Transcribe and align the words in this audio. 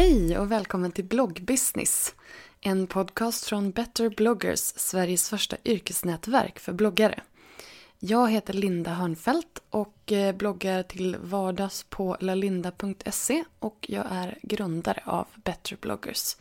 Hej 0.00 0.38
och 0.38 0.52
välkommen 0.52 0.92
till 0.92 1.04
Bloggbusiness. 1.04 2.14
En 2.60 2.86
podcast 2.86 3.44
från 3.44 3.70
Better 3.70 4.08
bloggers, 4.08 4.60
Sveriges 4.60 5.28
första 5.30 5.56
yrkesnätverk 5.64 6.58
för 6.58 6.72
bloggare. 6.72 7.20
Jag 7.98 8.30
heter 8.30 8.52
Linda 8.54 8.90
Hörnfeldt 8.90 9.62
och 9.70 10.12
eh, 10.12 10.34
bloggar 10.34 10.82
till 10.82 11.16
vardags 11.22 11.86
på 11.88 12.16
lalinda.se 12.20 13.44
och 13.58 13.86
jag 13.88 14.06
är 14.10 14.38
grundare 14.42 15.02
av 15.04 15.26
Better 15.34 15.76
bloggers. 15.80 16.36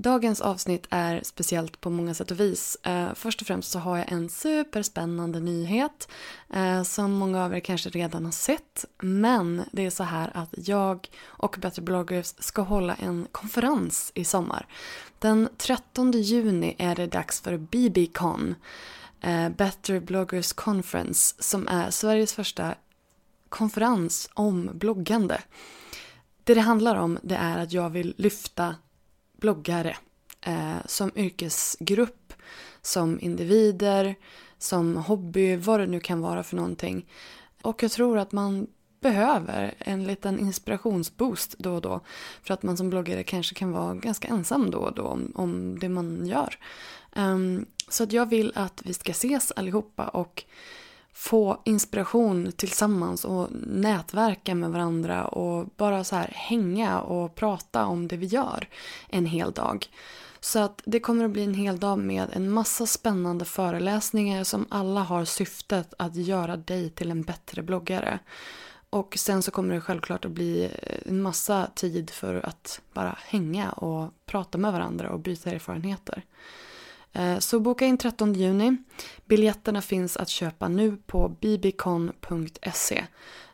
Dagens 0.00 0.40
avsnitt 0.40 0.86
är 0.90 1.20
speciellt 1.22 1.80
på 1.80 1.90
många 1.90 2.14
sätt 2.14 2.30
och 2.30 2.40
vis. 2.40 2.76
Eh, 2.82 3.14
först 3.14 3.40
och 3.40 3.46
främst 3.46 3.70
så 3.70 3.78
har 3.78 3.96
jag 3.98 4.12
en 4.12 4.28
superspännande 4.28 5.40
nyhet 5.40 6.08
eh, 6.54 6.82
som 6.82 7.12
många 7.12 7.44
av 7.44 7.54
er 7.54 7.60
kanske 7.60 7.90
redan 7.90 8.24
har 8.24 8.32
sett. 8.32 8.84
Men 9.02 9.62
det 9.72 9.86
är 9.86 9.90
så 9.90 10.04
här 10.04 10.30
att 10.34 10.54
jag 10.56 11.08
och 11.26 11.56
Better 11.58 11.82
bloggers 11.82 12.34
ska 12.38 12.62
hålla 12.62 12.94
en 12.94 13.26
konferens 13.32 14.12
i 14.14 14.24
sommar. 14.24 14.66
Den 15.18 15.48
13 15.56 16.12
juni 16.12 16.74
är 16.78 16.94
det 16.94 17.06
dags 17.06 17.40
för 17.40 17.56
BBCon, 17.56 18.54
eh, 19.20 19.48
Better 19.48 20.00
bloggers 20.00 20.52
conference, 20.52 21.34
som 21.38 21.68
är 21.68 21.90
Sveriges 21.90 22.32
första 22.32 22.74
konferens 23.48 24.30
om 24.34 24.70
bloggande. 24.74 25.42
Det 26.44 26.54
det 26.54 26.60
handlar 26.60 26.96
om 26.96 27.18
det 27.22 27.36
är 27.36 27.58
att 27.58 27.72
jag 27.72 27.90
vill 27.90 28.14
lyfta 28.16 28.74
bloggare 29.40 29.96
eh, 30.40 30.76
som 30.86 31.10
yrkesgrupp, 31.14 32.32
som 32.82 33.20
individer, 33.20 34.14
som 34.58 34.96
hobby, 34.96 35.56
vad 35.56 35.80
det 35.80 35.86
nu 35.86 36.00
kan 36.00 36.20
vara 36.20 36.42
för 36.42 36.56
någonting. 36.56 37.06
Och 37.62 37.82
jag 37.82 37.90
tror 37.90 38.18
att 38.18 38.32
man 38.32 38.66
behöver 39.00 39.74
en 39.78 40.04
liten 40.04 40.38
inspirationsboost 40.38 41.54
då 41.58 41.74
och 41.74 41.80
då. 41.80 42.00
För 42.42 42.54
att 42.54 42.62
man 42.62 42.76
som 42.76 42.90
bloggare 42.90 43.22
kanske 43.22 43.54
kan 43.54 43.72
vara 43.72 43.94
ganska 43.94 44.28
ensam 44.28 44.70
då 44.70 44.78
och 44.78 44.94
då 44.94 45.02
om, 45.02 45.32
om 45.34 45.78
det 45.78 45.88
man 45.88 46.26
gör. 46.26 46.58
Um, 47.16 47.66
så 47.88 48.04
att 48.04 48.12
jag 48.12 48.28
vill 48.28 48.52
att 48.54 48.82
vi 48.84 48.94
ska 48.94 49.10
ses 49.10 49.52
allihopa 49.52 50.08
och 50.08 50.44
få 51.18 51.60
inspiration 51.64 52.52
tillsammans 52.52 53.24
och 53.24 53.48
nätverka 53.66 54.54
med 54.54 54.70
varandra 54.70 55.24
och 55.24 55.66
bara 55.76 56.04
så 56.04 56.16
här 56.16 56.32
hänga 56.34 57.00
och 57.00 57.34
prata 57.34 57.86
om 57.86 58.08
det 58.08 58.16
vi 58.16 58.26
gör 58.26 58.68
en 59.08 59.26
hel 59.26 59.52
dag. 59.52 59.86
Så 60.40 60.58
att 60.58 60.82
det 60.84 61.00
kommer 61.00 61.24
att 61.24 61.30
bli 61.30 61.44
en 61.44 61.54
hel 61.54 61.78
dag 61.78 61.98
med 61.98 62.28
en 62.32 62.50
massa 62.50 62.86
spännande 62.86 63.44
föreläsningar 63.44 64.44
som 64.44 64.66
alla 64.68 65.00
har 65.00 65.24
syftet 65.24 65.94
att 65.98 66.16
göra 66.16 66.56
dig 66.56 66.90
till 66.90 67.10
en 67.10 67.22
bättre 67.22 67.62
bloggare. 67.62 68.18
Och 68.90 69.14
sen 69.18 69.42
så 69.42 69.50
kommer 69.50 69.74
det 69.74 69.80
självklart 69.80 70.24
att 70.24 70.30
bli 70.30 70.70
en 71.06 71.22
massa 71.22 71.70
tid 71.74 72.10
för 72.10 72.46
att 72.46 72.80
bara 72.92 73.18
hänga 73.26 73.72
och 73.72 74.14
prata 74.26 74.58
med 74.58 74.72
varandra 74.72 75.10
och 75.10 75.20
byta 75.20 75.50
erfarenheter. 75.50 76.22
Eh, 77.12 77.38
så 77.38 77.60
boka 77.60 77.86
in 77.86 77.98
13 77.98 78.34
juni. 78.34 78.76
Biljetterna 79.26 79.82
finns 79.82 80.16
att 80.16 80.28
köpa 80.28 80.68
nu 80.68 80.96
på 81.06 81.28
bbcon.se. 81.28 83.04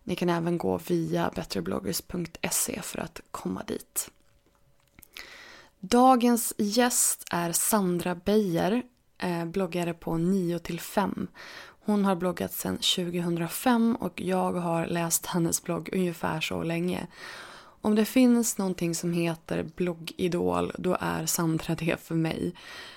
Ni 0.03 0.17
kan 0.17 0.29
även 0.29 0.59
gå 0.59 0.79
via 0.89 1.31
betterbloggers.se 1.35 2.83
för 2.83 2.99
att 2.99 3.21
komma 3.31 3.63
dit. 3.67 4.11
Dagens 5.81 6.55
gäst 6.59 7.25
är 7.31 7.53
Sandra 7.53 8.15
Beijer, 8.15 8.83
eh, 9.19 9.45
bloggare 9.45 9.95
på 9.95 10.17
9 10.17 10.59
till 10.59 10.81
5. 10.81 11.27
Hon 11.85 12.05
har 12.05 12.17
bloggat 12.17 12.53
sedan 12.53 12.77
2005 12.77 13.97
och 14.01 14.21
jag 14.21 14.53
har 14.53 14.87
läst 14.87 15.27
hennes 15.27 15.63
blogg 15.63 15.89
ungefär 15.93 16.41
så 16.41 16.63
länge. 16.63 17.07
Om 17.81 17.95
det 17.95 18.05
finns 18.05 18.59
någonting 18.59 18.95
som 18.95 19.13
heter 19.13 19.63
bloggidol, 19.77 20.73
då 20.79 20.97
är 21.01 21.27
Sandra 21.27 21.75
det 21.75 22.01
för 22.01 22.15
mig. 22.15 22.55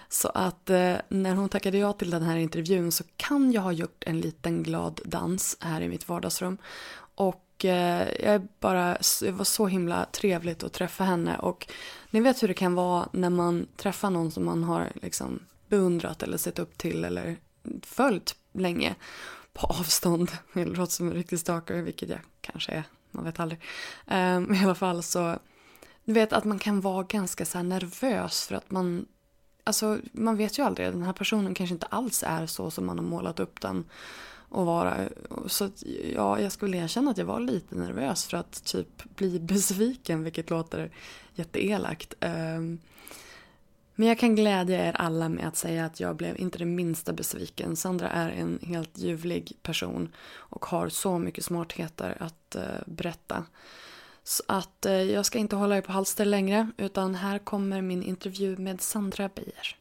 Så 0.09 0.27
att 0.27 0.69
eh, 0.69 0.95
när 1.09 1.35
hon 1.35 1.49
tackade 1.49 1.77
ja 1.77 1.93
till 1.93 2.09
den 2.09 2.23
här 2.23 2.37
intervjun 2.37 2.91
så 2.91 3.03
kan 3.17 3.51
jag 3.51 3.61
ha 3.61 3.71
gjort 3.71 4.03
en 4.05 4.19
liten 4.19 4.63
glad 4.63 5.01
dans 5.05 5.57
här 5.59 5.81
i 5.81 5.87
mitt 5.87 6.09
vardagsrum. 6.09 6.57
Och 7.15 7.65
eh, 7.65 8.07
jag 8.19 8.33
är 8.35 8.47
bara, 8.59 8.97
det 9.21 9.31
var 9.31 9.45
så 9.45 9.67
himla 9.67 10.05
trevligt 10.05 10.63
att 10.63 10.73
träffa 10.73 11.03
henne 11.03 11.37
och 11.37 11.67
ni 12.09 12.19
vet 12.19 12.43
hur 12.43 12.47
det 12.47 12.53
kan 12.53 12.75
vara 12.75 13.09
när 13.13 13.29
man 13.29 13.67
träffar 13.77 14.09
någon 14.09 14.31
som 14.31 14.45
man 14.45 14.63
har 14.63 14.91
liksom 15.01 15.39
beundrat 15.67 16.23
eller 16.23 16.37
sett 16.37 16.59
upp 16.59 16.77
till 16.77 17.05
eller 17.05 17.37
följt 17.83 18.35
länge 18.51 18.95
på 19.53 19.67
avstånd. 19.67 20.31
Det 20.53 20.65
låter 20.65 20.93
som 20.93 21.07
en 21.07 21.13
riktig 21.13 21.39
stalker, 21.39 21.81
vilket 21.81 22.09
jag 22.09 22.19
kanske 22.41 22.71
är, 22.71 22.83
man 23.11 23.25
vet 23.25 23.39
aldrig. 23.39 23.61
Um, 24.05 24.53
I 24.53 24.63
alla 24.63 24.75
fall 24.75 25.03
så, 25.03 25.39
du 26.03 26.13
vet 26.13 26.33
att 26.33 26.43
man 26.43 26.59
kan 26.59 26.81
vara 26.81 27.03
ganska 27.03 27.45
så 27.45 27.61
nervös 27.61 28.47
för 28.47 28.55
att 28.55 28.71
man 28.71 29.05
alltså 29.67 29.99
man 30.11 30.37
vet 30.37 30.59
ju 30.59 30.63
aldrig, 30.63 30.87
den 30.87 31.03
här 31.03 31.13
personen 31.13 31.53
kanske 31.53 31.73
inte 31.73 31.85
alls 31.85 32.23
är 32.27 32.45
så 32.45 32.71
som 32.71 32.85
man 32.85 32.97
har 32.97 33.05
målat 33.05 33.39
upp 33.39 33.61
den 33.61 33.85
och 34.49 34.65
vara. 34.65 34.97
Så 35.47 35.65
att, 35.65 35.83
ja, 36.15 36.39
jag 36.39 36.51
skulle 36.51 36.77
erkänna 36.77 37.11
att 37.11 37.17
jag 37.17 37.25
var 37.25 37.39
lite 37.39 37.75
nervös 37.75 38.25
för 38.25 38.37
att 38.37 38.63
typ 38.63 39.15
bli 39.15 39.39
besviken, 39.53 40.23
vilket 40.23 40.49
låter 40.49 40.91
jätteelakt. 41.35 42.13
Ehm, 42.19 42.79
men 43.95 44.07
jag 44.07 44.19
kan 44.19 44.35
glädja 44.35 44.85
er 44.85 44.95
alla 44.99 45.29
med 45.29 45.47
att 45.47 45.57
säga 45.57 45.85
att 45.85 45.99
jag 45.99 46.15
blev 46.15 46.39
inte 46.39 46.57
det 46.57 46.65
minsta 46.65 47.13
besviken. 47.13 47.75
Sandra 47.75 48.09
är 48.09 48.29
en 48.29 48.59
helt 48.61 48.97
ljuvlig 48.97 49.57
person 49.61 50.09
och 50.29 50.65
har 50.65 50.89
så 50.89 51.19
mycket 51.19 51.45
smartheter 51.45 52.17
att 52.19 52.55
eh, 52.55 52.63
berätta. 52.85 53.45
Så 54.29 54.43
att 54.47 54.85
uh, 54.85 54.91
jag 54.91 55.25
ska 55.25 55.37
inte 55.37 55.55
hålla 55.55 55.77
er 55.77 55.81
på 55.81 55.91
halster 55.91 56.25
längre 56.25 56.67
utan 56.77 57.15
här 57.15 57.39
kommer 57.39 57.81
min 57.81 58.03
intervju 58.03 58.57
med 58.57 58.81
Sandra 58.81 59.29
Beijer. 59.35 59.75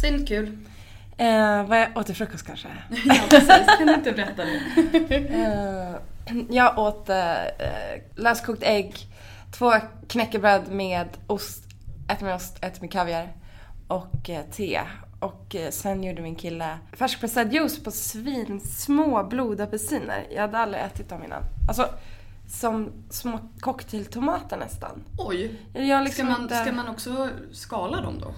Säg 0.00 0.10
något 0.10 0.28
kul. 0.28 0.58
Eh, 1.16 1.66
vad 1.66 1.80
jag 1.80 1.96
åt 1.96 2.06
till 2.06 2.14
frukost 2.14 2.46
kanske? 2.46 2.68
ja, 3.04 3.14
precis. 3.30 3.66
Kan 3.78 3.86
du 3.86 3.94
inte 3.94 4.12
berätta 4.12 4.42
det? 4.44 5.16
eh, 5.34 5.96
jag 6.50 6.78
åt 6.78 7.08
eh, 7.08 7.34
löskokt 8.16 8.62
ägg, 8.62 8.94
två 9.58 9.72
knäckebröd 10.08 10.70
med 10.70 11.08
ost, 11.26 11.64
ett 12.08 12.20
med 12.20 12.34
ost, 12.34 12.64
ett 12.64 12.80
med 12.80 12.92
kaviar 12.92 13.32
och 13.88 14.30
eh, 14.30 14.42
te. 14.50 14.80
Och 15.22 15.54
eh, 15.54 15.70
sen 15.70 16.04
gjorde 16.04 16.22
min 16.22 16.34
kille 16.34 16.78
färskpressad 16.92 17.52
juice 17.52 17.82
på 17.84 17.90
svinsmå 17.90 19.24
blodapelsiner. 19.24 20.26
Jag 20.34 20.40
hade 20.40 20.58
aldrig 20.58 20.82
ätit 20.82 21.08
dem 21.08 21.24
innan. 21.24 21.42
Alltså, 21.68 21.88
som 22.48 22.92
små 23.10 23.38
cocktailtomater 23.60 24.56
nästan. 24.56 25.02
Oj! 25.18 25.60
Jag 25.72 26.04
liksom 26.04 26.26
Ska 26.26 26.32
man, 26.32 26.42
inte... 26.42 26.54
ska 26.54 26.72
man 26.72 26.88
också 26.88 27.30
skala 27.52 28.00
dem 28.00 28.18
då? 28.20 28.34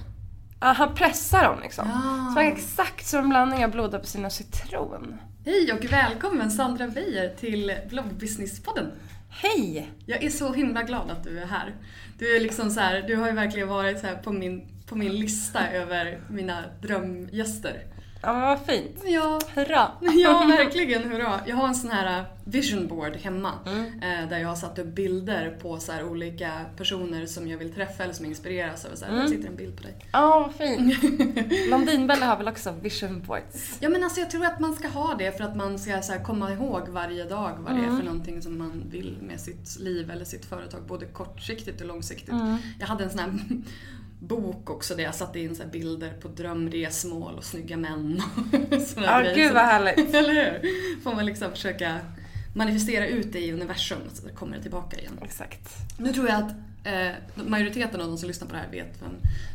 Ja, 0.61 0.67
han 0.67 0.95
pressar 0.95 1.45
dem 1.45 1.59
liksom. 1.63 1.89
Ja. 1.89 2.33
Smakar 2.33 2.53
exakt 2.53 3.07
som 3.07 3.21
en 3.21 3.29
blandning 3.29 3.65
av 3.65 3.71
blodapelsin 3.71 4.25
och 4.25 4.33
citron. 4.33 5.17
Hej 5.45 5.73
och 5.73 5.93
välkommen 5.93 6.51
Sandra 6.51 6.89
Beijer 6.89 7.35
till 7.35 7.73
Bloggbusinesspodden. 7.89 8.93
Hej! 9.31 9.91
Jag 10.07 10.25
är 10.25 10.31
så 10.31 10.53
himla 10.53 10.83
glad 10.83 11.11
att 11.11 11.25
du 11.25 11.39
är 11.39 11.47
här. 11.47 11.75
Du 12.19 12.37
är 12.37 12.41
liksom 12.41 12.71
så 12.71 12.81
här, 12.81 13.03
du 13.03 13.17
har 13.17 13.27
ju 13.27 13.33
verkligen 13.33 13.69
varit 13.69 14.01
så 14.01 14.07
här 14.07 14.17
på 14.17 14.33
min, 14.33 14.69
på 14.87 14.97
min 14.97 15.13
lista 15.13 15.71
över 15.71 16.21
mina 16.29 16.65
drömgäster. 16.83 17.85
Ja 18.25 18.33
men 18.33 18.43
vad 18.43 18.61
fint. 18.67 19.03
Ja, 19.05 19.41
Hurra! 19.55 19.91
ja 20.01 20.47
verkligen 20.59 21.11
hurra. 21.11 21.41
Jag 21.47 21.57
har 21.57 21.69
en 21.69 21.75
sån 21.75 21.91
här 21.91 22.21
uh, 22.21 22.27
vision 22.45 22.89
board 22.89 23.17
hemma 23.17 23.53
eh, 24.03 24.29
där 24.29 24.39
jag 24.39 24.49
har 24.49 24.57
satt 24.57 24.79
upp 24.79 24.87
bilder 24.87 25.59
på 25.63 25.79
så 25.79 25.93
olika 26.03 26.53
personer 26.77 27.27
som 27.27 27.49
jag 27.49 27.59
vill 27.59 27.73
träffa 27.73 28.05
eller 28.05 28.15
som 28.15 28.27
inspireras 28.27 28.85
av. 28.85 28.95
Så 28.95 29.05
här, 29.05 29.13
Där 29.13 29.27
sitter 29.27 29.49
en 29.49 29.57
bild 29.57 29.77
på 29.77 29.83
dig. 29.83 29.95
Ja, 30.13 30.41
vad 30.41 30.69
fint. 30.69 31.01
Blondinbella 31.67 32.27
har 32.27 32.37
väl 32.37 32.49
också 32.49 32.75
vision 32.83 33.23
boards? 33.27 33.79
Ja 33.81 33.89
men 33.89 34.05
alltså 34.05 34.21
jag 34.21 34.31
tror 34.31 34.45
att 34.45 34.61
man 34.61 34.75
ska 34.75 34.89
ha 34.89 35.15
det 35.15 35.37
för 35.37 35.45
att 35.45 35.57
man 35.57 35.79
ska 35.79 36.03
så 36.03 36.13
komma 36.13 36.53
ihåg 36.53 36.89
varje 36.89 37.25
dag 37.25 37.57
vad 37.59 37.77
det 37.77 37.85
är 37.85 37.97
för 37.97 38.05
någonting 38.05 38.43
som 38.43 38.59
man 38.59 38.83
vill 38.91 39.19
med 39.23 39.41
sitt 39.41 39.79
liv 39.81 40.11
eller 40.11 40.25
sitt 40.25 40.45
företag. 40.45 40.83
Både 40.87 41.07
kortsiktigt 41.07 41.81
och 41.81 41.87
långsiktigt. 41.87 42.35
Jag 42.81 42.87
hade 42.87 43.05
en 43.05 43.11
sån 43.11 43.19
här 43.19 43.33
bok 44.27 44.71
också 44.71 44.95
där 44.95 45.05
jag 45.05 45.15
satte 45.15 45.41
in 45.41 45.57
så 45.57 45.63
bilder 45.67 46.13
på 46.13 46.29
drömresmål 46.29 47.35
och 47.35 47.45
snygga 47.45 47.77
män 47.77 48.23
Ja, 48.97 49.21
grejer. 49.21 49.35
gud 49.35 49.53
vad 49.53 49.63
härligt. 49.63 50.15
Eller 50.15 50.35
hur? 50.35 51.01
Får 51.03 51.15
man 51.15 51.27
liksom 51.27 51.51
försöka 51.51 51.99
manifestera 52.55 53.07
ut 53.07 53.33
det 53.33 53.41
i 53.41 53.53
universum 53.53 53.99
så 54.15 54.29
kommer 54.29 54.57
det 54.57 54.63
tillbaka 54.63 54.99
igen. 54.99 55.19
Exakt. 55.23 55.69
Nu 55.99 56.13
tror 56.13 56.29
jag 56.29 56.37
att 56.37 56.51
eh, 56.85 57.13
majoriteten 57.47 58.01
av 58.01 58.07
de 58.07 58.19
som 58.19 58.29
lyssnar 58.29 58.49
på 58.49 58.55
det 58.55 58.61
här 58.61 58.71
vet 58.71 59.03
vem 59.03 59.11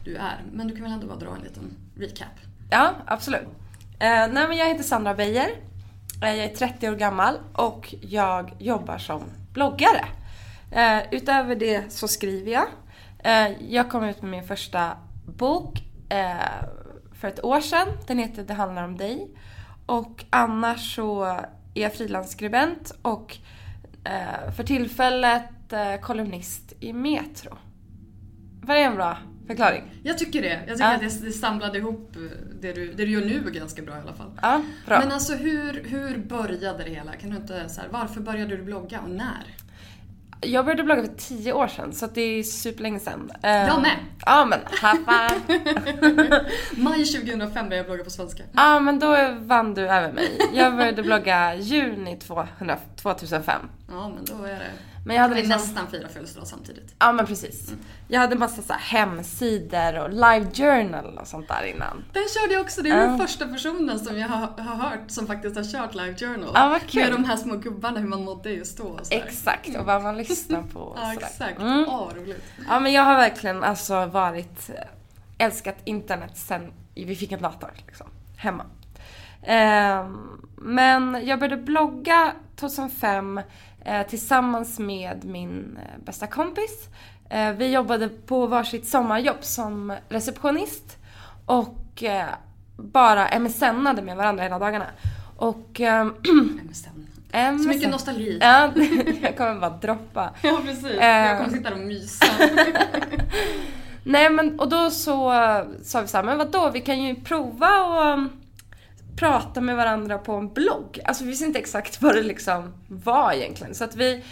du 0.05 0.15
är. 0.15 0.41
Men 0.53 0.67
du 0.67 0.73
kan 0.75 0.83
väl 0.83 0.91
ändå 0.93 1.07
bara 1.07 1.19
dra 1.19 1.35
en 1.35 1.41
liten 1.43 1.63
recap? 1.97 2.27
Ja, 2.69 2.95
absolut. 3.05 3.47
Eh, 3.99 4.07
nej 4.09 4.47
men 4.47 4.57
jag 4.57 4.67
heter 4.67 4.83
Sandra 4.83 5.13
Beijer. 5.13 5.49
Eh, 6.23 6.35
jag 6.35 6.45
är 6.45 6.55
30 6.55 6.89
år 6.89 6.95
gammal 6.95 7.35
och 7.53 7.95
jag 8.01 8.53
jobbar 8.59 8.97
som 8.97 9.21
bloggare. 9.53 10.05
Eh, 10.71 10.99
utöver 11.11 11.55
det 11.55 11.83
så 11.93 12.07
skriver 12.07 12.51
jag. 12.51 12.65
Eh, 13.23 13.47
jag 13.73 13.89
kom 13.89 14.03
ut 14.03 14.21
med 14.21 14.31
min 14.31 14.43
första 14.43 14.97
bok 15.25 15.83
eh, 16.09 16.63
för 17.13 17.27
ett 17.27 17.43
år 17.43 17.61
sedan. 17.61 17.87
Den 18.07 18.17
heter 18.19 18.43
Det 18.43 18.53
handlar 18.53 18.83
om 18.83 18.97
dig. 18.97 19.27
Och 19.85 20.25
annars 20.29 20.95
så 20.95 21.23
är 21.23 21.81
jag 21.81 21.93
frilansskribent 21.93 22.91
och 23.01 23.37
eh, 24.03 24.51
för 24.55 24.63
tillfället 24.63 25.43
kolumnist 26.01 26.73
i 26.79 26.93
Metro. 26.93 27.57
Var 28.61 28.75
det 28.75 28.81
en 28.81 28.95
bra 28.95 29.17
förklaring? 29.47 29.83
Jag 30.03 30.17
tycker 30.17 30.41
det. 30.41 30.47
Jag 30.67 30.77
tycker 30.77 30.89
Ja. 30.89 30.95
att 30.95 30.99
det, 31.01 31.25
det 31.25 31.31
samlade 31.31 31.77
ihop 31.77 32.13
det 32.61 32.73
du, 32.73 32.93
det 32.93 33.05
du 33.05 33.11
gör 33.11 33.21
nu 33.21 33.51
ganska 33.51 33.81
bra 33.81 33.97
i 33.97 33.99
alla 33.99 34.13
fall. 34.13 34.31
Ja, 34.41 34.61
bra. 34.85 34.99
Men 34.99 35.11
alltså 35.11 35.33
hur, 35.35 35.83
hur 35.83 36.17
började 36.17 36.83
det 36.83 36.89
hela? 36.89 37.11
Kan 37.13 37.29
du 37.29 37.35
inte 37.35 37.69
så 37.69 37.81
här, 37.81 37.87
varför 37.91 38.21
började 38.21 38.57
du 38.57 38.63
blogga 38.63 38.99
och 38.99 39.09
när? 39.09 39.45
Jag 40.41 40.65
började 40.65 40.83
blogga 40.83 41.01
för 41.01 41.13
tio 41.17 41.53
år 41.53 41.67
sedan, 41.67 41.93
så 41.93 42.07
det 42.07 42.21
är 42.21 42.43
superlänge 42.43 42.99
sedan. 42.99 43.31
Eh, 43.43 43.49
Jag 43.51 43.81
med. 43.81 43.95
Ja 44.25 44.45
men, 44.45 44.59
five. 44.69 45.59
Maj 46.71 47.05
2005 47.05 47.53
började 47.53 47.75
jag 47.75 47.85
blogga 47.85 48.03
på 48.03 48.09
svenska. 48.09 48.43
Ja 48.53 48.79
men 48.79 48.99
då 48.99 49.17
vann 49.39 49.73
du 49.73 49.81
över 49.89 50.11
mig. 50.11 50.37
Jag 50.53 50.75
började 50.75 51.03
blogga 51.03 51.55
juni 51.55 52.15
200, 52.17 52.77
2005. 53.01 53.61
Ja 53.91 54.09
men 54.15 54.25
då 54.25 54.43
är 54.43 54.49
det... 54.55 54.71
Men 55.05 55.15
jag 55.15 55.23
hade 55.23 55.35
liksom... 55.35 55.51
nästan 55.51 55.87
fira 55.87 56.07
födelsedag 56.07 56.47
samtidigt. 56.47 56.95
Ja 56.99 57.11
men 57.11 57.25
precis. 57.25 57.73
Jag 58.07 58.19
hade 58.19 58.35
massa 58.35 58.61
så 58.61 58.73
hemsidor 58.73 59.99
och 59.99 60.09
live 60.09 60.47
journal 60.53 61.17
och 61.17 61.27
sånt 61.27 61.47
där 61.47 61.63
innan. 61.63 62.03
Den 62.13 62.23
körde 62.39 62.53
jag 62.53 62.61
också. 62.61 62.81
Det 62.81 62.89
är 62.89 62.97
Ja. 62.97 63.03
den 63.05 63.17
första 63.19 63.47
personen 63.47 63.99
som 63.99 64.17
jag 64.19 64.27
har, 64.27 64.47
har 64.63 64.75
hört 64.75 64.99
som 65.07 65.27
faktiskt 65.27 65.55
har 65.55 65.63
kört 65.63 65.95
Live 65.95 66.15
Journal. 66.17 66.51
Ja, 66.53 66.69
vad 66.69 66.87
kul. 66.87 67.01
Med 67.01 67.11
de 67.11 67.25
här 67.25 67.37
små 67.37 67.55
gubbarna, 67.55 67.99
hur 67.99 68.07
man 68.07 68.23
mådde 68.23 68.51
just 68.51 68.77
då 68.77 68.83
och. 68.83 69.01
Exakt, 69.11 69.77
och 69.77 69.85
vad 69.85 70.03
man 70.03 70.17
lyssnar 70.17 70.61
på 70.61 70.79
och 70.79 70.97
Ja 71.01 71.13
exakt. 71.13 71.59
Mm. 71.59 71.85
Ja, 71.87 72.11
roligt. 72.15 72.43
Ja 72.67 72.79
men 72.79 72.91
jag 72.91 73.03
har 73.03 73.15
verkligen 73.15 73.63
alltså 73.63 74.05
varit, 74.05 74.69
älskat 75.37 75.77
internet 75.85 76.31
sen 76.37 76.71
vi 76.95 77.15
fick 77.15 77.31
en 77.31 77.41
dator 77.41 77.71
liksom, 77.87 78.07
hemma. 78.37 78.65
Ehm, 79.43 80.41
men 80.57 81.25
jag 81.25 81.39
började 81.39 81.61
blogga 81.61 82.33
2005 82.55 83.37
eh, 83.37 83.43
tillsammans 84.07 84.79
med 84.79 85.25
min 85.25 85.77
eh, 85.77 86.03
bästa 86.05 86.27
kompis. 86.27 86.87
Eh, 87.29 87.51
vi 87.51 87.71
jobbade 87.71 88.09
på 88.09 88.47
varsitt 88.47 88.87
sommarjobb 88.87 89.37
som 89.41 89.93
receptionist 90.09 90.97
och 91.45 92.03
eh, 92.03 92.25
bara 92.75 93.39
MSNade 93.39 94.01
med 94.01 94.17
varandra 94.17 94.43
hela 94.43 94.59
dagarna. 94.59 94.85
Och 95.37 95.79
ehm, 95.79 96.13
MSN. 96.69 97.07
MSN. 97.31 97.63
Så 97.63 97.69
mycket 97.69 97.89
nostalgi. 97.89 98.37
Ja, 98.41 98.71
jag 99.21 99.37
kommer 99.37 99.59
bara 99.59 99.69
droppa. 99.69 100.29
Ja 100.41 100.59
precis. 100.65 100.85
Eh. 100.85 101.27
Jag 101.27 101.37
kommer 101.37 101.57
sitta 101.57 101.69
där 101.69 101.79
och 101.79 101.85
mysa. 101.85 102.25
Nej 104.03 104.29
men 104.29 104.59
och 104.59 104.69
då 104.69 104.89
så 104.89 105.33
eh, 105.33 105.63
sa 105.83 106.01
vi 106.01 106.07
så 106.07 106.17
här, 106.17 106.23
men 106.23 106.37
vadå 106.37 106.69
vi 106.73 106.81
kan 106.81 107.03
ju 107.03 107.15
prova 107.15 107.83
och 107.83 108.13
um, 108.13 108.29
prata 109.19 109.61
med 109.61 109.75
varandra 109.75 110.17
på 110.17 110.33
en 110.33 110.53
blogg. 110.53 110.99
Alltså 111.05 111.23
vi 111.23 111.29
visste 111.29 111.45
inte 111.45 111.59
exakt 111.59 112.01
vad 112.01 112.15
det 112.15 112.23
liksom 112.23 112.73
var 112.87 113.31
egentligen. 113.33 113.75
Så 113.75 113.83
att 113.83 113.95
vi, 113.95 114.23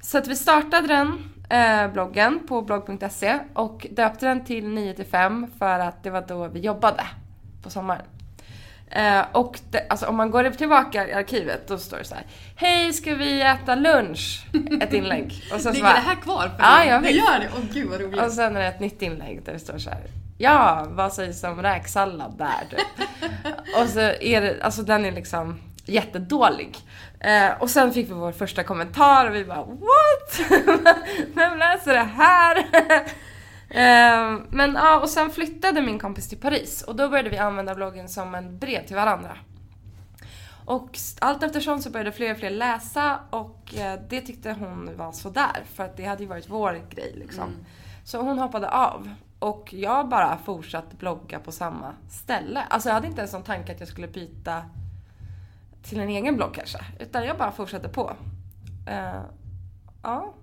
så 0.00 0.18
att 0.18 0.26
vi 0.28 0.36
startade 0.36 0.86
den 0.88 1.18
eh, 1.50 1.92
bloggen 1.92 2.40
på 2.48 2.62
blogg.se 2.62 3.38
och 3.54 3.86
döpte 3.90 4.26
den 4.26 4.44
till 4.44 4.68
9 4.68 4.94
till 4.94 5.04
5 5.06 5.46
för 5.58 5.78
att 5.78 6.02
det 6.02 6.10
var 6.10 6.24
då 6.28 6.48
vi 6.48 6.60
jobbade 6.60 7.02
på 7.62 7.70
sommaren. 7.70 8.02
Eh, 8.90 9.22
och 9.32 9.60
det, 9.70 9.86
alltså, 9.88 10.06
om 10.06 10.16
man 10.16 10.30
går 10.30 10.50
tillbaka 10.50 11.08
i 11.08 11.12
arkivet 11.12 11.68
då 11.68 11.78
står 11.78 11.96
det 11.98 12.04
så 12.04 12.14
här. 12.14 12.24
Hej 12.56 12.92
ska 12.92 13.14
vi 13.14 13.42
äta 13.42 13.74
lunch? 13.74 14.46
Ett 14.82 14.92
inlägg. 14.92 15.26
Och 15.52 15.60
sen 15.60 15.60
så 15.60 15.70
Ligger 15.70 15.82
bara- 15.84 15.94
det 15.94 16.00
här 16.00 16.14
kvar 16.14 16.42
för 16.56 16.56
Ja, 16.58 16.84
jag 16.84 17.02
Det 17.02 17.06
vet. 17.08 17.16
gör 17.16 17.38
det? 17.40 17.48
Åh 17.56 17.64
gud 17.72 17.88
vad 17.90 18.00
roligt. 18.00 18.22
och 18.22 18.32
sen 18.32 18.56
är 18.56 18.60
det 18.60 18.66
ett 18.66 18.80
nytt 18.80 19.02
inlägg 19.02 19.42
där 19.44 19.52
det 19.52 19.58
står 19.58 19.78
så 19.78 19.90
här. 19.90 20.00
Ja, 20.38 20.86
vad 20.88 21.12
sägs 21.12 21.44
om 21.44 21.62
räksallad 21.62 22.38
där 22.38 22.66
typ. 22.70 23.08
och 23.82 23.88
så 23.88 24.00
är 24.00 24.40
det, 24.40 24.62
alltså 24.62 24.82
den 24.82 25.04
är 25.04 25.12
liksom 25.12 25.60
jättedålig. 25.84 26.78
Eh, 27.20 27.62
och 27.62 27.70
sen 27.70 27.92
fick 27.92 28.08
vi 28.08 28.14
vår 28.14 28.32
första 28.32 28.64
kommentar 28.64 29.30
och 29.30 29.34
vi 29.34 29.44
bara 29.44 29.64
what? 29.64 30.50
Vem 31.34 31.58
läser 31.58 31.94
det 31.94 32.08
här? 32.16 32.56
eh, 33.70 34.40
men 34.50 34.74
ja, 34.74 35.00
och 35.00 35.08
sen 35.08 35.30
flyttade 35.30 35.82
min 35.82 35.98
kompis 35.98 36.28
till 36.28 36.40
Paris 36.40 36.82
och 36.82 36.96
då 36.96 37.08
började 37.08 37.30
vi 37.30 37.38
använda 37.38 37.74
bloggen 37.74 38.08
som 38.08 38.34
en 38.34 38.58
brev 38.58 38.86
till 38.86 38.96
varandra. 38.96 39.36
Och 40.64 40.98
allt 41.18 41.42
eftersom 41.42 41.82
så 41.82 41.90
började 41.90 42.12
fler 42.12 42.32
och 42.32 42.38
fler 42.38 42.50
läsa 42.50 43.20
och 43.30 43.74
eh, 43.74 44.00
det 44.08 44.20
tyckte 44.20 44.52
hon 44.52 44.96
var 44.96 45.12
sådär 45.12 45.64
för 45.74 45.84
att 45.84 45.96
det 45.96 46.04
hade 46.04 46.22
ju 46.22 46.28
varit 46.28 46.48
vår 46.48 46.80
grej 46.90 47.12
liksom. 47.14 47.54
Så 48.04 48.22
hon 48.22 48.38
hoppade 48.38 48.68
av 48.68 49.10
och 49.38 49.74
jag 49.74 50.08
bara 50.08 50.38
fortsatt 50.38 50.98
blogga 50.98 51.38
på 51.38 51.52
samma 51.52 51.94
ställe. 52.10 52.60
Alltså 52.60 52.88
jag 52.88 52.94
hade 52.94 53.06
inte 53.06 53.20
ens 53.20 53.32
någon 53.32 53.42
tanke 53.42 53.72
att 53.72 53.80
jag 53.80 53.88
skulle 53.88 54.08
byta 54.08 54.64
till 55.82 56.00
en 56.00 56.08
egen 56.08 56.36
blogg 56.36 56.54
kanske. 56.54 56.78
Utan 57.00 57.24
jag 57.24 57.38
bara 57.38 57.52
fortsatte 57.52 57.88
på. 57.88 58.16
Uh, 58.88 59.22
ja. 60.02 60.34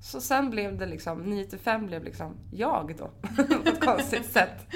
Så 0.00 0.20
sen 0.20 0.50
blev 0.50 0.78
det 0.78 0.86
liksom, 0.86 1.18
9 1.18 1.44
till 1.44 1.58
5 1.58 1.86
blev 1.86 2.04
liksom 2.04 2.36
jag 2.50 2.96
då. 2.98 3.10
på 3.36 3.68
ett 3.68 3.84
konstigt 3.84 4.32
sätt. 4.32 4.66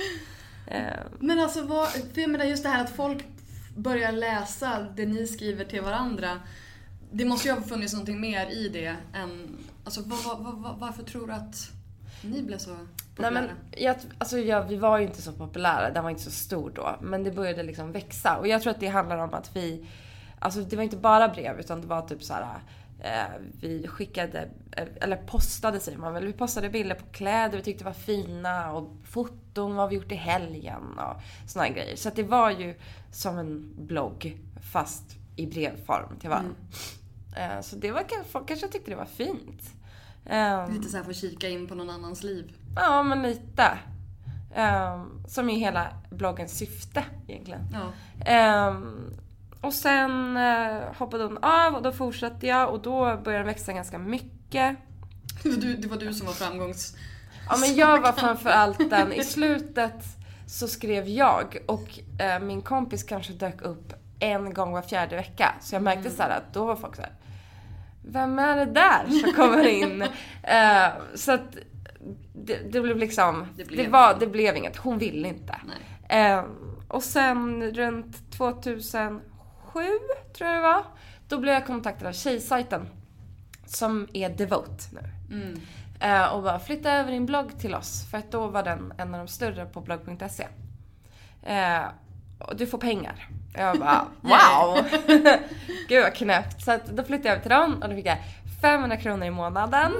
Uh. 0.70 1.18
Men 1.20 1.38
alltså 1.38 1.66
vad, 1.66 1.88
för 1.88 2.20
jag 2.20 2.30
menar 2.30 2.44
just 2.44 2.62
det 2.62 2.68
här 2.68 2.84
att 2.84 2.90
folk 2.90 3.26
börjar 3.76 4.12
läsa 4.12 4.86
det 4.96 5.06
ni 5.06 5.26
skriver 5.26 5.64
till 5.64 5.82
varandra. 5.82 6.40
Det 7.12 7.24
måste 7.24 7.48
ju 7.48 7.54
ha 7.54 7.62
funnits 7.62 7.92
någonting 7.92 8.20
mer 8.20 8.50
i 8.50 8.68
det 8.68 8.96
än, 9.14 9.58
alltså 9.84 10.02
var, 10.02 10.52
var, 10.52 10.76
varför 10.78 11.02
tror 11.02 11.26
du 11.26 11.32
att 11.32 11.77
ni 12.22 12.42
blev 12.42 12.58
så 12.58 12.70
Nej 12.70 12.86
populära? 13.16 13.30
men, 13.30 13.50
jag, 13.70 13.96
alltså 14.18 14.38
jag, 14.38 14.64
vi 14.64 14.76
var 14.76 14.98
ju 14.98 15.06
inte 15.06 15.22
så 15.22 15.32
populära, 15.32 15.90
den 15.90 16.02
var 16.02 16.10
inte 16.10 16.22
så 16.22 16.30
stor 16.30 16.72
då. 16.74 16.96
Men 17.00 17.24
det 17.24 17.30
började 17.30 17.62
liksom 17.62 17.92
växa. 17.92 18.36
Och 18.36 18.48
jag 18.48 18.62
tror 18.62 18.70
att 18.70 18.80
det 18.80 18.88
handlar 18.88 19.18
om 19.18 19.34
att 19.34 19.56
vi, 19.56 19.86
alltså 20.38 20.60
det 20.60 20.76
var 20.76 20.82
inte 20.82 20.96
bara 20.96 21.28
brev 21.28 21.60
utan 21.60 21.80
det 21.80 21.86
var 21.86 22.02
typ 22.02 22.22
så 22.22 22.34
här. 22.34 22.60
Eh, 23.00 23.40
vi 23.60 23.86
skickade, 23.88 24.48
eh, 24.72 24.88
eller 25.00 25.16
postade 25.16 25.80
säger 25.80 25.98
man 25.98 26.14
väl. 26.14 26.26
Vi 26.26 26.32
postade 26.32 26.70
bilder 26.70 26.94
på 26.94 27.06
kläder 27.06 27.56
vi 27.56 27.64
tyckte 27.64 27.84
var 27.84 27.92
fina 27.92 28.72
och 28.72 28.96
foton 29.04 29.74
vad 29.74 29.88
vi 29.88 29.96
gjort 29.96 30.12
i 30.12 30.14
helgen 30.14 30.98
och 30.98 31.22
såna 31.50 31.68
grejer. 31.68 31.96
Så 31.96 32.10
det 32.14 32.22
var 32.22 32.50
ju 32.50 32.74
som 33.12 33.38
en 33.38 33.74
blogg 33.86 34.38
fast 34.72 35.16
i 35.36 35.46
brevform 35.46 36.18
till 36.20 36.28
varandra. 36.28 36.54
Eh, 37.36 37.60
så 37.60 37.76
det 37.76 37.90
var, 37.90 38.24
folk 38.24 38.48
kanske 38.48 38.68
tyckte 38.68 38.90
det 38.90 38.96
var 38.96 39.04
fint. 39.04 39.62
Ehm, 40.28 40.72
Lite 40.72 40.88
så 40.88 40.96
här 40.96 41.04
för 41.04 41.10
att 41.10 41.16
kika 41.16 41.48
in 41.48 41.66
på 41.66 41.74
någon 41.74 41.90
annans 41.90 42.22
liv. 42.22 42.52
Ja, 42.76 43.02
men 43.02 43.22
lite. 43.22 43.78
Ehm, 44.54 45.24
som 45.28 45.50
är 45.50 45.56
hela 45.56 45.86
bloggens 46.10 46.58
syfte 46.58 47.04
egentligen. 47.28 47.60
Ja. 47.72 47.92
Ehm, 48.24 49.10
och 49.60 49.72
sen 49.74 50.36
eh, 50.36 50.78
hoppade 50.98 51.24
hon 51.24 51.38
av 51.38 51.74
och 51.74 51.82
då 51.82 51.92
fortsatte 51.92 52.46
jag 52.46 52.70
och 52.70 52.82
då 52.82 53.00
började 53.00 53.38
den 53.38 53.46
växa 53.46 53.72
ganska 53.72 53.98
mycket. 53.98 54.76
Det, 55.42 55.48
var 55.50 55.56
du, 55.56 55.76
det 55.76 55.88
var 55.88 55.96
du 55.96 56.14
som 56.14 56.26
var 56.26 56.34
framgångs... 56.34 56.96
Ja 57.50 57.56
men 57.56 57.76
jag 57.76 58.00
var 58.00 58.12
framförallt 58.16 58.90
den, 58.90 59.12
i 59.12 59.24
slutet 59.24 60.04
så 60.46 60.68
skrev 60.68 61.08
jag 61.08 61.58
och 61.66 61.98
eh, 62.20 62.40
min 62.40 62.62
kompis 62.62 63.02
kanske 63.02 63.32
dök 63.32 63.62
upp 63.62 63.92
en 64.20 64.54
gång 64.54 64.72
var 64.72 64.82
fjärde 64.82 65.16
vecka. 65.16 65.54
Så 65.60 65.74
jag 65.74 65.82
märkte 65.82 66.10
så 66.10 66.22
här 66.22 66.30
att 66.30 66.54
då 66.54 66.64
var 66.64 66.76
folk 66.76 66.96
så 66.96 67.02
här. 67.02 67.12
Vem 68.10 68.38
är 68.38 68.56
det 68.56 68.64
där 68.72 69.06
som 69.06 69.32
kommer 69.36 69.66
in? 69.66 70.02
Eh, 70.42 70.88
så 71.14 71.32
att 71.32 71.56
det, 72.34 72.72
det 72.72 72.80
blev 72.80 72.96
liksom, 72.96 73.46
Det 73.56 73.62
det, 73.62 73.68
blev 73.68 73.90
var, 73.90 74.08
inget. 74.10 74.20
det 74.20 74.26
blev 74.26 74.56
inget. 74.56 74.76
Hon 74.76 74.98
ville 74.98 75.28
inte. 75.28 75.56
Eh, 76.08 76.44
och 76.88 77.02
sen 77.02 77.62
runt 77.70 78.30
2007 78.32 79.20
tror 80.36 80.50
jag 80.50 80.58
det 80.58 80.62
var. 80.62 80.82
Då 81.28 81.38
blev 81.38 81.54
jag 81.54 81.66
kontaktad 81.66 82.08
av 82.08 82.12
Tjejsajten. 82.12 82.88
Som 83.66 84.08
är 84.12 84.28
Devote 84.28 84.84
nu. 84.92 85.00
Mm. 85.36 85.60
Eh, 86.00 86.34
och 86.34 86.42
bara 86.42 86.58
flytta 86.58 86.92
över 86.92 87.12
din 87.12 87.26
blogg 87.26 87.58
till 87.60 87.74
oss. 87.74 88.10
För 88.10 88.18
att 88.18 88.30
då 88.30 88.46
var 88.46 88.62
den 88.62 88.92
en 88.98 89.14
av 89.14 89.18
de 89.20 89.28
större 89.28 89.66
på 89.66 89.80
blogg.se. 89.80 90.46
Eh, 91.42 91.82
du 92.54 92.66
får 92.66 92.78
pengar. 92.78 93.28
Jag 93.54 93.78
bara 93.78 94.06
wow! 94.20 94.84
Gud 95.88 96.02
vad 96.02 96.14
knäppt. 96.14 96.64
Så 96.64 96.72
att 96.72 96.86
då 96.86 97.04
flyttade 97.04 97.28
jag 97.28 97.42
till 97.42 97.50
dem 97.50 97.82
och 97.82 97.88
då 97.88 97.94
fick 97.94 98.06
jag 98.06 98.18
500 98.60 98.96
kronor 98.96 99.26
i 99.26 99.30
månaden. 99.30 99.92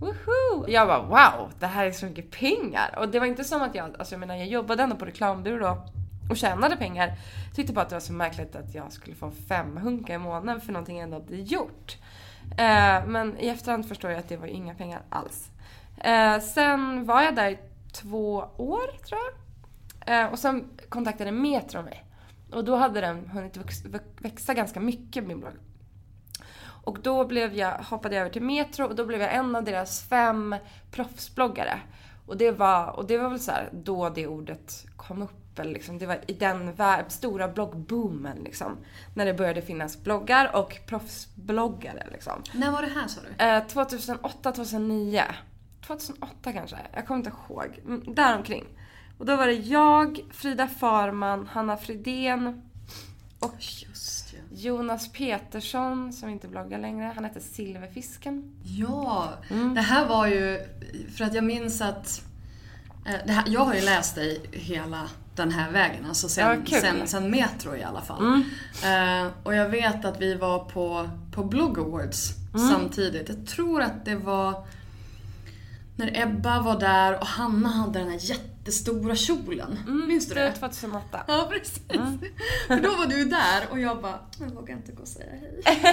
Woho! 0.00 0.64
Jag 0.68 0.88
bara 0.88 1.02
wow, 1.02 1.52
det 1.58 1.66
här 1.66 1.86
är 1.86 1.90
så 1.90 2.06
mycket 2.06 2.30
pengar. 2.30 2.98
Och 2.98 3.08
det 3.08 3.18
var 3.18 3.26
inte 3.26 3.44
som 3.44 3.62
att 3.62 3.74
jag, 3.74 3.96
alltså 3.98 4.14
jag 4.14 4.20
menar 4.20 4.34
jag 4.36 4.46
jobbade 4.46 4.82
ändå 4.82 4.96
på 4.96 5.04
reklambyrå 5.04 5.82
och 6.30 6.36
tjänade 6.36 6.76
pengar. 6.76 7.12
Tyckte 7.54 7.72
bara 7.72 7.80
att 7.80 7.88
det 7.88 7.94
var 7.94 8.00
så 8.00 8.12
märkligt 8.12 8.56
att 8.56 8.74
jag 8.74 8.92
skulle 8.92 9.16
få 9.16 9.30
fem 9.48 9.76
hunka 9.76 10.14
i 10.14 10.18
månaden 10.18 10.60
för 10.60 10.72
någonting 10.72 10.96
jag 10.96 11.04
ändå 11.04 11.16
hade 11.16 11.36
gjort. 11.36 11.96
Eh, 12.50 13.06
men 13.06 13.36
i 13.38 13.48
efterhand 13.48 13.88
förstår 13.88 14.10
jag 14.10 14.20
att 14.20 14.28
det 14.28 14.36
var 14.36 14.46
inga 14.46 14.74
pengar 14.74 15.02
alls. 15.08 15.48
Eh, 16.00 16.40
sen 16.40 17.06
var 17.06 17.22
jag 17.22 17.34
där 17.34 17.50
i 17.50 17.58
två 17.92 18.44
år 18.56 19.06
tror 19.06 19.20
jag. 19.20 19.45
Eh, 20.06 20.26
och 20.26 20.38
sen 20.38 20.64
kontaktade 20.88 21.32
Metro 21.32 21.82
mig. 21.82 22.04
Och 22.52 22.64
då 22.64 22.76
hade 22.76 23.00
den 23.00 23.28
hunnit 23.28 23.56
växa, 24.20 24.54
ganska 24.54 24.80
mycket, 24.80 25.24
min 25.26 25.40
blogg. 25.40 25.54
Och 26.84 26.98
då 27.02 27.24
blev 27.26 27.54
jag, 27.54 27.72
hoppade 27.78 28.14
jag 28.14 28.20
över 28.20 28.32
till 28.32 28.42
Metro 28.42 28.86
och 28.86 28.94
då 28.96 29.06
blev 29.06 29.20
jag 29.20 29.34
en 29.34 29.56
av 29.56 29.64
deras 29.64 30.02
fem 30.08 30.56
proffsbloggare. 30.90 31.80
Och 32.26 32.36
det 32.36 32.50
var, 32.50 32.90
och 32.96 33.06
det 33.06 33.18
var 33.18 33.30
väl 33.30 33.40
så 33.40 33.50
här, 33.50 33.68
då 33.72 34.08
det 34.08 34.26
ordet 34.26 34.86
kom 34.96 35.22
upp. 35.22 35.58
Eller 35.58 35.72
liksom, 35.72 35.98
det 35.98 36.06
var 36.06 36.18
i 36.26 36.32
den 36.32 36.72
vär- 36.74 37.08
stora 37.08 37.48
bloggboomen 37.48 38.38
liksom. 38.38 38.76
När 39.14 39.26
det 39.26 39.34
började 39.34 39.62
finnas 39.62 40.02
bloggar 40.02 40.56
och 40.56 40.78
proffsbloggare 40.86 42.06
liksom. 42.12 42.42
När 42.54 42.70
var 42.70 42.82
det 42.82 42.88
här 42.88 43.08
sa 43.08 43.20
du? 43.38 43.44
Eh, 43.44 43.66
2008, 43.66 44.52
2009. 44.52 45.22
2008 45.86 46.52
kanske, 46.52 46.76
jag 46.94 47.06
kommer 47.06 47.18
inte 47.18 47.32
ihåg. 47.48 47.80
Mm, 47.84 48.14
Däromkring. 48.14 48.64
Och 49.18 49.26
då 49.26 49.36
var 49.36 49.46
det 49.46 49.52
jag, 49.52 50.20
Frida 50.32 50.68
Farman, 50.68 51.46
Hanna 51.52 51.76
Fridén 51.76 52.62
och. 53.38 53.54
Jonas 54.50 55.12
Petersson 55.12 56.12
som 56.12 56.28
inte 56.28 56.48
bloggar 56.48 56.78
längre. 56.78 57.12
Han 57.14 57.24
hette 57.24 57.40
Silverfisken. 57.40 58.54
Ja, 58.62 59.32
Mm. 59.50 59.74
det 59.74 59.80
här 59.80 60.06
var 60.08 60.26
ju... 60.26 60.60
För 61.16 61.24
att 61.24 61.34
jag 61.34 61.44
minns 61.44 61.80
att... 61.80 62.24
eh, 63.06 63.32
här, 63.34 63.44
jag 63.46 63.60
har 63.64 63.74
ju 63.74 63.80
läst 63.80 64.14
dig 64.14 64.40
hela 64.52 65.08
den 65.34 65.50
här 65.50 65.70
vägen, 65.70 66.04
alltså 66.06 66.28
sen, 66.28 66.62
Ja, 66.66 66.80
sen, 66.80 67.06
sen 67.06 67.30
Metro 67.30 67.76
i 67.76 67.82
alla 67.82 68.00
fall. 68.00 68.22
Mm. 68.26 69.24
Eh, 69.26 69.32
och 69.42 69.54
jag 69.54 69.68
vet 69.68 70.04
att 70.04 70.20
vi 70.20 70.34
var 70.34 70.58
på, 70.58 71.10
på 71.32 71.44
Blog 71.44 71.78
Awards 71.78 72.30
Mm. 72.54 72.68
samtidigt. 72.68 73.28
Jag 73.28 73.46
tror 73.46 73.82
att 73.82 74.04
det 74.04 74.16
var 74.16 74.66
när 75.96 76.22
Ebba 76.22 76.60
var 76.60 76.80
där 76.80 77.20
och 77.20 77.26
Hanna 77.26 77.68
hade 77.68 77.98
den 77.98 78.10
här 78.10 78.18
jättestora 78.66 79.14
kjolen. 79.16 79.78
Minns 80.08 80.28
du 80.28 80.34
Det 80.34 80.40
var 80.40 80.50
det? 80.50 80.54
2008. 80.74 81.24
Ja, 81.28 81.48
precis. 81.50 81.80
Mm. 81.88 82.18
För 82.66 82.80
då 82.80 82.96
var 82.96 83.06
du 83.06 83.24
där 83.24 83.66
och 83.70 83.80
jag 83.80 84.02
bara, 84.02 84.18
jag 84.40 84.46
vågar 84.50 84.74
inte 84.76 84.92
gå 84.92 85.02
och 85.02 85.08
säga 85.08 85.30
hej. 85.30 85.62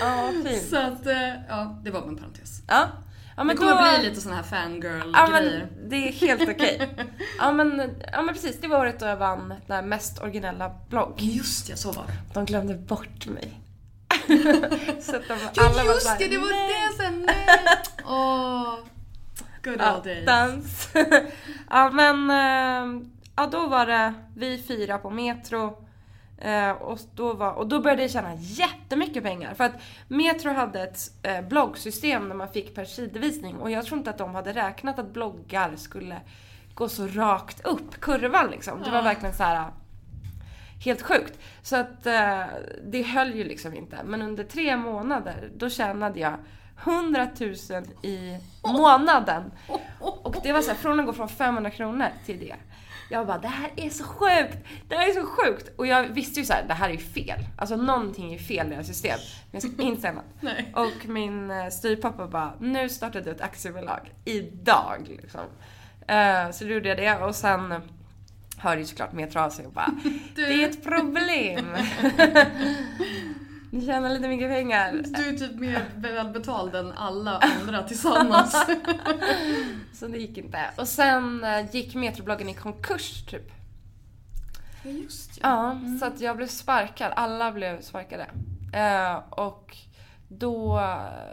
Ja, 0.00 0.30
fint. 0.46 0.68
Så 0.70 0.76
att, 0.76 1.06
eh, 1.06 1.28
ja, 1.48 1.80
det 1.84 1.90
var 1.90 2.00
bara 2.00 2.10
en 2.10 2.16
parentes. 2.16 2.62
Ja. 2.68 2.88
Ja, 3.36 3.42
Det 3.42 3.46
men 3.46 3.56
kommer 3.56 3.92
då... 3.92 3.98
bli 4.00 4.08
lite 4.08 4.20
sån 4.20 4.32
här 4.32 4.42
fangirl-grejer. 4.42 5.60
Ja 5.70 5.88
det 5.88 6.08
är 6.08 6.12
helt 6.12 6.42
okej. 6.48 6.90
Ja, 7.38 7.52
men, 7.52 7.90
ja 8.12 8.22
men 8.22 8.34
precis, 8.34 8.60
det 8.60 8.68
var 8.68 8.78
året 8.80 9.00
då 9.00 9.06
jag 9.06 9.16
vann 9.16 9.48
den 9.48 9.76
här 9.76 9.82
mest 9.82 10.22
originella 10.22 10.70
blogg. 10.88 11.14
Just 11.20 11.68
ja, 11.68 11.76
så 11.76 11.92
var 11.92 12.04
det. 12.06 12.12
De 12.34 12.44
glömde 12.44 12.74
bort 12.74 13.26
mig. 13.26 13.58
så 15.02 15.16
att 15.16 15.28
de 15.28 15.34
Ja, 15.54 15.68
alla 15.68 15.84
var 15.84 15.94
just 15.94 16.02
såhär, 16.02 16.18
det, 16.18 16.28
det 16.28 16.38
var 16.38 16.48
"Nej." 16.50 16.88
det 16.98 17.02
sen. 17.02 17.22
Nej. 17.22 17.58
Åh, 18.06 18.74
good 19.62 19.76
Ja, 19.80 19.94
old 19.96 20.04
days. 20.04 20.26
dans. 20.26 20.88
ja 21.70 21.90
men, 21.90 22.30
eh, 22.30 23.02
ja 23.36 23.46
då 23.46 23.66
var 23.66 23.86
det 23.86 24.14
vi 24.36 24.62
fyra 24.68 24.98
på 24.98 25.10
Metro. 25.10 25.84
Eh, 26.38 26.70
och, 26.70 26.98
då 27.14 27.32
var, 27.32 27.52
och 27.52 27.66
då 27.66 27.80
började 27.80 28.02
jag 28.02 28.10
tjäna 28.10 28.34
jättemycket 28.34 29.22
pengar. 29.22 29.54
För 29.54 29.64
att 29.64 29.72
Metro 30.08 30.52
hade 30.52 30.82
ett 30.82 30.98
eh, 31.22 31.40
bloggsystem 31.40 32.28
där 32.28 32.36
man 32.36 32.48
fick 32.48 32.74
per 32.74 32.84
sidovisning. 32.84 33.56
Och 33.56 33.70
jag 33.70 33.84
tror 33.86 33.98
inte 33.98 34.10
att 34.10 34.18
de 34.18 34.34
hade 34.34 34.52
räknat 34.52 34.98
att 34.98 35.12
bloggar 35.12 35.72
skulle 35.76 36.20
gå 36.74 36.88
så 36.88 37.06
rakt 37.06 37.66
upp, 37.66 38.00
kurvan 38.00 38.50
liksom. 38.50 38.82
Det 38.82 38.90
var 38.90 39.02
verkligen 39.02 39.34
så 39.34 39.42
här 39.42 39.66
helt 40.84 41.02
sjukt. 41.02 41.38
Så 41.62 41.76
att 41.76 42.06
eh, 42.06 42.42
det 42.84 43.02
höll 43.02 43.34
ju 43.34 43.44
liksom 43.44 43.74
inte. 43.74 43.98
Men 44.04 44.22
under 44.22 44.44
tre 44.44 44.76
månader, 44.76 45.50
då 45.56 45.70
tjänade 45.70 46.20
jag 46.20 46.34
100 46.84 47.28
000 47.40 47.54
i 48.02 48.38
månaden. 48.62 49.52
Och 50.00 50.36
det 50.42 50.52
var 50.52 50.60
så 50.60 50.70
här, 50.70 50.76
från 50.76 51.00
att 51.00 51.06
gå 51.06 51.12
från 51.12 51.28
500 51.28 51.70
kronor 51.70 52.06
till 52.26 52.38
det. 52.38 52.54
Jag 53.10 53.26
bara, 53.26 53.38
det 53.38 53.48
här 53.48 53.70
är 53.76 53.90
så 53.90 54.04
sjukt! 54.04 54.58
Det 54.88 54.96
här 54.96 55.08
är 55.08 55.12
så 55.12 55.26
sjukt! 55.26 55.70
Och 55.76 55.86
jag 55.86 56.02
visste 56.04 56.40
ju 56.40 56.46
så 56.46 56.52
här, 56.52 56.64
det 56.68 56.74
här 56.74 56.88
är 56.88 56.92
ju 56.92 56.98
fel. 56.98 57.38
Alltså 57.58 57.76
någonting 57.76 58.34
är 58.34 58.38
fel 58.38 58.66
i 58.66 58.70
det 58.70 58.76
här 58.76 58.82
systemet. 58.82 59.20
Men 59.50 59.60
jag 59.60 59.72
ska 59.72 59.82
inte 59.82 60.00
säga 60.00 60.12
något. 60.12 60.56
Och 60.74 61.08
min 61.08 61.50
eh, 61.50 61.68
styvpappa 61.68 62.26
bara, 62.26 62.52
nu 62.60 62.88
startar 62.88 63.20
du 63.20 63.30
ett 63.30 63.40
aktiebolag. 63.40 64.12
Idag 64.24 65.18
liksom. 65.22 65.40
Eh, 66.08 66.50
så 66.50 66.64
då 66.64 66.70
gjorde 66.70 66.88
jag 66.88 66.98
det 66.98 67.24
och 67.24 67.34
sen 67.34 67.74
hörde 68.56 68.80
ju 68.80 68.86
såklart 68.86 69.12
Metro 69.12 69.40
av 69.40 69.50
sig 69.50 69.66
och 69.66 69.72
bara, 69.72 69.90
det 70.34 70.42
är 70.42 70.68
ett 70.68 70.84
problem. 70.84 71.66
Ni 73.72 73.86
tjänar 73.86 74.10
lite 74.10 74.28
mycket 74.28 74.50
pengar. 74.50 74.92
Du 75.04 75.28
är 75.28 75.38
typ 75.38 75.54
mer 75.54 75.84
välbetald 75.96 76.74
än 76.74 76.92
alla 76.92 77.38
andra 77.38 77.82
tillsammans. 77.82 78.52
Så 79.92 80.06
det 80.08 80.18
gick 80.18 80.38
inte. 80.38 80.70
Och 80.76 80.88
sen 80.88 81.44
eh, 81.44 81.74
gick 81.74 81.94
Metrobloggen 81.94 82.48
i 82.48 82.54
konkurs 82.54 83.24
typ. 83.26 83.52
Ja, 84.82 84.90
just 84.90 85.38
Ja, 85.42 85.80
så 86.00 86.06
att 86.06 86.20
jag 86.20 86.36
blev 86.36 86.46
sparkad. 86.46 87.12
Alla 87.16 87.52
blev 87.52 87.80
sparkade. 87.80 88.26
Eh, 88.72 89.16
och 89.30 89.76
då... 90.38 90.76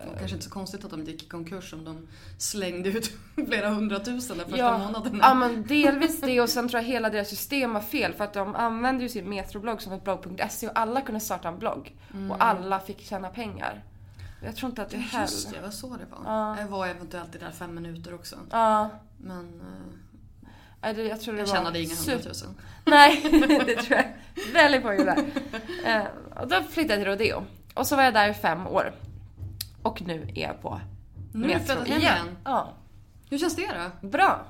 Det 0.04 0.10
var 0.10 0.18
kanske 0.20 0.36
inte 0.36 0.46
så 0.46 0.52
konstigt 0.52 0.86
att 0.86 0.92
de 0.92 1.04
gick 1.04 1.24
i 1.24 1.28
konkurs 1.28 1.74
om 1.74 1.86
de 1.86 2.08
slängde 2.38 2.90
ut 2.90 3.12
flera 3.48 3.70
hundratusen 3.70 4.38
den 4.38 4.46
första 4.46 4.58
ja, 4.60 4.78
månaden. 4.78 5.20
ja 5.22 5.34
men 5.34 5.64
delvis 5.68 6.22
det 6.22 6.42
och 6.42 6.50
sen 6.50 6.70
tror 6.70 6.82
jag 6.82 6.88
hela 6.88 7.10
deras 7.10 7.30
system 7.30 7.74
var 7.74 7.82
fel 7.82 8.14
för 8.14 8.24
att 8.24 8.34
de 8.34 8.56
använde 8.56 9.04
ju 9.04 9.10
sin 9.10 9.30
Metroblogg 9.30 9.82
som 9.82 9.94
ett 9.94 10.04
blogg.se 10.04 10.68
och 10.68 10.80
alla 10.80 11.02
kunde 11.02 11.20
starta 11.20 11.48
en 11.48 11.60
blogg. 11.60 11.96
Och 12.30 12.44
alla 12.44 12.80
fick 12.80 13.02
tjäna 13.02 13.30
pengar. 13.30 13.84
Jag 14.44 14.56
tror 14.56 14.70
inte 14.70 14.82
att 14.82 14.90
det 14.90 14.98
höll. 14.98 15.22
Just 15.22 15.50
det, 15.50 15.56
det 15.56 15.62
var 15.62 15.72
så 15.72 15.88
det 15.88 16.06
var. 16.10 16.20
Ja. 16.26 16.60
Jag 16.60 16.68
var 16.68 16.88
eventuellt 16.88 17.36
i 17.36 17.38
där 17.38 17.52
fem 17.52 17.76
minuter 17.76 18.14
också. 18.14 18.36
Ja, 18.52 18.90
Men 19.18 19.62
eh, 20.82 20.96
det- 20.96 21.04
jag 21.04 21.22
tror 21.22 21.34
det 21.34 21.40
jag 21.40 21.48
var 21.48 21.56
tjänade 21.56 21.80
inga 21.82 21.96
hundratusen. 21.96 22.50
Nej, 22.86 23.22
det 23.66 23.76
tror 23.84 23.98
jag. 24.00 24.14
Väldigt 24.54 24.82
få 24.82 24.90
där. 24.90 25.26
Eh, 25.86 26.04
och 26.42 26.48
då 26.48 26.62
flyttade 26.70 26.94
jag 26.94 27.18
till 27.20 27.28
Rodeo. 27.28 27.46
Och 27.80 27.88
så 27.88 27.96
var 27.96 28.04
jag 28.04 28.14
där 28.14 28.30
i 28.30 28.34
fem 28.34 28.68
år. 28.68 28.92
Och 29.82 30.02
nu 30.02 30.28
är 30.36 30.42
jag 30.42 30.62
på 30.62 30.82
Nu 31.34 31.52
är 31.52 31.60
du 31.60 31.66
flyttat 31.66 31.88
hem 31.88 31.98
igen. 32.00 32.38
Ja, 32.44 32.74
Hur 33.30 33.38
känns 33.38 33.56
det 33.56 33.92
då? 34.02 34.08
bra. 34.08 34.46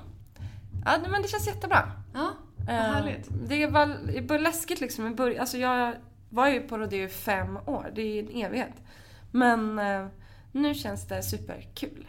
Ja, 0.84 0.98
men 1.08 1.22
det 1.22 1.28
känns 1.28 1.46
jättebra. 1.46 1.92
Ja, 2.14 2.30
vad 2.66 2.68
Eh, 2.76 2.82
härligt. 2.82 3.28
Det 3.48 3.66
var, 3.66 4.38
läskigt 4.38 4.80
liksom 4.80 5.06
i 5.06 5.10
början. 5.10 5.40
Alltså 5.40 5.58
jag 5.58 5.94
var 6.28 6.48
ju 6.48 6.60
på 6.60 6.78
Rodeo 6.78 7.04
i 7.04 7.08
fem 7.08 7.56
år. 7.66 7.92
Det 7.94 8.02
är 8.02 8.22
en 8.22 8.44
evighet. 8.44 8.74
Men 9.30 9.78
eh, 9.78 10.06
nu 10.52 10.74
känns 10.74 11.08
det 11.08 11.22
superkul. 11.22 12.06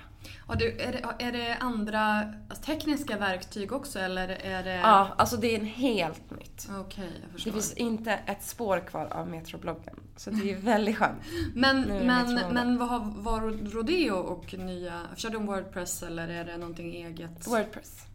Och 0.47 0.57
det, 0.57 0.81
är, 0.83 0.91
det, 0.91 1.23
är 1.25 1.31
det 1.31 1.55
andra 1.59 2.33
tekniska 2.65 3.17
verktyg 3.17 3.71
också 3.71 3.99
eller 3.99 4.27
är 4.29 4.63
det... 4.63 4.75
Ja, 4.75 5.07
alltså 5.17 5.37
det 5.37 5.55
är 5.55 5.59
en 5.59 5.65
helt 5.65 6.31
nytt. 6.31 6.69
Okej, 6.79 7.03
jag 7.21 7.29
Det 7.29 7.31
förstår. 7.33 7.51
finns 7.51 7.73
inte 7.73 8.11
ett 8.13 8.43
spår 8.43 8.79
kvar 8.87 9.05
av 9.05 9.27
Metrobloggen. 9.29 9.95
Så 10.15 10.29
det 10.29 10.51
är 10.51 10.55
väldigt 10.57 10.97
skönt. 10.97 11.17
Men, 11.55 11.87
det 11.87 12.03
men, 12.03 12.53
men 12.53 12.77
vad 12.77 12.87
har 12.89 12.99
var 13.15 13.41
Rodeo 13.71 14.15
och 14.15 14.53
nya... 14.53 15.01
Kör 15.15 15.29
de 15.29 15.45
Wordpress 15.45 16.03
eller 16.03 16.27
är 16.27 16.45
det 16.45 16.57
någonting 16.57 16.95
eget? 16.95 17.47
Wordpress. 17.47 18.05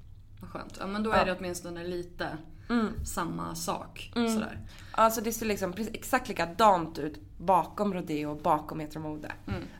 Vad 0.40 0.50
skönt. 0.50 0.76
Ja 0.80 0.86
men 0.86 1.02
då 1.02 1.10
Ja. 1.10 1.14
är 1.14 1.26
det 1.26 1.36
åtminstone 1.38 1.84
lite 1.84 2.28
Mm. 2.68 3.04
samma 3.04 3.54
sak. 3.54 4.11
Sådär. 4.14 4.58
Alltså 4.92 5.20
det 5.20 5.32
ser 5.32 5.46
liksom 5.46 5.73
precis, 5.73 5.94
exakt 5.94 6.28
likadant 6.28 6.99
ut 6.99 7.20
bakom 7.38 7.94
Rodeo 7.94 8.30
och 8.30 8.37
bakom 8.37 8.78
Metromode. 8.78 9.32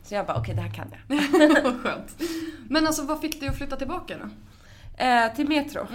Så 0.03 0.15
jag 0.15 0.25
bara, 0.25 0.39
okej 0.39 0.55
det 0.55 0.61
här 0.61 0.73
kan 0.73 0.87
jag. 1.07 1.63
Vad 1.63 1.81
skönt. 1.81 2.21
Men 2.69 2.87
alltså 2.87 3.03
vad 3.05 3.21
fick 3.21 3.39
dig 3.39 3.49
att 3.49 3.57
flytta 3.57 3.75
tillbaka 3.75 4.15
då? 4.17 4.29
Eh, 5.03 5.35
till 5.35 5.47
Metro. 5.47 5.87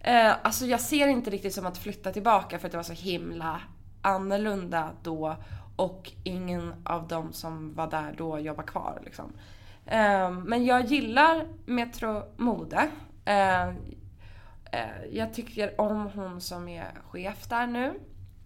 Eh, 0.00 0.32
alltså 0.42 0.66
jag 0.66 0.80
ser 0.80 1.08
inte 1.08 1.30
riktigt 1.30 1.54
som 1.54 1.66
att 1.66 1.78
flytta 1.78 2.12
tillbaka 2.12 2.58
för 2.58 2.66
att 2.66 2.72
det 2.72 2.78
var 2.78 2.82
så 2.84 2.92
himla 2.92 3.60
annorlunda 4.02 4.90
då 5.02 5.36
och 5.76 6.12
ingen 6.24 6.74
av 6.84 7.08
dem 7.08 7.32
som 7.32 7.74
var 7.74 7.90
där 7.90 8.14
då 8.18 8.38
jobbar 8.38 8.62
kvar 8.62 9.02
liksom. 9.04 9.32
Eh, 9.86 10.30
men 10.30 10.64
jag 10.64 10.84
gillar 10.84 11.46
Metro 11.66 12.22
Mode. 12.36 12.88
Eh, 14.76 15.04
jag 15.16 15.34
tycker 15.34 15.80
om 15.80 16.10
hon 16.14 16.40
som 16.40 16.68
är 16.68 16.90
chef 17.10 17.46
där 17.48 17.66
nu. 17.66 18.00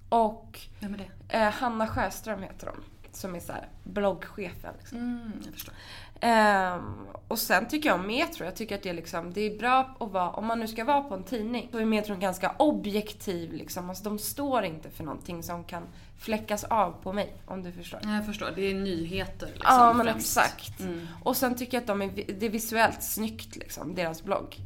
Och 0.08 0.60
Vem 0.80 0.94
är 0.94 0.98
det? 0.98 1.36
eh, 1.38 1.50
Hanna 1.52 1.86
Sjöström 1.86 2.42
heter 2.42 2.66
hon. 2.66 2.84
Som 3.12 3.34
är 3.34 3.40
så 3.40 3.52
här 3.52 3.68
bloggchefen. 3.84 4.74
Liksom. 4.78 4.98
Mm, 4.98 5.32
jag 5.44 5.54
förstår. 5.54 5.74
Ehm, 6.20 7.06
och 7.28 7.38
sen 7.38 7.68
tycker 7.68 7.88
jag 7.88 8.00
om 8.00 8.06
Metro, 8.06 8.44
jag 8.44 8.56
tycker 8.56 8.74
att 8.74 8.82
det 8.82 8.88
är, 8.88 8.94
liksom, 8.94 9.32
det 9.32 9.40
är 9.40 9.58
bra 9.58 9.96
att 10.00 10.10
vara, 10.10 10.30
om 10.30 10.46
man 10.46 10.60
nu 10.60 10.68
ska 10.68 10.84
vara 10.84 11.02
på 11.02 11.14
en 11.14 11.24
tidning, 11.24 11.68
så 11.72 11.78
är 11.78 11.84
Metro 11.84 12.16
ganska 12.16 12.54
objektiv 12.58 13.52
liksom. 13.52 13.88
Alltså, 13.88 14.04
de 14.04 14.18
står 14.18 14.64
inte 14.64 14.90
för 14.90 15.04
någonting 15.04 15.42
som 15.42 15.64
kan 15.64 15.82
fläckas 16.18 16.64
av 16.64 17.02
på 17.02 17.12
mig, 17.12 17.32
om 17.46 17.62
du 17.62 17.72
förstår. 17.72 18.00
Ja, 18.02 18.14
jag 18.14 18.26
förstår. 18.26 18.52
Det 18.56 18.70
är 18.70 18.74
nyheter 18.74 19.46
liksom, 19.46 19.66
Ja 19.76 19.92
men 19.92 20.06
främst. 20.06 20.38
exakt. 20.38 20.80
Mm. 20.80 21.06
Och 21.22 21.36
sen 21.36 21.54
tycker 21.54 21.76
jag 21.76 21.80
att 21.80 21.86
de 21.86 22.02
är, 22.02 22.10
det 22.38 22.46
är 22.46 22.50
visuellt 22.50 23.02
snyggt 23.02 23.56
liksom, 23.56 23.94
deras 23.94 24.22
blogg. 24.22 24.56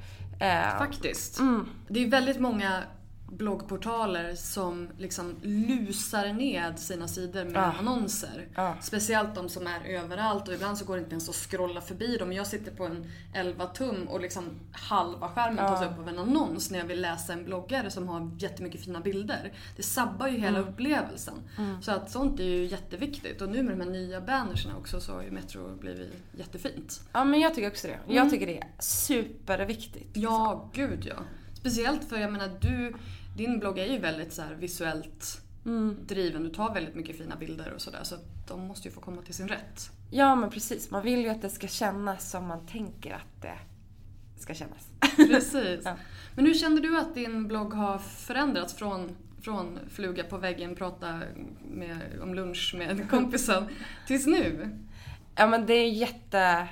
Ehm, 0.41 0.79
Faktiskt. 0.79 1.39
Mm. 1.39 1.69
Det 1.89 2.05
är 2.05 2.09
väldigt 2.11 2.41
många 2.41 2.83
bloggportaler 3.27 4.35
som 4.35 4.89
liksom 4.99 5.35
lusar 5.43 6.33
ned 6.33 6.79
sina 6.79 7.09
sidor 7.09 7.45
med 7.45 7.55
Ja. 7.55 7.73
annonser. 7.79 8.49
Ja. 8.55 8.77
Speciellt 8.83 9.35
de 9.35 9.49
som 9.49 9.67
är 9.67 9.85
överallt 9.85 10.49
och 10.49 10.55
ibland 10.55 10.79
så 10.79 10.85
går 10.85 10.95
det 10.97 11.01
inte 11.01 11.13
ens 11.13 11.29
att 11.29 11.35
scrolla 11.35 11.81
förbi 11.81 12.17
dem. 12.17 12.33
Jag 12.33 12.47
sitter 12.47 12.73
på 12.73 12.85
en 12.85 13.11
11 13.35 13.67
tum 13.67 14.09
och 14.09 14.21
liksom 14.21 14.45
halva 14.73 15.29
skärmen 15.29 15.57
tas 15.57 15.83
upp 15.83 15.99
av 15.99 16.09
en 16.09 16.19
annons 16.19 16.71
när 16.71 16.79
jag 16.79 16.87
vill 16.87 17.01
läsa 17.01 17.33
en 17.33 17.45
bloggare 17.45 17.91
som 17.91 18.09
har 18.09 18.31
jättemycket 18.39 18.85
fina 18.85 19.01
bilder. 19.01 19.53
Det 19.77 19.83
sabbar 19.83 20.29
ju 20.29 20.39
hela 20.39 20.59
upplevelsen. 20.59 21.35
Så 21.83 21.93
att 21.93 22.11
sånt 22.11 22.41
är 22.41 22.45
ju 22.45 22.65
jätteviktigt. 22.67 23.43
Och 23.43 23.49
nu 23.49 23.63
med 23.63 23.79
de 23.79 23.85
här 23.85 23.91
nya 23.91 24.21
bannerserna 24.21 24.77
också 24.77 25.01
så 25.01 25.13
har 25.13 25.23
ju 25.23 25.31
Metro 25.31 25.77
blivit 25.77 26.13
jättefint. 26.39 27.01
Ja 27.13 27.25
men 27.25 27.41
jag 27.41 27.55
tycker 27.55 27.69
också 27.69 27.87
det. 27.89 27.99
Jag 28.15 28.31
tycker 28.31 28.47
det 28.47 28.59
är 28.59 28.69
superviktigt. 28.79 30.17
Ja, 30.17 30.71
gud 30.73 31.07
ja. 31.07 31.17
Speciellt 31.65 32.05
för 32.05 32.17
jag 32.19 32.33
menar 32.33 32.51
du, 32.61 32.95
din 33.37 33.59
blogg 33.59 33.79
är 33.79 33.87
ju 33.87 33.99
väldigt 33.99 34.33
så 34.33 34.43
visuellt 34.59 35.43
driven. 36.07 36.43
Du 36.43 36.51
tar 36.51 36.75
väldigt 36.75 36.95
mycket 36.95 37.19
fina 37.19 37.37
bilder 37.37 37.73
och 37.73 37.81
sådär 37.81 38.01
så 38.03 38.17
de 38.49 38.67
måste 38.67 38.89
ju 38.89 38.95
få 38.95 39.01
komma 39.01 39.23
till 39.23 39.35
sin 39.35 39.49
rätt. 39.49 39.91
Ja 40.11 40.35
men 40.35 40.51
precis, 40.51 40.91
man 40.91 41.03
vill 41.03 41.21
ju 41.21 41.29
att 41.29 41.43
det 41.43 41.51
ska 41.51 41.67
kännas 41.69 42.31
som 42.31 42.47
man 42.47 42.67
tänker 42.67 43.15
att 43.15 43.43
det 43.43 43.59
ska 44.37 44.55
kännas. 44.55 44.89
Precis. 45.17 45.81
Ja. 45.85 45.97
Men 46.35 46.47
hur 46.47 46.55
kände 46.55 46.81
du 46.81 46.99
att 46.99 47.15
din 47.15 47.49
blogg 47.49 47.75
har 47.75 47.99
förändrats 47.99 48.75
från, 48.75 49.17
från 49.41 49.79
fluga 49.91 50.25
på 50.25 50.39
väggen, 50.39 50.75
prata 50.75 51.21
med, 51.71 51.99
om 52.23 52.35
lunch 52.35 52.75
med 52.79 53.11
kompisen, 53.11 53.65
tills 54.07 54.27
nu? 54.27 54.71
Ja 55.35 55.47
men 55.47 55.67
det 55.67 55.75
är 55.75 55.89
jätte... 55.89 56.69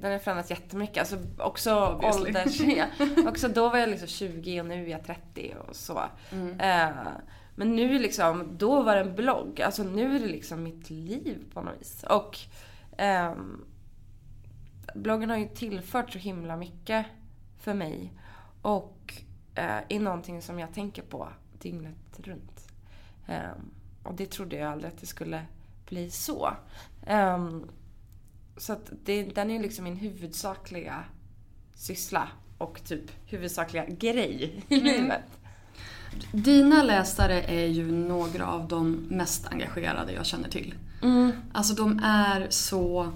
Den 0.00 0.12
har 0.12 0.18
förändrats 0.18 0.50
jättemycket. 0.50 0.98
Alltså 0.98 1.18
också 1.38 1.86
Obviously. 1.86 2.28
ålders... 2.28 2.60
Ja. 2.76 2.86
Också 3.28 3.48
då 3.48 3.68
var 3.68 3.78
jag 3.78 3.88
liksom 3.88 4.08
20 4.08 4.60
och 4.60 4.66
nu 4.66 4.84
är 4.84 4.88
jag 4.88 5.04
30 5.04 5.54
och 5.68 5.76
så. 5.76 6.02
Eh, 6.58 6.88
men 7.54 7.76
nu 7.76 7.98
liksom, 7.98 8.48
då 8.58 8.82
var 8.82 8.94
det 8.94 9.00
en 9.00 9.14
blogg. 9.14 9.60
Alltså 9.60 9.82
nu 9.82 10.16
är 10.16 10.20
det 10.20 10.26
liksom 10.26 10.62
mitt 10.62 10.90
liv 10.90 11.44
på 11.54 11.62
något 11.62 11.80
vis. 11.80 12.04
Och 12.08 12.38
ehm, 12.96 13.64
bloggen 14.94 15.30
har 15.30 15.36
ju 15.36 15.48
tillfört 15.48 16.12
så 16.12 16.18
himla 16.18 16.56
mycket 16.56 17.06
för 17.58 17.74
mig. 17.74 18.12
Och 18.62 19.14
eh, 19.54 19.78
är 19.88 20.00
någonting 20.00 20.42
som 20.42 20.58
jag 20.58 20.74
tänker 20.74 21.02
på 21.02 21.28
dygnet 21.58 22.20
runt. 22.20 22.68
Ehm, 23.26 23.70
och 24.02 24.14
det 24.14 24.30
trodde 24.30 24.56
jag 24.56 24.72
aldrig 24.72 24.92
att 24.92 25.00
det 25.00 25.06
skulle 25.06 25.42
bli 25.88 26.10
så. 26.10 26.50
Ehm, 27.06 27.68
så 28.60 28.72
att 28.72 28.92
det, 29.04 29.22
den 29.22 29.50
är 29.50 29.54
ju 29.54 29.62
liksom 29.62 29.84
min 29.84 29.96
huvudsakliga 29.96 31.04
syssla 31.74 32.28
och 32.58 32.84
typ 32.84 33.10
huvudsakliga 33.26 33.86
grej 33.86 34.64
i 34.68 34.76
livet. 34.80 35.22
Dina 36.32 36.82
läsare 36.82 37.42
är 37.42 37.66
ju 37.66 37.92
några 37.92 38.46
av 38.46 38.68
de 38.68 38.92
mest 38.92 39.46
engagerade 39.46 40.12
jag 40.12 40.26
känner 40.26 40.48
till. 40.48 40.74
Alltså 41.52 41.74
de 41.74 42.00
är 42.04 42.46
så 42.50 43.12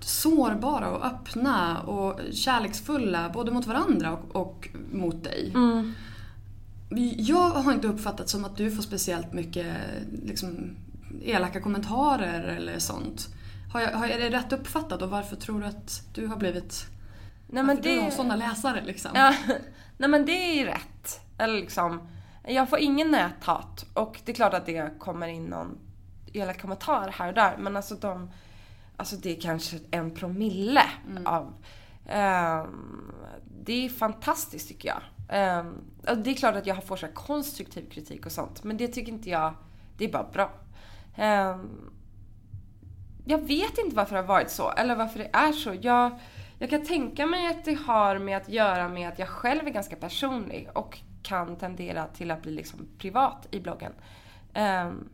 sårbara 0.00 0.90
och 0.90 1.06
öppna 1.06 1.80
och 1.80 2.20
kärleksfulla 2.32 3.30
både 3.34 3.50
mot 3.50 3.66
varandra 3.66 4.12
och, 4.12 4.36
och 4.36 4.68
mot 4.92 5.24
dig. 5.24 5.52
Jag 7.16 7.50
har 7.50 7.72
inte 7.72 7.88
uppfattat 7.88 8.28
som 8.28 8.44
att 8.44 8.56
du 8.56 8.70
får 8.70 8.82
speciellt 8.82 9.32
mycket 9.32 9.76
liksom, 10.24 10.76
elaka 11.24 11.60
kommentarer 11.60 12.42
eller 12.42 12.78
sånt. 12.78 13.28
Har 13.72 13.80
jag, 13.80 13.90
har, 13.90 14.08
är 14.08 14.18
det 14.18 14.36
rätt 14.36 14.52
uppfattat 14.52 15.02
och 15.02 15.10
varför 15.10 15.36
tror 15.36 15.60
du 15.60 15.66
att 15.66 16.02
du 16.14 16.26
har 16.26 16.36
blivit... 16.36 16.86
Nej 17.46 17.62
men 17.62 17.76
varför 17.76 17.82
du 17.82 17.98
har 17.98 18.06
det... 18.06 18.10
sådana 18.10 18.36
läsare 18.36 18.84
liksom? 18.84 19.10
Ja, 19.14 19.34
nej 19.96 20.10
men 20.10 20.26
det 20.26 20.32
är 20.32 20.54
ju 20.54 20.64
rätt. 20.66 21.20
Eller 21.38 21.54
liksom, 21.54 22.08
jag 22.44 22.68
får 22.68 22.78
ingen 22.78 23.10
näthat. 23.10 23.86
Och 23.94 24.20
det 24.24 24.32
är 24.32 24.36
klart 24.36 24.54
att 24.54 24.66
det 24.66 24.98
kommer 24.98 25.28
in 25.28 25.44
någon 25.44 25.78
elak 26.32 26.60
kommentar 26.62 27.14
här 27.18 27.28
och 27.28 27.34
där. 27.34 27.56
Men 27.56 27.76
alltså 27.76 27.94
de, 27.94 28.30
alltså 28.96 29.16
det 29.16 29.36
är 29.36 29.40
kanske 29.40 29.78
en 29.90 30.14
promille 30.14 30.82
av. 31.24 31.54
ehm, 32.08 33.12
det 33.64 33.84
är 33.84 33.88
fantastiskt 33.88 34.68
tycker 34.68 34.88
jag. 34.88 35.02
Ehm, 35.28 35.74
och 36.08 36.18
det 36.18 36.30
är 36.30 36.34
klart 36.34 36.56
att 36.56 36.66
jag 36.66 36.84
får 36.84 36.96
så 36.96 37.08
konstruktiv 37.08 37.90
kritik 37.90 38.26
och 38.26 38.32
sånt. 38.32 38.64
Men 38.64 38.76
det 38.76 38.88
tycker 38.88 39.12
inte 39.12 39.30
jag, 39.30 39.54
det 39.96 40.04
är 40.04 40.12
bara 40.12 40.30
bra. 40.32 40.52
Ehm, 41.16 41.90
jag 43.24 43.38
vet 43.38 43.78
inte 43.78 43.96
varför 43.96 44.14
det 44.14 44.20
har 44.20 44.28
varit 44.28 44.50
så, 44.50 44.70
eller 44.70 44.96
varför 44.96 45.18
det 45.18 45.30
är 45.32 45.52
så. 45.52 45.74
Jag, 45.80 46.18
jag 46.58 46.70
kan 46.70 46.84
tänka 46.84 47.26
mig 47.26 47.46
att 47.46 47.64
det 47.64 47.74
har 47.74 48.18
med 48.18 48.36
att 48.36 48.48
göra 48.48 48.88
med 48.88 49.08
att 49.08 49.18
jag 49.18 49.28
själv 49.28 49.66
är 49.66 49.70
ganska 49.70 49.96
personlig 49.96 50.68
och 50.74 50.98
kan 51.22 51.56
tendera 51.56 52.06
till 52.06 52.30
att 52.30 52.42
bli 52.42 52.52
liksom 52.52 52.88
privat 52.98 53.48
i 53.50 53.60
bloggen. 53.60 53.92
Um, 54.54 55.08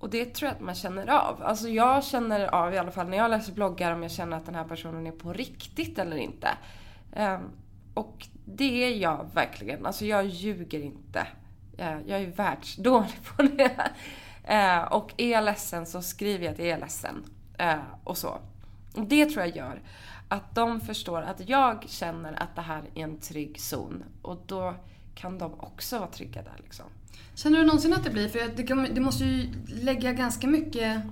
och 0.00 0.10
det 0.10 0.34
tror 0.34 0.48
jag 0.48 0.54
att 0.56 0.60
man 0.60 0.74
känner 0.74 1.06
av. 1.06 1.42
Alltså 1.42 1.68
jag 1.68 2.04
känner 2.04 2.46
av 2.46 2.74
i 2.74 2.78
alla 2.78 2.90
fall 2.90 3.08
när 3.08 3.16
jag 3.16 3.30
läser 3.30 3.52
bloggar 3.52 3.92
om 3.92 4.02
jag 4.02 4.10
känner 4.10 4.36
att 4.36 4.46
den 4.46 4.54
här 4.54 4.64
personen 4.64 5.06
är 5.06 5.12
på 5.12 5.32
riktigt 5.32 5.98
eller 5.98 6.16
inte. 6.16 6.48
Um, 7.16 7.50
och 7.94 8.26
det 8.44 8.84
är 8.84 8.96
jag 8.96 9.30
verkligen. 9.34 9.86
Alltså 9.86 10.04
jag 10.04 10.26
ljuger 10.26 10.80
inte. 10.80 11.26
Eh, 11.78 11.98
Jag 12.06 12.22
är 12.22 12.26
världsdålig 12.26 13.22
på 13.36 13.42
det. 13.42 13.90
Eh, 14.44 14.82
Och 14.82 15.14
är 15.16 15.30
jag 15.30 15.44
ledsen 15.44 15.86
så 15.86 16.02
skriver 16.02 16.44
jag 16.44 16.52
att 16.52 16.58
jag 16.58 16.68
är 16.68 16.78
ledsen. 16.78 17.24
Eh, 17.58 17.78
Och 18.04 18.18
så. 18.18 18.38
Och 18.94 19.06
Det 19.06 19.26
tror 19.26 19.44
jag 19.46 19.56
gör 19.56 19.82
att 20.28 20.54
de 20.54 20.80
förstår 20.80 21.22
att 21.22 21.48
jag 21.48 21.84
känner 21.88 22.42
att 22.42 22.54
det 22.54 22.62
här 22.62 22.82
är 22.94 23.02
en 23.04 23.18
trygg 23.18 23.60
zon. 23.60 24.04
Och 24.22 24.42
då 24.46 24.74
kan 25.14 25.38
de 25.38 25.60
också 25.60 25.98
vara 25.98 26.10
trygga 26.10 26.42
där 26.42 26.56
liksom. 26.62 26.84
Känner 27.34 27.58
du 27.58 27.64
någonsin 27.64 27.92
att 27.92 28.04
det 28.04 28.10
blir, 28.10 28.28
för 28.28 28.56
det, 28.56 28.62
kan, 28.62 28.88
det 28.94 29.00
måste 29.00 29.24
ju 29.24 29.48
lägga 29.66 30.12
ganska 30.12 30.46
mycket 30.46 31.02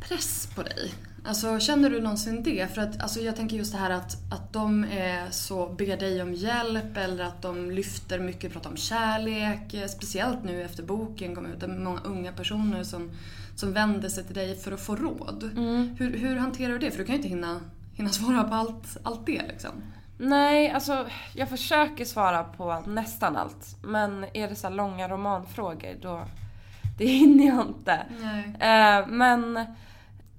press 0.00 0.46
på 0.54 0.62
dig. 0.62 0.92
Alltså 1.24 1.60
känner 1.60 1.90
du 1.90 2.00
någonsin 2.00 2.42
det? 2.42 2.74
För 2.74 2.82
att 2.82 3.02
alltså, 3.02 3.20
jag 3.20 3.36
tänker 3.36 3.56
just 3.56 3.72
det 3.72 3.78
här 3.78 3.90
att, 3.90 4.16
att 4.32 4.52
de 4.52 4.84
är 4.84 5.30
så, 5.30 5.66
ber 5.68 5.96
dig 5.96 6.22
om 6.22 6.34
hjälp 6.34 6.96
eller 6.96 7.24
att 7.24 7.42
de 7.42 7.70
lyfter 7.70 8.18
mycket, 8.18 8.52
pratar 8.52 8.70
om 8.70 8.76
kärlek. 8.76 9.74
eh, 9.74 9.86
Speciellt 9.88 10.44
nu 10.44 10.62
efter 10.62 10.82
boken 10.82 11.34
kom 11.34 11.46
ut. 11.46 11.60
Det 11.60 11.66
är 11.66 11.70
många 11.78 12.00
unga 12.04 12.32
personer 12.32 12.82
som, 12.82 13.10
som 13.56 13.72
vänder 13.72 14.08
sig 14.08 14.24
till 14.24 14.34
dig 14.34 14.56
för 14.56 14.72
att 14.72 14.80
få 14.80 14.96
råd. 14.96 15.50
Hur, 15.98 16.16
hur 16.18 16.36
hanterar 16.36 16.72
du 16.72 16.78
det? 16.78 16.90
För 16.90 16.98
du 16.98 17.04
kan 17.04 17.12
ju 17.12 17.16
inte 17.16 17.28
hinna, 17.28 17.60
hinna 17.94 18.08
svara 18.12 18.44
på 18.44 18.54
allt, 18.54 18.96
allt 19.02 19.26
det 19.26 19.42
liksom. 19.48 19.70
Nej, 20.18 20.70
alltså 20.70 21.06
jag 21.34 21.48
försöker 21.48 22.04
svara 22.04 22.44
på 22.44 22.82
nästan 22.86 23.36
allt. 23.36 23.76
Men 23.82 24.24
är 24.34 24.48
det 24.48 24.54
så 24.54 24.68
långa 24.68 25.08
romanfrågor 25.08 25.94
då... 26.02 26.24
Det 26.98 27.06
hinner 27.06 27.46
jag 27.46 27.66
inte. 27.66 28.06
Nej. 28.20 28.44
Eh, 28.60 29.06
men 29.08 29.64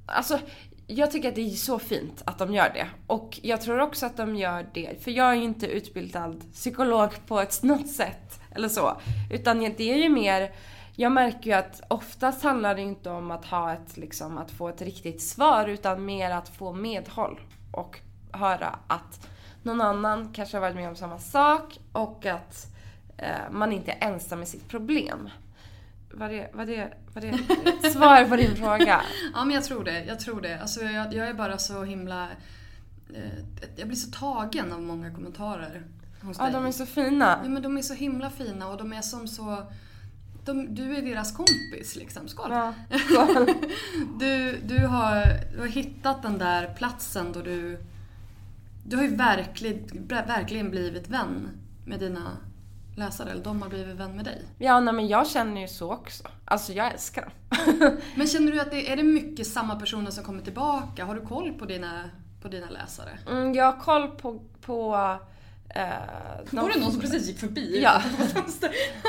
alltså 0.05 0.39
jag 0.87 1.11
tycker 1.11 1.29
att 1.29 1.35
det 1.35 1.41
är 1.41 1.49
så 1.49 1.79
fint 1.79 2.21
att 2.25 2.37
de 2.37 2.53
gör 2.53 2.69
det. 2.73 2.87
Och 3.07 3.39
jag 3.41 3.61
tror 3.61 3.79
också 3.79 4.05
att 4.05 4.17
de 4.17 4.35
gör 4.35 4.69
det, 4.73 5.03
för 5.03 5.11
jag 5.11 5.29
är 5.29 5.33
ju 5.33 5.43
inte 5.43 5.67
utbildad 5.67 6.43
psykolog 6.53 7.09
på 7.27 7.39
ett 7.39 7.63
något 7.63 7.89
sätt 7.89 8.39
eller 8.51 8.69
så. 8.69 8.97
Utan 9.31 9.59
det 9.59 9.91
är 9.91 9.97
ju 9.97 10.09
mer, 10.09 10.51
jag 10.95 11.11
märker 11.11 11.49
ju 11.49 11.53
att 11.53 11.81
oftast 11.87 12.43
handlar 12.43 12.75
det 12.75 12.81
inte 12.81 13.09
om 13.09 13.31
att 13.31 13.45
ha 13.45 13.73
ett, 13.73 13.97
liksom, 13.97 14.37
att 14.37 14.51
få 14.51 14.69
ett 14.69 14.81
riktigt 14.81 15.21
svar 15.21 15.67
utan 15.67 16.05
mer 16.05 16.31
att 16.31 16.49
få 16.49 16.73
medhåll. 16.73 17.39
Och 17.71 17.99
höra 18.31 18.79
att 18.87 19.27
någon 19.63 19.81
annan 19.81 20.33
kanske 20.33 20.57
har 20.57 20.61
varit 20.61 20.75
med 20.75 20.89
om 20.89 20.95
samma 20.95 21.19
sak 21.19 21.79
och 21.91 22.25
att 22.25 22.67
eh, 23.17 23.51
man 23.51 23.71
inte 23.71 23.91
är 23.91 24.07
ensam 24.07 24.39
med 24.39 24.47
sitt 24.47 24.69
problem. 24.69 25.29
Var 26.13 26.29
det, 26.29 26.49
var 26.53 26.65
det, 26.65 26.93
var 27.13 27.21
det 27.21 27.27
ett 27.27 27.91
svar 27.93 28.25
på 28.25 28.35
din 28.35 28.55
fråga? 28.55 29.01
Ja, 29.33 29.45
men 29.45 29.55
jag 29.55 29.63
tror 29.63 29.83
det. 29.83 30.03
Jag 30.05 30.19
tror 30.19 30.41
det. 30.41 30.59
Alltså, 30.61 30.81
jag, 30.81 31.13
jag 31.13 31.27
är 31.27 31.33
bara 31.33 31.57
så 31.57 31.83
himla... 31.83 32.27
Eh, 33.13 33.43
jag 33.75 33.87
blir 33.87 33.97
så 33.97 34.11
tagen 34.11 34.73
av 34.73 34.81
många 34.81 35.11
kommentarer 35.11 35.83
hos 36.21 36.37
Ja, 36.37 36.43
dig. 36.43 36.53
de 36.53 36.65
är 36.65 36.71
så 36.71 36.85
fina. 36.85 37.39
Ja, 37.43 37.49
men 37.49 37.61
de 37.61 37.77
är 37.77 37.81
så 37.81 37.93
himla 37.93 38.29
fina 38.29 38.67
och 38.67 38.77
de 38.77 38.93
är 38.93 39.01
som 39.01 39.27
så... 39.27 39.63
De, 40.45 40.75
du 40.75 40.95
är 40.97 41.01
deras 41.01 41.31
kompis 41.31 41.95
liksom. 41.95 42.27
Skål! 42.27 42.51
Ja. 42.51 42.73
Du, 44.19 44.57
du, 44.65 44.85
har, 44.85 45.25
du 45.53 45.59
har 45.59 45.67
hittat 45.67 46.21
den 46.21 46.37
där 46.37 46.73
platsen 46.77 47.31
då 47.31 47.41
du... 47.41 47.79
Du 48.85 48.95
har 48.97 49.03
ju 49.03 49.15
verkligen, 49.15 50.07
verkligen 50.07 50.69
blivit 50.69 51.09
vän 51.09 51.49
med 51.85 51.99
dina 51.99 52.37
läsare. 52.95 53.31
Eller 53.31 53.43
de 53.43 53.61
har 53.61 53.69
blivit 53.69 53.95
vän 53.95 54.15
med 54.15 54.25
dig. 54.25 54.41
Ja, 54.57 54.79
nej, 54.79 54.93
men 54.93 55.07
jag 55.07 55.27
känner 55.27 55.61
ju 55.61 55.67
så 55.67 55.91
också. 55.91 56.23
Alltså 56.45 56.73
jag 56.73 56.91
älskar 56.93 57.21
dem. 57.21 57.31
Men 58.15 58.27
känner 58.27 58.51
du 58.51 58.59
att 58.61 58.71
det 58.71 58.91
är 58.91 58.95
det 58.95 59.03
mycket 59.03 59.47
samma 59.47 59.75
personer 59.75 60.11
som 60.11 60.23
kommer 60.23 60.41
tillbaka? 60.41 61.05
Har 61.05 61.15
du 61.15 61.21
koll 61.21 61.53
på 61.53 61.65
dina, 61.65 62.09
på 62.41 62.47
dina 62.47 62.69
läsare? 62.69 63.09
Mm, 63.31 63.53
jag 63.53 63.65
har 63.71 63.79
koll 63.79 64.07
på... 64.07 64.41
på 64.61 64.95
eh, 65.75 65.83
de- 66.51 66.55
Var 66.61 66.69
det 66.73 66.79
någon 66.79 66.91
som 66.91 67.01
precis 67.01 67.27
gick 67.27 67.39
förbi? 67.39 67.81
Ja. 67.83 68.01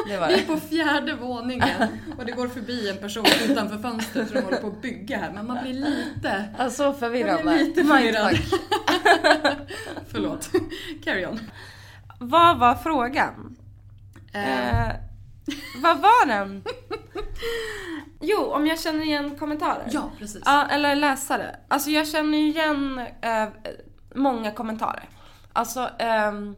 Det 0.09 0.17
var 0.19 0.29
Vi 0.29 0.35
det. 0.35 0.41
är 0.41 0.47
på 0.47 0.57
fjärde 0.61 1.15
våningen 1.15 1.89
och 2.19 2.25
det 2.27 2.33
går 2.33 2.49
förbi 2.49 2.91
en 2.91 2.97
person 2.97 3.27
utanför 3.49 3.79
fönstret 3.79 4.33
de 4.33 4.41
håller 4.43 4.57
på 4.61 4.67
att 4.67 4.83
bygga 4.83 5.19
här. 5.19 5.33
Men 5.33 5.47
man 5.47 5.59
blir 5.63 5.75
lite... 5.75 6.45
Ja, 6.59 6.71
så 6.71 6.93
förvirrande. 6.93 7.43
blir 7.43 7.65
lite 7.65 7.85
förvirrad. 7.85 8.37
Förlåt. 10.09 10.51
Carry 11.05 11.27
on. 11.27 11.41
Vad 12.19 12.59
var 12.59 12.75
frågan? 12.75 13.57
Eh, 14.35 14.89
Eh, 14.89 14.95
vad 15.83 15.99
var 16.01 16.27
den? 16.27 16.65
Jo, 18.21 18.45
om 18.45 18.67
jag 18.67 18.81
känner 18.81 19.05
igen 19.05 19.37
kommentarer? 19.39 19.89
ja, 19.91 20.11
precis. 20.19 20.43
Ja, 20.45 20.67
eller 20.71 20.95
läsare. 20.95 21.57
Alltså 21.69 21.91
jag 21.91 22.09
känner 22.09 22.39
igen 22.39 23.07
eh, 23.21 23.49
många 24.15 24.51
kommentarer. 24.51 25.09
Alltså, 25.53 25.91
ehm, 25.99 26.57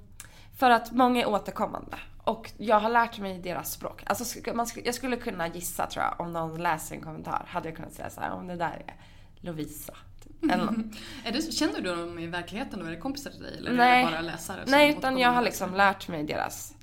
för 0.59 0.71
att 0.71 0.93
många 0.93 1.21
är 1.21 1.29
återkommande. 1.29 1.97
Och 2.25 2.51
jag 2.57 2.81
har 2.81 2.91
lärt 2.91 3.19
mig 3.19 3.39
deras 3.39 3.73
språk. 3.73 4.03
Alltså 4.07 4.39
man 4.55 4.67
jag 4.85 4.95
skulle 4.95 5.17
kunna 5.17 5.49
gissa 5.49 5.87
tror 5.87 6.05
jag, 6.05 6.21
om 6.21 6.33
någon 6.33 6.63
läser 6.63 6.95
en 6.95 7.03
kommentar. 7.03 7.45
Hade 7.49 7.69
jag 7.69 7.77
kunnat 7.77 7.93
säga 7.93 8.11
så 8.11 8.21
här, 8.21 8.31
om 8.31 8.47
det 8.47 8.57
där 8.57 8.83
är 8.87 8.95
Lovisa. 9.41 9.95
Typ. 10.25 10.53
Eller 10.53 10.69
det, 11.33 11.55
känner 11.55 11.81
du 11.81 11.97
dem 11.97 12.19
i 12.19 12.27
verkligheten 12.27 12.81
då? 12.81 12.87
Är 12.87 12.91
det 12.91 12.97
kompisar 12.97 13.31
till 13.31 13.43
dig 13.43 13.59
eller 13.59 13.73
Nej. 13.73 14.03
är 14.03 14.07
det 14.07 14.13
bara 14.13 14.21
läsare? 14.21 14.65
Nej, 14.67 14.91
utan 14.91 15.19
jag 15.19 15.31
har 15.31 15.43
liksom 15.43 15.75
lärt 15.75 16.09
mig 16.09 16.25
deras 16.25 16.76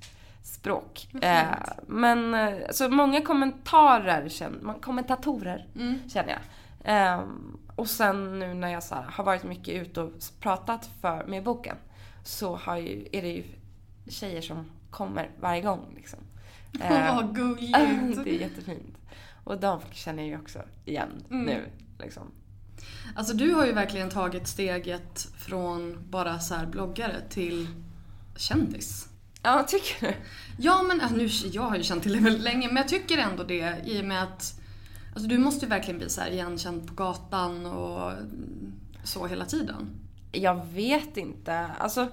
språk. 0.44 1.08
Eh, 1.22 1.46
men 1.88 2.34
eh, 2.34 2.54
så 2.72 2.90
många 2.90 3.22
kommentarer, 3.22 4.30
känner, 4.30 4.74
kommentatorer 4.82 5.68
Mm. 5.76 6.10
känner 6.10 6.30
jag. 6.30 6.42
Eh, 7.14 7.22
och 7.76 7.88
sen 7.90 8.40
nu 8.40 8.54
när 8.54 8.68
jag 8.68 8.84
så 8.84 8.96
här, 8.96 9.04
har 9.04 9.24
varit 9.24 9.44
mycket 9.44 9.76
ute 9.76 10.02
och 10.02 10.12
pratat 10.40 10.90
för, 11.02 11.26
med 11.26 11.44
boken 11.44 11.76
så 12.24 12.56
har 12.56 12.78
ju, 12.78 13.08
är 13.12 13.22
det 13.22 13.32
ju 13.32 13.44
tjejer 14.08 14.42
som 14.42 14.66
kommer 14.90 15.30
varje 15.40 15.62
gång. 15.62 15.94
Liksom. 15.96 16.20
Åh, 16.82 17.16
vad 17.16 17.36
gulligt. 17.36 17.74
det 18.24 18.30
är 18.36 18.40
jättefint. 18.40 18.98
Och 19.44 19.60
de 19.60 19.80
känner 19.92 20.24
jag 20.24 20.30
ju 20.30 20.38
också 20.38 20.60
igen 20.86 21.10
Mm. 21.30 21.46
nu. 21.46 21.66
Liksom. 22.00 22.32
Alltså 23.16 23.34
du 23.34 23.54
har 23.54 23.66
ju 23.66 23.72
verkligen 23.72 24.10
tagit 24.10 24.48
steget 24.48 25.28
från 25.38 25.98
bara 26.10 26.40
så 26.40 26.56
här 26.56 26.66
bloggare 26.66 27.16
till 27.30 27.68
kändis. 28.36 29.10
Ja, 29.44 29.64
tycker 29.68 30.08
du? 30.08 30.14
Ja 30.58 30.84
men 30.84 31.02
äh, 31.02 31.12
nu, 31.12 31.30
jag 31.52 31.62
har 31.62 31.78
ju 31.78 31.84
känt 31.84 32.04
till 32.04 32.14
det 32.14 32.20
väldigt 32.20 32.44
länge 32.44 32.68
men 32.68 32.78
jag 32.78 32.88
tycker 32.88 33.18
ändå 33.18 33.44
det 33.44 33.76
i 33.86 34.02
och 34.02 34.06
med 34.06 34.24
att 34.24 34.60
Alltså 35.14 35.28
du 35.28 35.38
måste 35.38 35.66
ju 35.66 35.70
verkligen 35.70 35.98
bli 35.98 36.10
så 36.10 36.22
här 36.22 36.32
igenkänd 36.32 36.88
på 36.88 36.94
gatan 36.94 37.66
och 37.66 38.12
så 39.04 39.28
hela 39.28 39.46
tiden. 39.46 39.90
Jag 40.32 40.66
vet 40.66 41.18
inte. 41.18 41.70
Alltså, 41.80 42.08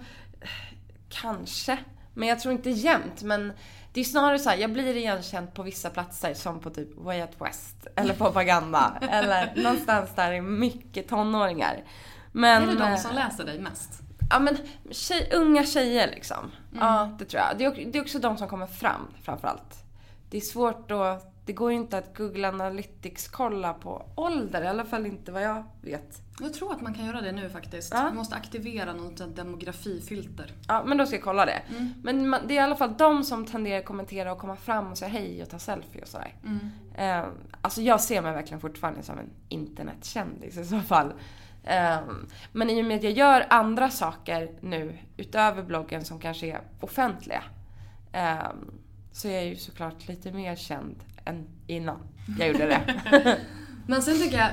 kanske. 1.09 1.79
Men 2.15 2.29
jag 2.29 2.41
tror 2.41 2.55
inte 2.55 2.71
jämt. 2.71 3.23
Men 3.23 3.53
det 3.93 4.01
är 4.01 4.05
snarare 4.05 4.39
så 4.39 4.51
här, 4.51 4.57
jag 4.57 4.73
blir 4.73 4.97
igenkänd 4.97 5.55
på 5.55 5.63
vissa 5.63 5.91
platser 5.91 6.35
som 6.35 6.61
på 6.61 6.71
typ 6.71 6.89
Way 6.97 7.23
Out 7.23 7.41
West 7.41 7.87
eller 7.97 8.15
Propaganda. 8.15 8.99
eller 9.11 9.53
någonstans 9.57 10.11
där 10.17 10.31
det 10.31 10.37
är 10.37 10.43
mycket 10.43 11.09
tonåringar. 11.09 11.85
Men, 12.33 12.63
är 12.63 12.67
det 12.67 12.79
de 12.79 12.93
eh, 12.93 12.97
som 12.97 13.15
läser 13.15 13.45
dig 13.45 13.59
mest? 13.59 14.03
Ja 14.31 14.39
men 14.39 14.57
tjej, 14.91 15.31
unga 15.33 15.65
tjejer 15.65 16.11
liksom. 16.11 16.51
Ja, 16.73 17.11
det 17.19 17.25
tror 17.25 17.43
jag. 17.43 17.59
Det 17.59 17.65
är, 17.65 17.71
ock- 17.71 17.93
det 17.93 17.99
är 17.99 18.03
också 18.03 18.19
de 18.19 18.37
som 18.37 18.49
kommer 18.49 18.67
fram 18.67 19.07
framförallt. 19.23 19.85
Det 20.31 20.37
är 20.37 20.41
svårt 20.41 20.91
att... 20.91 21.27
Det 21.47 21.53
går 21.55 21.71
ju 21.71 21.77
inte 21.77 21.99
att 21.99 22.17
Google 22.17 22.49
Analytics 22.49 23.29
kolla 23.29 23.75
på 23.75 24.07
ålder, 24.15 24.63
i 24.63 24.67
alla 24.67 24.85
fall 24.85 25.07
inte 25.07 25.33
vad 25.33 25.43
jag 25.43 25.65
vet. 25.83 26.23
Jag 26.41 26.55
tror 26.55 26.73
att 26.73 26.81
man 26.81 26.95
kan 26.95 27.07
göra 27.07 27.21
det 27.21 27.33
nu 27.33 27.51
faktiskt. 27.51 27.93
Ja. 27.95 28.03
Man 28.03 28.17
måste 28.17 28.35
aktivera 28.35 28.93
något 28.93 29.37
demografifilter. 29.37 30.53
Ja, 30.69 30.83
men 30.87 30.99
då 30.99 31.07
ska 31.07 31.17
jag 31.17 31.25
kolla 31.25 31.47
det. 31.47 31.63
Men 32.03 32.29
man, 32.29 32.41
det 32.47 32.55
är 32.55 32.57
i 32.57 32.59
alla 32.65 32.77
fall 32.77 32.95
de 32.99 33.25
som 33.25 33.47
tenderar 33.47 33.79
att 33.79 33.85
kommentera 33.85 34.33
och 34.33 34.39
komma 34.39 34.57
fram 34.57 34.87
och 34.93 34.99
säga 34.99 35.09
hej 35.09 35.43
och 35.43 35.49
ta 35.51 35.59
selfie 35.59 36.03
och 36.03 36.09
sådär. 36.09 36.35
Eh, 36.95 37.25
alltså 37.61 37.81
jag 37.83 38.01
ser 38.01 38.23
mig 38.23 38.33
verkligen 38.33 38.61
fortfarande 38.61 39.03
som 39.03 39.19
en 39.19 39.31
internetkändis 39.49 40.57
i 40.57 40.65
så 40.65 40.81
fall. 40.81 41.13
Eh, 41.65 42.01
men 42.53 42.71
i 42.71 42.83
och 42.83 42.87
med 42.87 42.97
att 42.97 43.03
jag 43.03 43.13
gör 43.13 43.47
andra 43.51 43.91
saker 43.91 44.51
nu 44.61 44.99
utöver 45.17 45.63
bloggen 45.63 46.05
som 46.05 46.21
kanske 46.21 46.47
är 46.47 46.61
offentliga. 46.81 47.43
Eh, 48.13 48.49
så 49.13 49.29
är 49.29 49.33
jag 49.33 49.45
ju 49.45 49.57
såklart 49.57 50.09
lite 50.09 50.33
mer 50.33 50.57
känd 50.57 50.97
än 51.25 51.47
innan 51.67 51.99
jag 52.39 52.49
gjorde 52.49 52.67
det. 52.67 53.39
Men 53.87 54.03
sen 54.03 54.19
tycker 54.19 54.39
jag, 54.39 54.51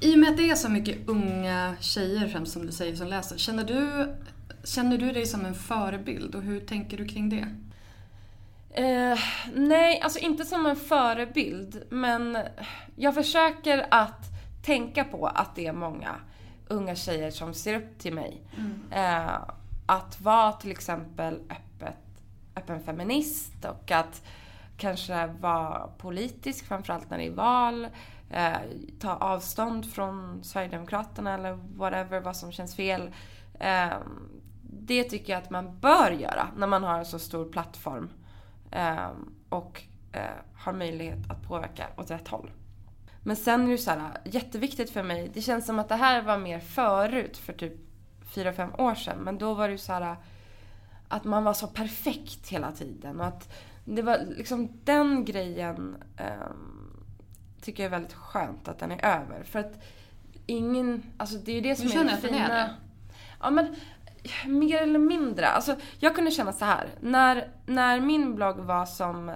i 0.00 0.14
och 0.14 0.18
med 0.18 0.30
att 0.30 0.36
det 0.36 0.50
är 0.50 0.54
så 0.54 0.70
mycket 0.70 1.08
unga 1.08 1.76
tjejer 1.80 2.28
främst 2.28 2.52
som 2.52 2.66
du 2.66 2.72
säger 2.72 2.96
som 2.96 3.06
läser. 3.06 3.38
Känner 3.38 3.64
du, 3.64 4.14
känner 4.64 4.98
du 4.98 5.12
dig 5.12 5.26
som 5.26 5.46
en 5.46 5.54
förebild 5.54 6.34
och 6.34 6.42
hur 6.42 6.60
tänker 6.60 6.96
du 6.96 7.08
kring 7.08 7.28
det? 7.28 7.46
Eh, 8.82 9.18
nej, 9.54 10.00
alltså 10.00 10.18
inte 10.18 10.44
som 10.44 10.66
en 10.66 10.76
förebild, 10.76 11.82
men 11.90 12.38
jag 12.96 13.14
försöker 13.14 13.86
att 13.90 14.24
tänka 14.62 15.04
på 15.04 15.26
att 15.26 15.56
det 15.56 15.66
är 15.66 15.72
många 15.72 16.14
unga 16.68 16.94
tjejer 16.94 17.30
som 17.30 17.54
ser 17.54 17.74
upp 17.74 17.98
till 17.98 18.14
mig. 18.14 18.42
Eh, 18.90 19.40
att 19.86 20.20
vara 20.20 20.52
till 20.52 20.70
exempel 20.70 21.34
öppet, 21.34 22.22
öppen 22.56 22.80
feminist 22.80 23.64
och 23.64 23.90
att 23.90 24.22
kanske 24.76 25.26
vara 25.26 25.88
politisk, 25.98 26.66
framförallt 26.66 27.10
när 27.10 27.18
det 27.18 27.26
är 27.26 27.30
val. 27.30 27.88
Eh, 28.30 28.56
ta 29.00 29.14
avstånd 29.14 29.92
från 29.92 30.44
Sverigedemokraterna 30.44 31.34
eller 31.34 31.52
whatever, 31.76 32.20
vad 32.20 32.36
som 32.36 32.52
känns 32.52 32.76
fel. 32.76 33.10
Eh, 33.60 33.92
det 34.62 35.04
tycker 35.04 35.32
jag 35.32 35.42
att 35.42 35.50
man 35.50 35.78
bör 35.78 36.10
göra 36.10 36.48
när 36.56 36.66
man 36.66 36.84
har 36.84 36.98
en 36.98 37.06
så 37.06 37.18
stor 37.18 37.52
plattform 37.52 38.08
eh, 38.70 39.10
och 39.48 39.82
eh, 40.12 40.20
har 40.54 40.72
möjlighet 40.72 41.30
att 41.30 41.42
påverka 41.42 41.86
åt 41.96 42.10
rätt 42.10 42.28
håll. 42.28 42.50
Men 43.26 43.36
sen 43.36 43.66
är 43.66 43.70
det 43.70 43.78
så 43.78 43.90
här, 43.90 44.18
jätteviktigt 44.24 44.90
för 44.90 45.02
mig, 45.02 45.30
det 45.34 45.42
känns 45.42 45.66
som 45.66 45.78
att 45.78 45.88
det 45.88 45.94
här 45.96 46.22
var 46.22 46.38
mer 46.38 46.60
förut 46.60 47.36
för 47.36 47.52
typ 47.52 47.72
4-5 48.34 48.80
år 48.80 48.94
sedan. 48.94 49.18
Men 49.18 49.38
då 49.38 49.54
var 49.54 49.68
det 49.68 49.72
ju 49.72 49.78
så 49.78 49.92
här 49.92 50.16
att 51.08 51.24
man 51.24 51.44
var 51.44 51.54
så 51.54 51.66
perfekt 51.66 52.48
hela 52.48 52.72
tiden. 52.72 53.20
Och 53.20 53.26
att 53.26 53.52
det 53.84 54.02
var 54.02 54.18
liksom 54.36 54.68
den 54.84 55.24
grejen 55.24 55.96
ehm, 56.16 57.06
tycker 57.60 57.82
jag 57.82 57.86
är 57.86 57.98
väldigt 57.98 58.14
skönt 58.14 58.68
att 58.68 58.78
den 58.78 58.90
är 58.92 59.04
över. 59.04 59.42
För 59.44 59.58
att 59.58 59.82
ingen, 60.46 61.02
alltså 61.16 61.36
det 61.36 61.50
är 61.50 61.54
ju 61.54 61.60
det 61.60 61.76
som 61.76 61.86
Du 61.88 61.98
är 61.98 62.04
det 62.04 62.16
fina. 62.16 62.38
är 62.38 62.48
det? 62.48 62.74
Ja 63.40 63.50
men 63.50 63.76
mer 64.46 64.82
eller 64.82 64.98
mindre. 64.98 65.48
Alltså 65.48 65.76
jag 65.98 66.14
kunde 66.14 66.30
känna 66.30 66.52
så 66.52 66.64
här. 66.64 66.88
När, 67.00 67.48
när 67.66 68.00
min 68.00 68.34
blogg 68.34 68.56
var 68.56 68.86
som 68.86 69.28
eh, 69.28 69.34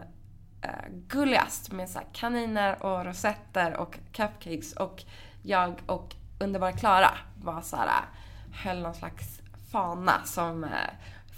Eh, 0.62 0.90
gulligast 1.08 1.72
med 1.72 1.90
så 1.90 1.98
här 1.98 2.06
kaniner 2.12 2.82
och 2.82 3.04
rosetter 3.04 3.76
och 3.76 3.98
cupcakes 4.12 4.72
och 4.72 5.02
jag 5.42 5.82
och 5.86 6.14
underbara 6.38 6.72
Klara 6.72 7.10
var 7.42 7.60
så 7.60 7.76
här 7.76 7.86
eh, 7.86 8.56
höll 8.64 8.82
någon 8.82 8.94
slags 8.94 9.40
fana 9.72 10.24
som 10.24 10.64
eh, 10.64 10.70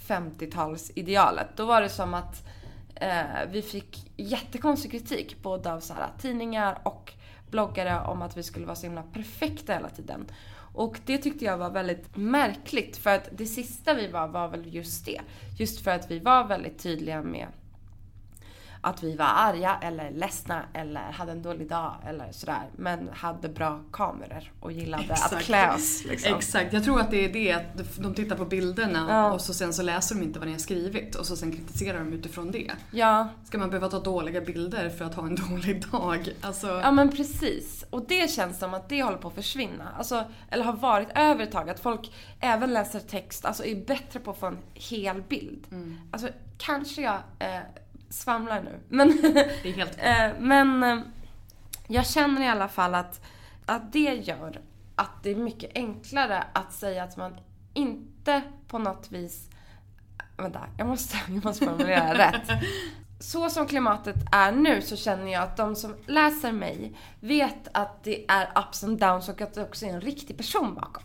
50-talsidealet. 0.07 1.47
Då 1.55 1.65
var 1.65 1.81
det 1.81 1.89
som 1.89 2.13
att 2.13 2.47
eh, 2.95 3.49
vi 3.51 3.61
fick 3.61 4.11
jättekonstig 4.17 4.91
kritik 4.91 5.41
både 5.41 5.73
av 5.73 5.79
så 5.79 5.93
här, 5.93 6.07
tidningar 6.21 6.79
och 6.83 7.13
bloggare 7.49 8.01
om 8.01 8.21
att 8.21 8.37
vi 8.37 8.43
skulle 8.43 8.65
vara 8.65 8.75
så 8.75 8.85
himla 8.85 9.03
perfekta 9.03 9.73
hela 9.73 9.89
tiden. 9.89 10.25
Och 10.73 10.99
det 11.05 11.17
tyckte 11.17 11.45
jag 11.45 11.57
var 11.57 11.69
väldigt 11.69 12.15
märkligt 12.15 12.97
för 12.97 13.09
att 13.09 13.29
det 13.31 13.45
sista 13.45 13.93
vi 13.93 14.07
var 14.07 14.27
var 14.27 14.47
väl 14.47 14.75
just 14.75 15.05
det. 15.05 15.21
Just 15.59 15.83
för 15.83 15.91
att 15.91 16.11
vi 16.11 16.19
var 16.19 16.43
väldigt 16.43 16.79
tydliga 16.79 17.21
med 17.21 17.47
att 18.83 19.03
vi 19.03 19.15
var 19.15 19.25
arga 19.25 19.77
eller 19.81 20.11
ledsna 20.11 20.61
eller 20.73 21.01
hade 21.01 21.31
en 21.31 21.41
dålig 21.41 21.69
dag 21.69 21.95
eller 22.07 22.31
sådär. 22.31 22.61
Men 22.75 23.09
hade 23.13 23.49
bra 23.49 23.81
kameror 23.91 24.51
och 24.59 24.71
gillade 24.71 25.03
Exakt. 25.03 25.33
att 25.33 25.41
klä 25.41 25.73
oss. 25.75 26.05
Liksom. 26.05 26.35
Exakt, 26.35 26.73
jag 26.73 26.83
tror 26.83 26.99
att 27.01 27.11
det 27.11 27.25
är 27.25 27.33
det 27.33 27.51
att 27.51 27.97
de 27.97 28.13
tittar 28.13 28.35
på 28.35 28.45
bilderna 28.45 29.05
Ja. 29.09 29.31
och 29.33 29.41
så 29.41 29.53
sen 29.53 29.73
så 29.73 29.81
läser 29.83 30.15
de 30.15 30.21
inte 30.23 30.39
vad 30.39 30.47
ni 30.47 30.51
har 30.53 30.59
skrivit 30.59 31.15
och 31.15 31.25
så 31.25 31.35
sen 31.35 31.51
kritiserar 31.51 31.99
de 31.99 32.13
utifrån 32.13 32.51
det. 32.51 32.71
Ja, 32.91 33.27
Ska 33.45 33.57
man 33.57 33.69
behöva 33.69 33.89
ta 33.89 33.99
dåliga 33.99 34.41
bilder 34.41 34.89
för 34.89 35.05
att 35.05 35.15
ha 35.15 35.23
en 35.25 35.35
dålig 35.49 35.83
dag? 35.91 36.29
Alltså, 36.41 36.67
Ja 36.67 36.91
men 36.91 37.09
precis. 37.11 37.85
Och 37.89 38.05
det 38.07 38.31
känns 38.31 38.59
som 38.59 38.73
att 38.73 38.89
det 38.89 39.03
håller 39.03 39.17
på 39.17 39.27
att 39.27 39.33
försvinna. 39.35 39.89
Alltså, 39.97 40.23
eller 40.49 40.63
har 40.63 40.73
varit 40.73 41.07
över 41.15 41.43
ett 41.43 41.51
tag. 41.51 41.69
Att 41.69 41.79
folk 41.79 42.13
även 42.39 42.73
läser 42.73 42.99
text, 42.99 43.45
alltså 43.45 43.65
är 43.65 43.85
bättre 43.85 44.19
på 44.19 44.31
att 44.31 44.39
få 44.39 44.45
en 44.47 44.57
hel 44.73 45.21
bild. 45.21 45.67
Alltså 46.11 46.27
kanske 46.57 47.01
jag 47.01 47.19
eh, 47.39 47.59
svamlar 48.13 48.61
nu. 48.61 48.79
Men, 48.89 49.21
det 49.21 49.69
är 49.69 49.73
helt... 49.73 49.97
eh, 49.97 50.39
men 50.39 50.83
eh, 50.83 50.99
jag 51.87 52.07
känner 52.07 52.41
i 52.41 52.47
alla 52.47 52.67
fall 52.67 52.95
att, 52.95 53.21
att 53.65 53.93
det 53.93 54.13
gör 54.13 54.61
att 54.95 55.23
det 55.23 55.31
är 55.31 55.35
mycket 55.35 55.71
enklare 55.75 56.43
att 56.53 56.73
säga 56.73 57.03
att 57.03 57.17
man 57.17 57.35
inte 57.73 58.41
på 58.67 58.77
något 58.77 59.11
vis 59.11 59.49
Vänta, 60.37 60.59
jag 60.77 60.87
måste, 60.87 61.17
jag 61.27 61.45
måste 61.45 61.65
formulera 61.65 62.13
rätt. 62.13 62.49
Så 63.19 63.49
som 63.49 63.67
klimatet 63.67 64.15
är 64.31 64.51
nu 64.51 64.81
så 64.81 64.95
känner 64.95 65.31
jag 65.31 65.43
att 65.43 65.57
de 65.57 65.75
som 65.75 65.95
läser 66.05 66.51
mig 66.51 66.97
vet 67.19 67.67
att 67.71 68.03
det 68.03 68.25
är 68.27 68.49
ups 68.55 68.83
and 68.83 68.99
downs 68.99 69.29
och 69.29 69.41
att 69.41 69.53
det 69.53 69.63
också 69.63 69.85
är 69.85 69.89
en 69.89 70.01
riktig 70.01 70.37
person 70.37 70.75
bakom. 70.75 71.03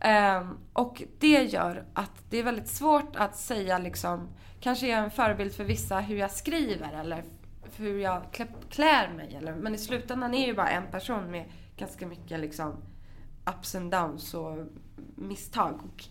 Ehm, 0.00 0.58
och 0.72 1.02
det 1.18 1.42
gör 1.42 1.84
att 1.94 2.10
det 2.30 2.38
är 2.38 2.42
väldigt 2.42 2.68
svårt 2.68 3.16
att 3.16 3.36
säga 3.36 3.78
liksom, 3.78 4.28
kanske 4.60 4.88
jag 4.88 4.98
är 4.98 5.04
en 5.04 5.10
förebild 5.10 5.54
för 5.54 5.64
vissa 5.64 6.00
hur 6.00 6.16
jag 6.16 6.30
skriver 6.30 7.00
eller 7.00 7.24
hur 7.76 7.98
jag 7.98 8.22
klä, 8.32 8.46
klär 8.70 9.12
mig. 9.16 9.34
Eller, 9.34 9.54
men 9.54 9.74
i 9.74 9.78
slutändan 9.78 10.34
är 10.34 10.46
ju 10.46 10.54
bara 10.54 10.70
en 10.70 10.86
person 10.90 11.30
med 11.30 11.44
ganska 11.76 12.06
mycket 12.06 12.40
liksom 12.40 12.74
ups 13.46 13.74
and 13.74 13.90
downs 13.90 14.34
och 14.34 14.66
misstag. 15.14 15.80
Och, 15.84 16.04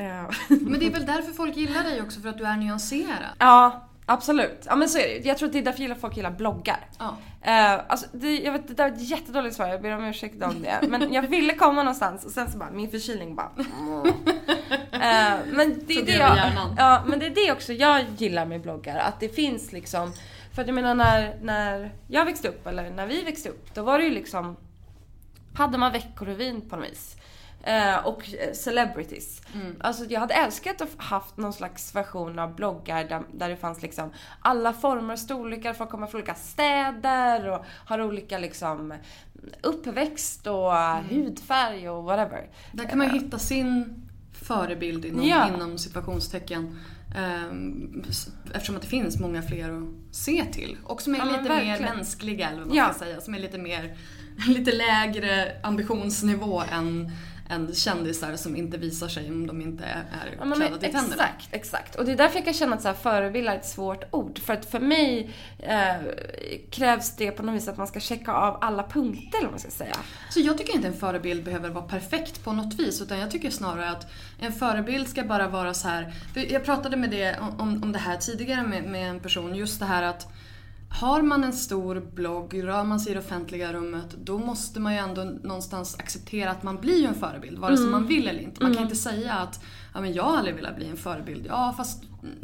eh, 0.00 0.30
Men 0.48 0.80
det 0.80 0.86
är 0.86 0.90
väl 0.90 1.06
därför 1.06 1.32
folk 1.32 1.56
gillar 1.56 1.82
dig 1.82 2.02
också, 2.02 2.20
för 2.20 2.28
att 2.28 2.38
du 2.38 2.44
är 2.44 2.56
nyanserad. 2.56 3.24
Ja, 3.38 3.88
absolut. 4.06 4.66
Ja 4.66 4.76
men 4.76 4.88
så 4.88 4.98
är 4.98 5.02
det. 5.02 5.28
Jag 5.28 5.38
tror 5.38 5.46
att 5.46 5.52
det 5.52 5.58
är 5.58 5.62
därför 5.62 5.80
gillar 5.80 5.94
folk 5.94 6.16
gillar 6.16 6.30
bloggar. 6.30 6.86
Ja. 6.98 7.16
Eh, 7.42 7.80
alltså, 7.88 8.06
det, 8.12 8.38
jag 8.38 8.52
vet, 8.52 8.68
det 8.68 8.74
där 8.74 8.90
var 8.90 8.96
ett 8.96 9.10
jättedåligt 9.10 9.56
svar, 9.56 9.66
jag 9.66 9.82
ber 9.82 9.96
om 9.96 10.04
ursäkt 10.04 10.42
om 10.42 10.62
det. 10.62 10.88
Men 10.88 11.12
jag 11.12 11.22
ville 11.22 11.54
komma 11.54 11.82
någonstans 11.82 12.24
och 12.24 12.30
sen 12.30 12.50
så 12.50 12.58
bara, 12.58 12.70
min 12.70 12.90
förkylning 12.90 13.34
bara... 13.34 13.50
Eh, 14.92 15.38
men 15.52 15.82
det 15.86 15.94
är 15.94 16.06
det 16.06 16.12
jag, 16.12 16.38
ja, 16.76 17.02
men 17.06 17.18
det 17.18 17.26
är 17.26 17.46
det 17.46 17.52
också 17.52 17.72
jag 17.72 18.04
gillar 18.18 18.46
med 18.46 18.60
bloggar. 18.60 18.96
Att 18.96 19.20
det 19.20 19.28
finns 19.28 19.72
liksom... 19.72 20.12
För 20.54 20.62
att 20.62 20.68
jag 20.68 20.74
menar 20.74 20.94
när, 20.94 21.38
när 21.42 21.92
jag 22.06 22.24
växte 22.24 22.48
upp, 22.48 22.66
eller 22.66 22.90
när 22.90 23.06
vi 23.06 23.24
växte 23.24 23.48
upp, 23.48 23.74
då 23.74 23.82
var 23.82 23.98
det 23.98 24.04
ju 24.04 24.10
liksom... 24.10 24.56
Hade 25.54 25.78
man 25.78 25.92
Veckorevyn 25.92 26.68
på 26.68 26.76
något 26.76 26.90
vis. 26.90 27.16
Eh, 27.66 28.06
och 28.06 28.34
eh, 28.34 28.52
celebrities. 28.52 29.42
Alltså 29.80 30.04
jag 30.04 30.20
hade 30.20 30.34
älskat 30.34 30.80
att 30.80 30.88
haft 30.96 31.36
någon 31.36 31.52
slags 31.52 31.94
version 31.94 32.38
av 32.38 32.54
bloggar 32.54 33.04
där, 33.04 33.22
där 33.32 33.48
det 33.48 33.56
fanns 33.56 33.82
liksom 33.82 34.12
alla 34.40 34.72
former 34.72 35.12
och 35.12 35.18
storlekar. 35.20 35.72
Folk 35.72 35.90
kommer 35.90 36.06
från 36.06 36.18
olika 36.20 36.34
städer 36.34 37.48
och 37.50 37.64
har 37.86 38.00
olika 38.02 38.38
liksom 38.38 38.94
uppväxt 39.62 40.46
och 40.46 40.72
hudfärg 41.10 41.88
och 41.88 42.04
whatever. 42.04 42.48
Där 42.72 42.84
kan 42.84 42.98
man 42.98 43.06
ju 43.06 43.12
hitta 43.20 43.38
sin 43.38 44.02
förebild 44.32 45.04
inom, 45.04 45.26
Ja. 45.28 45.48
inom 45.54 45.78
situationstecken. 45.78 46.78
Ehm, 47.16 48.02
eftersom 48.54 48.76
att 48.76 48.82
det 48.82 48.88
finns 48.88 49.20
många 49.20 49.42
fler 49.42 49.70
att 49.82 50.14
se 50.16 50.44
till. 50.52 50.76
Och 50.84 51.02
som 51.02 51.14
är 51.14 51.18
Ja, 51.18 51.24
lite 51.24 51.38
mer 51.42 51.48
verkligen. 51.48 51.82
mänskliga, 51.96 52.48
eller 52.48 52.58
vad 52.58 52.68
man 52.68 52.76
Ja. 52.76 52.84
ska 52.90 53.04
säga. 53.04 53.20
Som 53.20 53.34
är 53.34 53.38
lite 53.38 53.58
mer, 53.58 53.96
lite 54.48 54.72
lägre 54.72 55.52
ambitionsnivå 55.62 56.62
än, 56.72 57.10
än 57.48 57.74
kändisar 57.74 58.36
som 58.36 58.56
inte 58.56 58.78
visar 58.78 59.08
sig 59.08 59.28
om 59.28 59.46
de 59.46 59.60
inte 59.60 59.84
är, 59.84 60.04
Ja, 60.38 60.44
men 60.44 60.58
klädda 60.58 60.78
till 60.78 60.92
tänderna. 60.92 61.22
exakt, 61.24 61.48
exakt. 61.50 61.94
Och 61.94 62.04
det 62.04 62.12
är 62.12 62.16
därför 62.16 62.36
jag 62.36 62.44
kan 62.44 62.54
känna 62.54 62.76
att 62.76 62.82
så 62.82 62.88
här, 62.88 62.94
förebild 62.94 63.48
är 63.48 63.56
ett 63.56 63.66
svårt 63.66 64.04
ord. 64.10 64.38
För 64.38 64.52
att 64.52 64.70
för 64.70 64.80
mig 64.80 65.30
eh, 65.58 65.94
krävs 66.70 67.16
det 67.16 67.30
på 67.30 67.42
något 67.42 67.54
vis 67.54 67.68
att 67.68 67.76
man 67.76 67.86
ska 67.86 68.00
checka 68.00 68.32
av 68.32 68.58
alla 68.60 68.82
punkter, 68.82 69.38
eller 69.38 69.46
vad 69.46 69.52
man 69.52 69.60
ska 69.60 69.70
säga. 69.70 69.96
Så 70.30 70.40
jag 70.40 70.58
tycker 70.58 70.74
inte 70.74 70.88
en 70.88 70.96
förebild 70.96 71.44
behöver 71.44 71.70
vara 71.70 71.84
perfekt 71.84 72.44
på 72.44 72.52
något 72.52 72.74
vis 72.74 73.02
utan 73.02 73.18
jag 73.18 73.30
tycker 73.30 73.50
snarare 73.50 73.90
att 73.90 74.06
en 74.40 74.52
förebild 74.52 75.08
ska 75.08 75.22
bara 75.22 75.48
vara 75.48 75.74
så 75.74 75.88
här. 75.88 76.14
Jag 76.48 76.64
pratade 76.64 76.96
med 76.96 77.10
det, 77.10 77.38
om, 77.58 77.82
om 77.82 77.92
det 77.92 77.98
här 77.98 78.16
tidigare 78.16 78.62
med, 78.66 78.84
med 78.84 79.10
en 79.10 79.20
person, 79.20 79.54
just 79.54 79.80
det 79.80 79.86
här 79.86 80.02
att 80.02 80.28
har 80.94 81.22
man 81.22 81.44
en 81.44 81.52
stor 81.52 82.02
blogg, 82.14 82.64
rör 82.64 82.84
man 82.84 83.00
sig 83.00 83.10
i 83.10 83.14
det 83.14 83.20
offentliga 83.20 83.72
rummet, 83.72 84.16
då 84.24 84.38
måste 84.38 84.80
man 84.80 84.92
ju 84.92 84.98
ändå 84.98 85.24
någonstans 85.24 85.96
acceptera 85.98 86.50
att 86.50 86.62
man 86.62 86.80
blir 86.80 87.06
en 87.06 87.14
förebild, 87.14 87.58
vare 87.58 87.76
sig 87.76 87.86
man 87.86 88.06
vill 88.06 88.28
eller 88.28 88.40
inte. 88.40 88.62
Man 88.62 88.74
kan 88.74 88.82
inte 88.82 88.96
säga 88.96 89.32
att 89.32 89.64
ja, 89.94 90.00
men 90.00 90.12
jag 90.12 90.22
har 90.22 90.36
aldrig 90.36 90.56
velat 90.56 90.76
bli 90.76 90.88
en 90.88 90.96
förebild. 90.96 91.46
Ja, 91.48 91.74
fast 91.76 92.02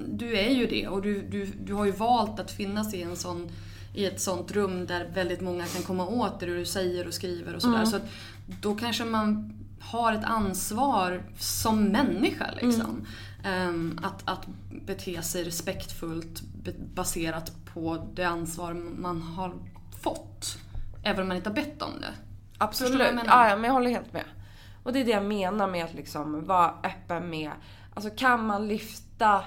du 0.09 0.39
är 0.39 0.51
ju 0.51 0.67
det 0.67 0.89
och 0.89 1.03
du, 1.03 1.23
du, 1.23 1.47
du 1.47 1.75
har 1.75 1.85
ju 1.85 1.93
valt 1.93 2.41
att 2.41 2.51
finnas 2.51 2.95
i 2.95 3.03
en 3.03 3.17
sån 3.17 3.49
i 3.95 4.05
ett 4.05 4.21
sånt 4.21 4.53
rum 4.53 4.87
där 4.87 5.11
väldigt 5.15 5.41
många 5.41 5.67
kan 5.67 5.83
komma 5.83 6.07
åt 6.07 6.41
det 6.41 6.47
du 6.47 6.65
säger 6.65 7.07
och 7.07 7.15
skriver 7.15 7.55
och 7.55 7.63
sådär. 7.63 7.85
Så 7.85 7.97
att 7.97 8.09
då 8.61 8.75
kanske 8.75 9.05
man 9.05 9.53
har 9.81 10.13
ett 10.13 10.25
ansvar 10.25 11.23
som 11.39 11.85
människa 11.85 12.51
liksom. 12.61 13.07
Ehm, 13.45 14.01
att, 14.03 14.23
att 14.25 14.47
bete 14.87 15.23
sig 15.23 15.45
respektfullt 15.45 16.43
baserat 16.95 17.53
på 17.75 18.07
det 18.15 18.25
ansvar 18.25 18.75
man 18.75 19.23
har 19.23 19.55
fått. 20.03 20.59
Även 21.03 21.23
om 21.23 21.29
man 21.29 21.37
inte 21.37 21.51
har 21.51 21.55
bett 21.55 21.83
om 21.83 22.01
det. 22.01 22.07
Du 22.07 22.07
vad 22.07 22.11
jag 22.59 22.69
Absolut. 22.69 22.99
menar? 22.99 23.25
Ja, 23.27 23.49
ja, 23.49 23.57
men 23.57 23.65
jag 23.65 23.73
håller 23.73 23.91
helt 23.91 24.13
med. 24.13 24.25
Och 24.83 24.93
det 24.93 25.01
är 25.01 25.05
det 25.05 25.11
jag 25.11 25.25
menar 25.25 25.67
med 25.67 25.85
att 25.85 25.95
liksom 25.95 26.47
vara 26.47 26.75
öppen 26.85 27.31
med, 27.31 27.51
alltså 27.95 28.11
kan 28.11 28.47
man 28.47 28.69
lyfta 28.69 29.45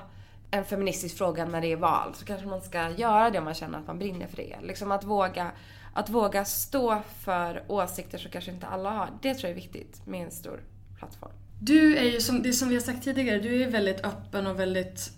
en 0.51 0.65
feministisk 0.65 1.17
fråga 1.17 1.45
när 1.45 1.61
det 1.61 1.71
är 1.71 1.75
val 1.75 2.13
så 2.13 2.25
kanske 2.25 2.47
man 2.47 2.61
ska 2.61 2.89
göra 2.89 3.29
det 3.29 3.39
om 3.39 3.45
man 3.45 3.53
känner 3.53 3.79
att 3.79 3.87
man 3.87 3.99
brinner 3.99 4.27
för 4.27 4.37
det. 4.37 4.55
Liksom 4.61 4.91
att 4.91 5.03
våga, 5.03 5.51
att 5.93 6.09
våga 6.09 6.45
stå 6.45 7.01
för 7.19 7.63
åsikter 7.67 8.17
som 8.17 8.31
kanske 8.31 8.51
inte 8.51 8.67
alla 8.67 8.89
har. 8.89 9.09
Det 9.21 9.33
tror 9.33 9.49
jag 9.49 9.57
är 9.57 9.61
viktigt 9.61 10.07
med 10.07 10.25
en 10.25 10.31
stor 10.31 10.59
plattform. 10.99 11.31
Du 11.59 11.97
är 11.97 12.03
ju 12.03 12.21
som, 12.21 12.41
det 12.41 12.53
som 12.53 12.69
vi 12.69 12.75
har 12.75 12.81
sagt 12.81 13.03
tidigare, 13.03 13.39
du 13.39 13.63
är 13.63 13.69
väldigt 13.69 14.05
öppen 14.05 14.47
och 14.47 14.59
väldigt 14.59 15.11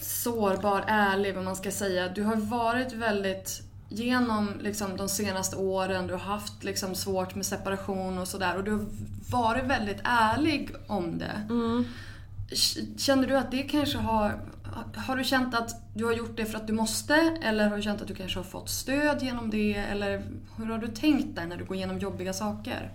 sårbar, 0.00 0.84
ärlig 0.86 1.34
vad 1.34 1.44
man 1.44 1.56
ska 1.56 1.70
säga. 1.70 2.08
Du 2.08 2.22
har 2.22 2.36
varit 2.36 2.92
väldigt 2.92 3.62
genom 3.88 4.52
liksom, 4.60 4.96
de 4.96 5.08
senaste 5.08 5.56
åren, 5.56 6.06
du 6.06 6.12
har 6.12 6.20
haft 6.20 6.64
liksom, 6.64 6.94
svårt 6.94 7.34
med 7.34 7.46
separation 7.46 8.18
och 8.18 8.28
sådär 8.28 8.56
och 8.56 8.64
du 8.64 8.70
har 8.70 8.86
varit 9.30 9.64
väldigt 9.64 10.00
ärlig 10.04 10.70
om 10.86 11.18
det. 11.18 11.46
K- 12.50 12.80
Känner 12.98 13.26
du 13.28 13.36
att 13.36 13.50
det 13.50 13.62
kanske 13.62 13.98
har... 13.98 14.40
Har 14.96 15.16
du 15.16 15.24
känt 15.24 15.54
att 15.54 15.94
du 15.94 16.04
har 16.04 16.12
gjort 16.12 16.36
det 16.36 16.44
för 16.46 16.56
att 16.56 16.66
du 16.66 16.72
måste 16.72 17.14
eller 17.42 17.68
har 17.68 17.76
du 17.76 17.82
känt 17.82 18.02
att 18.02 18.08
du 18.08 18.14
kanske 18.14 18.38
har 18.38 18.44
fått 18.44 18.68
stöd 18.68 19.22
genom 19.22 19.50
det 19.50 19.74
eller 19.74 20.22
hur 20.56 20.66
har 20.66 20.78
du 20.78 20.86
tänkt 20.88 21.36
där 21.36 21.46
när 21.46 21.56
du 21.56 21.64
går 21.64 21.76
igenom 21.76 21.98
jobbiga 21.98 22.32
saker? 22.32 22.92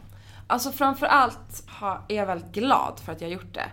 Alltså 0.47 0.71
framförallt 0.71 1.63
är 2.09 2.15
jag 2.15 2.25
väldigt 2.25 2.51
glad 2.53 2.99
för 3.05 3.11
att 3.11 3.21
jag 3.21 3.27
har 3.27 3.33
gjort 3.33 3.53
det. 3.53 3.65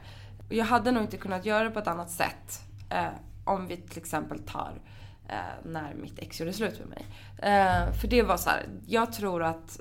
Jag 0.57 0.65
hade 0.65 0.91
nog 0.91 1.03
inte 1.03 1.17
kunnat 1.17 1.45
göra 1.47 1.65
det 1.65 1.71
på 1.71 1.79
ett 1.79 1.87
annat 1.89 2.11
sätt. 2.11 2.61
Eh, 2.91 3.07
om 3.45 3.67
vi 3.67 3.77
till 3.77 3.99
exempel 3.99 4.39
tar 4.39 4.81
eh, 5.29 5.37
när 5.65 5.95
mitt 5.95 6.19
ex 6.19 6.41
gjorde 6.41 6.53
slut 6.53 6.79
med 6.79 6.89
mig. 6.89 7.07
Eh, 7.39 7.93
för 7.93 8.09
det 8.09 8.23
var 8.23 8.37
så 8.37 8.51
här, 8.51 8.67
jag 8.87 9.13
tror 9.13 9.43
att 9.43 9.81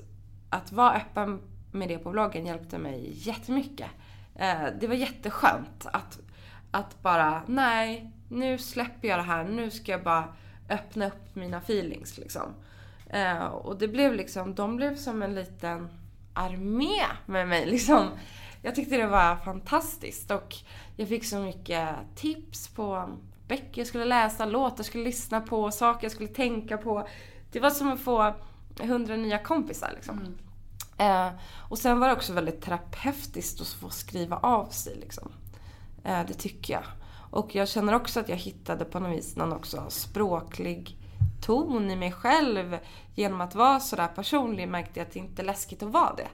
att 0.50 0.72
vara 0.72 0.94
öppen 0.94 1.40
med 1.72 1.88
det 1.88 1.98
på 1.98 2.10
bloggen 2.10 2.46
hjälpte 2.46 2.78
mig 2.78 3.12
jättemycket. 3.14 3.90
Eh, 4.34 4.66
det 4.80 4.86
var 4.86 4.94
jätteskönt 4.94 5.86
att, 5.92 6.18
att 6.70 7.02
bara, 7.02 7.42
nej, 7.46 8.12
nu 8.28 8.58
släpper 8.58 9.08
jag 9.08 9.18
det 9.18 9.22
här, 9.22 9.44
nu 9.44 9.70
ska 9.70 9.92
jag 9.92 10.02
bara 10.02 10.24
öppna 10.68 11.06
upp 11.06 11.34
mina 11.34 11.58
feelings 11.58 12.18
liksom. 12.18 12.54
Eh, 13.10 13.44
och 13.44 13.78
det 13.78 13.88
blev 13.88 14.14
liksom, 14.14 14.54
de 14.54 14.76
blev 14.76 14.96
som 14.96 15.22
en 15.22 15.34
liten 15.34 15.88
armé 16.34 17.02
med 17.26 17.48
mig 17.48 17.66
liksom. 17.70 18.08
Jag 18.62 18.74
tyckte 18.74 18.96
det 18.96 19.06
var 19.06 19.36
fantastiskt 19.36 20.30
och 20.30 20.56
jag 20.96 21.08
fick 21.08 21.24
så 21.24 21.38
mycket 21.38 21.88
tips 22.14 22.68
på 22.68 23.08
böcker 23.48 23.80
jag 23.80 23.86
skulle 23.86 24.04
läsa, 24.04 24.44
låtar 24.44 24.76
jag 24.76 24.86
skulle 24.86 25.04
lyssna 25.04 25.40
på, 25.40 25.70
saker 25.70 26.04
jag 26.04 26.12
skulle 26.12 26.28
tänka 26.28 26.78
på. 26.78 27.08
Det 27.52 27.60
var 27.60 27.70
som 27.70 27.92
att 27.92 28.00
få 28.00 28.34
hundra 28.80 29.16
nya 29.16 29.38
kompisar 29.38 29.92
liksom. 29.94 30.38
Eh, 30.98 31.28
och 31.68 31.78
sen 31.78 32.00
var 32.00 32.08
det 32.08 32.14
också 32.14 32.32
väldigt 32.32 32.62
terapeutiskt 32.62 33.60
att 33.60 33.68
få 33.68 33.90
skriva 33.90 34.36
av 34.36 34.66
sig 34.66 34.96
liksom. 35.00 35.32
Eh, 36.04 36.20
det 36.28 36.34
tycker 36.34 36.74
jag. 36.74 36.84
Och 37.30 37.54
jag 37.54 37.68
känner 37.68 37.94
också 37.94 38.20
att 38.20 38.28
jag 38.28 38.36
hittade 38.36 38.84
på 38.84 39.00
något 39.00 39.18
vis 39.18 39.36
någon 39.36 39.52
också 39.52 39.84
språklig 39.88 40.96
ton 41.40 41.90
i 41.90 41.96
mig 41.96 42.12
själv 42.12 42.78
genom 43.14 43.40
att 43.40 43.54
vara 43.54 43.80
sådär 43.80 44.08
personlig 44.08 44.68
märkte 44.68 45.00
jag 45.00 45.06
att 45.06 45.12
det 45.12 45.18
inte 45.18 45.42
är 45.42 45.46
läskigt 45.46 45.82
att 45.82 45.92
vara 45.92 46.14
det. 46.14 46.28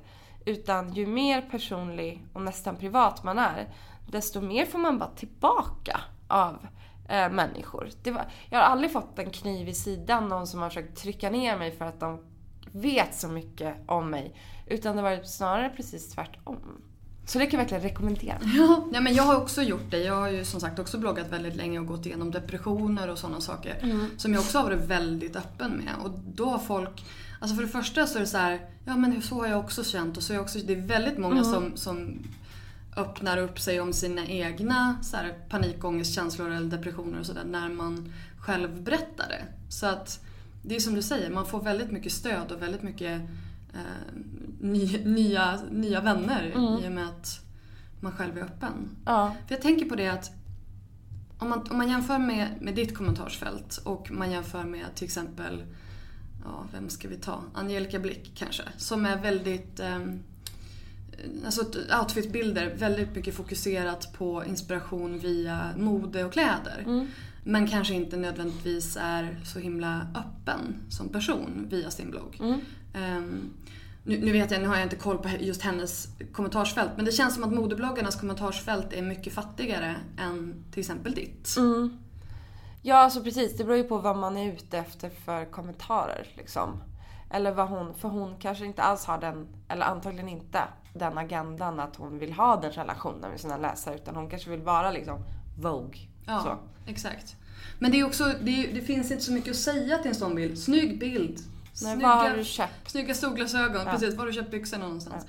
Utan 0.46 0.92
ju 0.92 1.06
mer 1.06 1.42
personlig 1.42 2.26
och 2.32 2.42
nästan 2.42 2.76
privat 2.76 3.24
man 3.24 3.38
är, 3.38 3.68
desto 4.10 4.40
mer 4.40 4.66
får 4.66 4.78
man 4.78 4.98
bara 4.98 5.10
tillbaka 5.10 6.00
av 6.28 6.66
eh, 7.08 7.30
människor. 7.30 7.90
Var, 8.04 8.26
jag 8.50 8.58
har 8.58 8.64
aldrig 8.64 8.92
fått 8.92 9.18
en 9.18 9.30
kniv 9.30 9.68
i 9.68 9.74
sidan, 9.74 10.28
någon 10.28 10.46
som 10.46 10.62
har 10.62 10.68
försökt 10.68 10.98
trycka 10.98 11.30
ner 11.30 11.58
mig 11.58 11.72
för 11.72 11.84
att 11.84 12.00
de 12.00 12.20
vet 12.72 13.14
så 13.14 13.28
mycket 13.28 13.74
om 13.86 14.10
mig. 14.10 14.34
Utan 14.66 14.96
det 14.96 15.02
var 15.02 15.22
snarare 15.22 15.70
precis 15.76 16.10
tvärtom. 16.10 16.56
Så 17.26 17.38
det 17.38 17.46
kan 17.46 17.58
jag 17.58 17.64
verkligen 17.64 17.82
rekommendera. 17.82 18.38
Ja, 18.42 18.88
ja, 18.92 19.00
men 19.00 19.14
jag 19.14 19.22
har 19.22 19.36
också 19.36 19.62
gjort 19.62 19.90
det. 19.90 19.98
Jag 19.98 20.14
har 20.14 20.28
ju 20.28 20.44
som 20.44 20.60
sagt 20.60 20.78
också 20.78 20.98
bloggat 20.98 21.32
väldigt 21.32 21.56
länge 21.56 21.78
och 21.78 21.86
gått 21.86 22.06
igenom 22.06 22.30
depressioner 22.30 23.10
och 23.10 23.18
sådana 23.18 23.40
saker. 23.40 23.78
Mm. 23.82 24.06
Som 24.16 24.32
jag 24.32 24.40
också 24.40 24.58
har 24.58 24.64
varit 24.64 24.80
väldigt 24.80 25.36
öppen 25.36 25.70
med. 25.70 25.94
Och 26.04 26.10
då 26.10 26.44
har 26.44 26.58
folk... 26.58 27.04
Alltså 27.46 27.56
för 27.56 27.62
det 27.62 27.68
första 27.68 28.06
så 28.06 28.18
är 28.18 28.20
det 28.20 28.26
så 28.26 28.38
här, 28.38 28.60
ja 28.84 28.96
men 28.96 29.22
så 29.22 29.34
har 29.34 29.46
jag 29.46 29.60
också 29.60 29.84
känt 29.84 30.16
och 30.16 30.22
så 30.22 30.32
är 30.32 30.40
också... 30.40 30.58
Det 30.58 30.72
är 30.72 30.80
väldigt 30.80 31.18
många 31.18 31.40
Mm. 31.40 31.52
som, 31.52 31.76
som 31.76 32.18
öppnar 32.96 33.38
upp 33.38 33.60
sig 33.60 33.80
om 33.80 33.92
sina 33.92 34.26
egna 34.26 34.96
så 35.02 35.16
här, 35.16 35.34
panikångestkänslor 35.48 36.50
eller 36.50 36.70
depressioner 36.70 37.20
och 37.20 37.26
sådär 37.26 37.44
när 37.44 37.68
man 37.68 38.12
själv 38.38 38.82
berättar 38.82 39.28
det. 39.28 39.44
Så 39.68 39.86
att 39.86 40.24
det 40.62 40.76
är 40.76 40.80
som 40.80 40.94
du 40.94 41.02
säger, 41.02 41.30
man 41.30 41.46
får 41.46 41.62
väldigt 41.62 41.90
mycket 41.90 42.12
stöd 42.12 42.52
och 42.52 42.62
väldigt 42.62 42.82
mycket 42.82 43.20
eh, 43.74 44.20
ny, 44.60 45.04
nya, 45.04 45.58
nya 45.70 46.00
vänner 46.00 46.46
i 46.84 46.88
och 46.88 46.92
med 46.92 47.06
att 47.06 47.40
man 48.00 48.12
själv 48.12 48.38
är 48.38 48.42
öppen. 48.42 48.96
Ja. 49.04 49.36
För 49.46 49.54
jag 49.54 49.62
tänker 49.62 49.86
på 49.86 49.96
det 49.96 50.08
att 50.08 50.30
om 51.38 51.48
man, 51.48 51.66
om 51.70 51.76
man 51.76 51.88
jämför 51.88 52.18
med, 52.18 52.48
med 52.60 52.74
ditt 52.74 52.96
kommentarsfält 52.96 53.76
och 53.84 54.10
man 54.10 54.30
jämför 54.30 54.64
med 54.64 54.86
till 54.94 55.04
exempel, 55.04 55.62
ja 56.46 56.66
vem 56.72 56.88
ska 56.88 57.08
vi 57.08 57.16
ta? 57.16 57.42
Angelica 57.54 57.98
Blick 57.98 58.32
kanske. 58.34 58.62
Som 58.76 59.06
är 59.06 59.22
väldigt, 59.22 59.80
um, 59.80 60.22
alltså 61.44 61.62
outfitbilder, 62.00 62.74
väldigt 62.74 63.14
mycket 63.14 63.34
fokuserat 63.34 64.12
på 64.12 64.44
inspiration 64.44 65.18
via 65.18 65.70
mode 65.76 66.24
och 66.24 66.32
kläder. 66.32 66.84
Men 67.44 67.66
kanske 67.68 67.94
inte 67.94 68.16
nödvändigtvis 68.16 68.98
är 69.00 69.40
så 69.44 69.58
himla 69.58 70.06
öppen 70.14 70.74
som 70.88 71.08
person 71.08 71.66
via 71.70 71.90
sin 71.90 72.10
blogg. 72.10 72.36
Ehm, 72.94 73.50
nu, 74.04 74.18
nu 74.18 74.32
vet 74.32 74.50
jag, 74.50 74.60
nu 74.62 74.68
har 74.68 74.74
jag 74.76 74.84
inte 74.84 74.96
koll 74.96 75.18
på 75.18 75.28
just 75.40 75.62
hennes 75.62 76.08
kommentarsfält, 76.32 76.90
men 76.96 77.04
det 77.04 77.12
känns 77.12 77.34
som 77.34 77.44
att 77.44 77.52
modebloggarnas 77.52 78.20
kommentarsfält 78.20 78.92
är 78.92 79.02
mycket 79.02 79.32
fattigare 79.32 79.96
än 80.18 80.64
till 80.70 80.80
exempel 80.80 81.14
ditt. 81.14 81.54
Ja, 82.88 82.96
alltså 82.96 83.22
precis. 83.22 83.56
Det 83.56 83.64
beror 83.64 83.76
ju 83.76 83.84
på 83.84 83.98
vad 83.98 84.16
man 84.16 84.36
är 84.36 84.52
ute 84.52 84.78
efter 84.78 85.10
för 85.10 85.44
kommentarer. 85.44 86.26
Liksom. 86.34 86.82
Eller 87.30 87.52
vad 87.52 87.68
hon, 87.68 87.94
för 87.94 88.08
hon 88.08 88.36
kanske 88.38 88.66
inte 88.66 88.82
alls 88.82 89.04
har 89.04 89.18
den, 89.18 89.46
eller 89.68 89.86
antagligen 89.86 90.28
inte, 90.28 90.62
den 90.94 91.18
agendan 91.18 91.80
att 91.80 91.96
hon 91.96 92.18
vill 92.18 92.32
ha 92.32 92.56
den 92.56 92.70
relationen 92.70 93.30
med 93.30 93.40
sina 93.40 93.56
läsare. 93.56 93.94
Utan 93.94 94.16
hon 94.16 94.30
kanske 94.30 94.50
vill 94.50 94.62
vara 94.62 94.90
liksom 94.90 95.18
Vogue. 95.58 96.00
Ja, 96.26 96.40
Så. 96.40 96.56
exakt. 96.90 97.36
Men 97.78 97.90
det 97.90 98.00
är 98.00 98.04
också, 98.06 98.24
det, 98.42 98.50
är, 98.50 98.74
det 98.74 98.80
finns 98.80 99.10
inte 99.10 99.24
så 99.24 99.32
mycket 99.32 99.50
att 99.50 99.56
säga 99.56 99.98
till 99.98 100.08
en 100.08 100.14
sån 100.14 100.34
bild. 100.34 100.58
Snygg 100.58 100.98
bild. 100.98 101.38
Nej, 101.82 101.96
vad 101.96 102.18
har 102.18 102.30
du 102.30 102.44
köpt? 102.44 102.90
Snygga 102.90 103.14
solglasögon, 103.14 103.86
precis. 103.86 104.14
Var 104.14 104.18
har 104.18 104.26
du 104.26 104.32
köpt 104.32 104.50
byxorna 104.50 104.84
någonstans? 104.84 105.26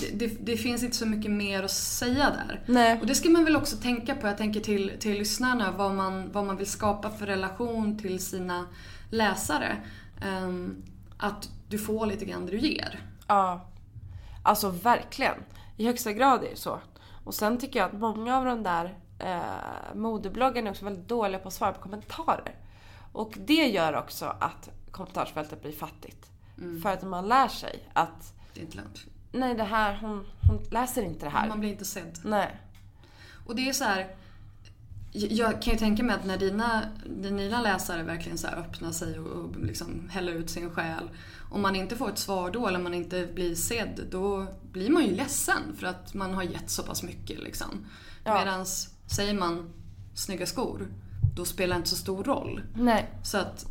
Det, 0.00 0.26
det, 0.26 0.36
det 0.40 0.56
finns 0.56 0.82
inte 0.82 0.96
så 0.96 1.06
mycket 1.06 1.30
mer 1.30 1.62
att 1.62 1.70
säga 1.70 2.30
där. 2.30 2.62
Nej. 2.66 3.00
Och 3.00 3.06
det 3.06 3.14
ska 3.14 3.28
man 3.30 3.44
väl 3.44 3.56
också 3.56 3.76
tänka 3.76 4.14
på. 4.14 4.26
Jag 4.26 4.38
tänker 4.38 4.60
till, 4.60 4.92
till 5.00 5.18
lyssnarna 5.18 5.70
vad 5.70 5.94
man, 5.94 6.32
vad 6.32 6.46
man 6.46 6.56
vill 6.56 6.70
skapa 6.70 7.10
för 7.10 7.26
relation 7.26 7.98
till 7.98 8.20
sina 8.20 8.66
läsare. 9.10 9.76
Ehm, 10.22 10.82
att 11.18 11.48
du 11.68 11.78
får 11.78 12.06
lite 12.06 12.24
grann 12.24 12.46
det 12.46 12.52
du 12.52 12.58
ger. 12.58 13.00
Ja. 13.26 13.66
Alltså 14.42 14.70
verkligen. 14.70 15.34
I 15.76 15.86
högsta 15.86 16.12
grad 16.12 16.44
är 16.44 16.50
det 16.50 16.56
så. 16.56 16.80
Och 17.24 17.34
sen 17.34 17.58
tycker 17.58 17.78
jag 17.78 17.86
att 17.86 18.00
många 18.00 18.38
av 18.38 18.44
de 18.44 18.62
där 18.62 18.94
eh, 19.18 19.94
modebloggarna 19.94 20.68
är 20.68 20.70
också 20.70 20.84
väldigt 20.84 21.08
dåliga 21.08 21.38
på 21.38 21.48
att 21.48 21.54
svara 21.54 21.72
på 21.72 21.80
kommentarer. 21.80 22.54
Och 23.12 23.34
det 23.36 23.66
gör 23.66 23.96
också 23.96 24.36
att 24.38 24.70
kommentarsfältet 24.90 25.62
blir 25.62 25.72
fattigt. 25.72 26.30
Mm. 26.58 26.82
För 26.82 26.90
att 26.90 27.02
man 27.02 27.28
lär 27.28 27.48
sig 27.48 27.88
att 27.92 28.34
Det 28.54 28.60
är 28.60 28.64
inte 28.64 28.76
lönt. 28.76 29.00
nej 29.32 29.54
det 29.54 29.64
här, 29.64 29.98
hon, 30.00 30.26
hon 30.48 30.62
läser 30.70 31.02
inte 31.02 31.26
det 31.26 31.30
här. 31.30 31.48
Man 31.48 31.60
blir 31.60 31.70
inte 31.70 31.84
sedd. 31.84 32.18
Nej. 32.24 32.60
Och 33.46 33.56
det 33.56 33.68
är 33.68 33.72
så 33.72 33.84
här. 33.84 34.16
Jag 35.12 35.62
kan 35.62 35.72
ju 35.72 35.78
tänka 35.78 36.02
mig 36.02 36.14
att 36.16 36.24
när 36.24 36.38
dina, 36.38 36.82
dina 37.06 37.60
läsare 37.62 38.02
verkligen 38.02 38.38
så 38.38 38.48
öppnar 38.48 38.92
sig 38.92 39.18
och, 39.18 39.26
och 39.26 39.56
liksom 39.56 40.08
häller 40.10 40.32
ut 40.32 40.50
sin 40.50 40.70
själ. 40.70 41.10
Om 41.50 41.62
man 41.62 41.76
inte 41.76 41.96
får 41.96 42.08
ett 42.10 42.18
svar 42.18 42.50
då 42.50 42.68
eller 42.68 42.78
man 42.78 42.94
inte 42.94 43.26
blir 43.34 43.54
sedd, 43.54 44.06
då 44.10 44.46
blir 44.72 44.90
man 44.90 45.04
ju 45.04 45.14
ledsen 45.14 45.76
för 45.76 45.86
att 45.86 46.14
man 46.14 46.34
har 46.34 46.42
gett 46.42 46.70
så 46.70 46.82
pass 46.82 47.02
mycket. 47.02 47.38
Liksom. 47.38 47.86
Ja. 48.24 48.34
Medans 48.34 48.94
säger 49.06 49.34
man 49.34 49.72
snygga 50.14 50.46
skor, 50.46 50.88
då 51.36 51.44
spelar 51.44 51.74
det 51.74 51.78
inte 51.78 51.90
så 51.90 51.96
stor 51.96 52.24
roll. 52.24 52.62
Nej. 52.74 53.10
Så 53.22 53.38
att... 53.38 53.66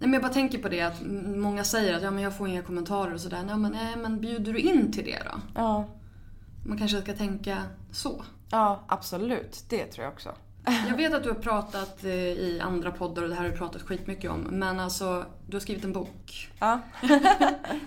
Nej, 0.00 0.08
men 0.08 0.12
jag 0.12 0.22
bara 0.22 0.32
tänker 0.32 0.58
på 0.58 0.68
det 0.68 0.80
att 0.80 1.02
många 1.36 1.64
säger 1.64 1.94
att 1.96 2.02
ja, 2.02 2.10
men 2.10 2.22
jag 2.22 2.36
får 2.36 2.48
inga 2.48 2.62
kommentarer 2.62 3.14
och 3.14 3.20
sådär. 3.20 3.42
Nej 3.46 3.56
men, 3.56 3.72
nej, 3.72 3.96
men 3.96 4.20
bjuder 4.20 4.52
du 4.52 4.58
in 4.58 4.92
till 4.92 5.04
det 5.04 5.22
då? 5.24 5.40
Ja. 5.54 5.88
Man 6.66 6.78
kanske 6.78 7.02
ska 7.02 7.12
tänka 7.12 7.62
så. 7.92 8.24
Ja, 8.50 8.84
absolut. 8.86 9.64
Det 9.68 9.86
tror 9.86 10.04
jag 10.04 10.12
också. 10.12 10.34
Jag 10.88 10.96
vet 10.96 11.14
att 11.14 11.22
du 11.22 11.28
har 11.28 11.36
pratat 11.36 12.04
eh, 12.04 12.10
i 12.12 12.60
andra 12.62 12.90
poddar 12.90 13.22
och 13.22 13.28
det 13.28 13.34
här 13.34 13.42
har 13.42 13.50
du 13.50 13.56
pratat 13.56 13.82
skitmycket 13.82 14.30
om. 14.30 14.40
Men 14.40 14.80
alltså, 14.80 15.24
du 15.50 15.56
har 15.56 15.60
skrivit 15.60 15.84
en 15.84 15.92
bok. 15.92 16.48
Ja. 16.58 16.80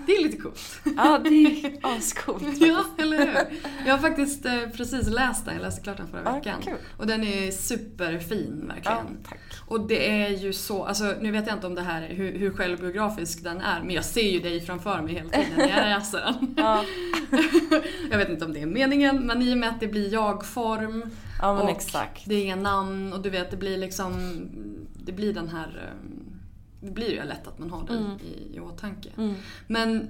Det 0.06 0.12
är 0.16 0.24
lite 0.24 0.38
coolt. 0.38 0.82
Ja, 0.98 1.20
det 1.24 1.30
är 1.30 1.80
ascoolt. 1.98 2.44
Ja, 2.62 2.86
eller 2.98 3.18
hur? 3.18 3.60
Jag 3.86 3.94
har 3.94 4.00
faktiskt 4.00 4.46
eh, 4.46 4.60
precis 4.78 5.08
läst 5.10 5.46
den. 5.46 5.54
Jag 5.54 5.62
läste 5.62 5.82
klart 5.82 5.98
den 5.98 6.08
förra 6.08 6.22
Ja, 6.26 6.32
veckan. 6.34 6.62
kul. 6.64 6.74
Och 6.98 7.08
den 7.08 7.24
är 7.24 7.52
superfin, 7.52 8.64
Ja, 8.68 8.74
verkligen. 8.74 9.24
tack. 9.30 9.40
Och 9.68 9.88
det 9.88 10.10
är 10.24 10.30
ju 10.30 10.54
så, 10.54 10.84
alltså 10.86 11.16
nu 11.22 11.32
vet 11.32 11.48
jag 11.48 11.56
inte 11.56 11.68
om 11.68 11.76
det 11.76 11.82
här, 11.82 12.08
hur, 12.10 12.40
hur 12.40 12.52
självbiografisk 12.54 13.44
den 13.44 13.62
är, 13.62 13.80
men 13.82 13.90
jag 13.96 14.06
ser 14.06 14.30
ju 14.32 14.40
dig 14.40 14.62
framför 14.62 15.02
mig 15.02 15.14
hela 15.14 15.30
tiden 15.30 15.48
när 15.58 15.70
jag 15.70 16.00
läser 16.00 16.20
den. 16.20 16.54
Ja. 16.58 16.84
jag 18.12 18.18
vet 18.18 18.30
inte 18.30 18.46
om 18.46 18.54
det 18.54 18.62
är 18.62 18.66
meningen, 18.66 19.20
men 19.28 19.42
i 19.42 19.54
och 19.54 19.58
med 19.58 19.70
att 19.70 19.80
det 19.80 19.88
blir 19.88 20.14
jag-form 20.14 21.04
Ja, 21.42 21.54
men 21.54 21.64
och 21.64 21.70
exakt. 21.72 22.22
det 22.26 22.36
är 22.36 22.44
inga 22.44 22.56
namn 22.56 23.14
och 23.14 23.22
du 23.22 23.30
vet, 23.30 23.52
det 23.52 23.58
blir 23.58 23.78
liksom, 23.78 24.42
det 25.06 25.12
blir 25.12 25.34
den 25.34 25.50
här, 25.50 25.94
det 26.82 26.92
blir 26.92 27.10
ju 27.12 27.24
lätt 27.24 27.48
att 27.48 27.60
man 27.60 27.70
har 27.70 27.88
det 27.88 27.94
Mm. 27.98 28.12
i, 28.20 28.56
i 28.56 28.60
åtanke. 28.60 29.10
Men 29.68 30.08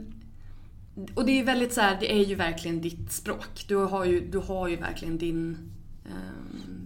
och 1.16 1.26
det 1.26 1.40
är 1.40 1.44
väldigt 1.44 1.74
så 1.74 1.82
här, 1.82 1.98
det 2.00 2.14
är 2.14 2.26
ju 2.26 2.36
verkligen 2.36 2.82
ditt 2.82 3.12
språk. 3.12 3.66
Du 3.68 3.76
har 3.76 4.06
ju, 4.06 4.30
du 4.32 4.38
har 4.38 4.68
ju 4.68 4.76
verkligen 4.76 5.18
din, 5.18 5.58
eh, 6.06 6.12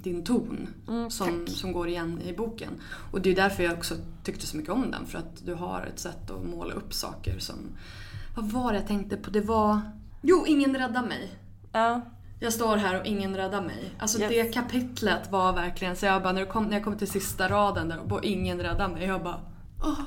din 0.03 0.23
ton 0.23 0.67
Mm, 0.87 1.09
som, 1.11 1.47
som 1.47 1.71
går 1.71 1.87
igen 1.87 2.21
i 2.21 2.33
boken. 2.33 2.69
Och 3.11 3.21
det 3.21 3.29
är 3.31 3.35
därför 3.35 3.63
jag 3.63 3.73
också 3.73 3.95
tyckte 4.23 4.47
så 4.47 4.57
mycket 4.57 4.71
om 4.73 4.91
den. 4.91 5.05
För 5.05 5.17
att 5.19 5.45
du 5.45 5.53
har 5.53 5.81
ett 5.93 5.99
sätt 5.99 6.31
att 6.31 6.45
måla 6.45 6.73
upp 6.73 6.93
saker 6.93 7.39
som... 7.39 7.55
Vad 8.35 8.45
var 8.51 8.71
det 8.73 8.77
jag 8.79 8.87
tänkte 8.87 9.17
på? 9.17 9.29
Det 9.31 9.41
var... 9.41 9.79
Jo, 10.21 10.45
Ingen 10.47 10.75
räddar 10.75 11.03
mig. 11.07 11.31
Ja. 11.71 12.01
Jag 12.39 12.53
står 12.53 12.77
här 12.77 12.99
och 12.99 13.05
ingen 13.05 13.35
räddar 13.37 13.61
mig. 13.61 13.91
Alltså 13.99 14.19
Yes. 14.19 14.29
det 14.29 14.53
kapitlet 14.53 15.31
var 15.31 15.53
verkligen 15.53 15.95
så 15.95 16.05
jag 16.05 16.23
bara, 16.23 16.33
när, 16.33 16.45
kom, 16.45 16.63
när 16.65 16.73
jag 16.73 16.83
kom 16.83 16.97
till 16.97 17.07
sista 17.11 17.49
raden 17.49 17.89
där 17.89 18.13
och 18.13 18.23
ingen 18.23 18.59
räddar 18.61 18.89
mig, 18.89 19.05
jag 19.07 19.23
bara 19.23 19.39
åh. 19.85 19.99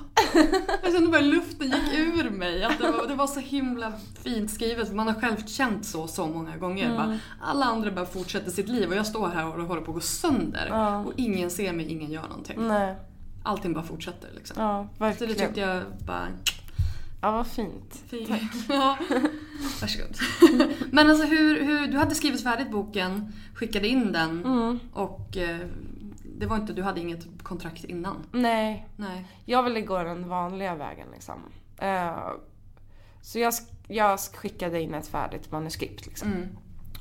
Jag 0.82 0.92
kände 0.92 1.08
bara 1.10 1.20
luften 1.20 1.66
gick 1.66 1.94
ur 1.98 2.30
mig. 2.30 2.64
Att 2.64 2.78
det, 2.78 2.90
var, 2.90 3.06
det 3.08 3.14
var 3.14 3.26
så 3.26 3.40
himla 3.40 3.92
fint 4.24 4.50
skrivet. 4.50 4.94
Man 4.94 5.06
har 5.06 5.14
själv 5.14 5.46
känt 5.46 5.86
så 5.86 6.06
så 6.06 6.26
många 6.26 6.56
gånger. 6.56 6.96
Bara, 6.96 7.18
alla 7.40 7.66
andra 7.66 7.90
bara 7.90 8.06
fortsätter 8.06 8.50
sitt 8.50 8.68
liv 8.68 8.88
och 8.88 8.96
jag 8.96 9.06
står 9.06 9.28
här 9.28 9.46
och 9.46 9.52
håller 9.66 9.80
på 9.82 9.90
att 9.90 9.94
gå 9.94 10.00
sönder. 10.00 10.66
Ja. 10.70 10.98
Och 10.98 11.12
ingen 11.16 11.50
ser 11.50 11.72
mig, 11.72 11.86
ingen 11.92 12.10
gör 12.12 12.22
någonting. 12.28 12.68
Nej. 12.68 12.96
Allting 13.42 13.72
bara 13.72 13.84
fortsätter 13.84 14.28
liksom. 14.34 14.56
Ja, 14.62 14.88
Så 14.92 15.04
det 15.04 15.04
verkligen. 15.10 15.34
tyckte 15.36 15.60
jag 15.60 15.82
bara 16.06 16.26
Ja, 17.22 17.30
vad 17.32 17.46
fint. 17.46 18.02
Fint. 18.08 18.30
Ja. 18.68 18.98
Varsågod. 19.80 20.16
Men 20.90 21.10
alltså 21.10 21.26
hur, 21.26 21.64
hur, 21.64 21.86
du 21.86 21.98
hade 21.98 22.14
skrivit 22.14 22.42
färdigt 22.42 22.70
boken, 22.70 23.32
skickade 23.54 23.88
in 23.88 24.12
den 24.12 24.44
Mm. 24.44 24.78
och 24.92 25.36
eh, 25.36 25.58
det 26.38 26.46
var 26.46 26.56
inte, 26.56 26.72
du 26.72 26.82
hade 26.82 27.00
inget 27.00 27.26
kontrakt 27.42 27.84
innan? 27.84 28.26
Nej, 28.32 28.88
Nej. 28.96 29.26
jag 29.44 29.62
ville 29.62 29.80
gå 29.80 30.02
den 30.02 30.28
vanliga 30.28 30.74
vägen 30.74 31.06
liksom. 31.12 31.52
Eh, 31.78 32.30
så 33.22 33.38
jag, 33.38 33.54
jag 33.88 34.20
skickade 34.20 34.80
in 34.80 34.94
ett 34.94 35.08
färdigt 35.08 35.50
manuskript 35.50 36.06
liksom. 36.06 36.32
Mm. 36.32 36.48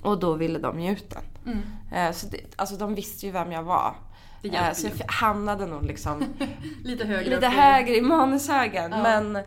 Och 0.02 0.20
då 0.20 0.34
ville 0.34 0.60
de 0.60 0.80
ge 0.80 0.92
ut 0.92 1.10
den. 1.10 1.64
Eh, 1.94 2.12
så 2.12 2.28
det, 2.28 2.38
alltså 2.56 2.76
de 2.76 2.96
visste 2.96 3.26
ju 3.26 3.32
vem 3.32 3.52
jag 3.52 3.64
var. 3.64 3.96
Hjälper 4.42 4.74
så 4.74 4.88
jag 4.88 5.08
hamnade 5.08 5.66
nog 5.66 5.84
liksom 5.84 6.24
Lite 6.84 7.06
högre 7.06 7.30
lite 7.30 7.48
högre 7.48 7.96
i 7.96 8.02
manushögen. 8.02 8.92
Ja. 8.92 9.04
Men 9.04 9.44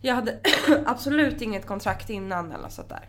jag 0.00 0.14
hade 0.14 0.40
absolut 0.86 1.42
inget 1.42 1.66
kontrakt 1.66 2.10
innan 2.10 2.52
eller 2.52 2.68
sådär. 2.68 3.08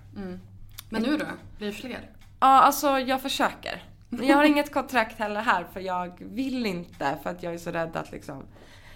Men 0.89 1.01
nu 1.01 1.18
då? 1.18 1.26
Blir 1.57 1.68
det 1.68 1.74
fler? 1.74 2.09
Ja, 2.39 2.47
alltså 2.47 2.99
jag 2.99 3.22
försöker. 3.22 3.84
Men 4.10 4.28
Jag 4.28 4.38
har 4.38 4.43
inget 4.43 4.74
kontrakt 4.74 5.20
heller 5.20 5.41
här 5.41 5.66
för 5.74 5.80
jag 5.80 6.12
vill 6.20 6.66
inte 6.66 7.18
för 7.24 7.30
att 7.30 7.43
jag 7.43 7.53
är 7.53 7.58
så 7.58 7.72
rädd 7.72 7.95
att 7.95 8.12
liksom 8.12 8.43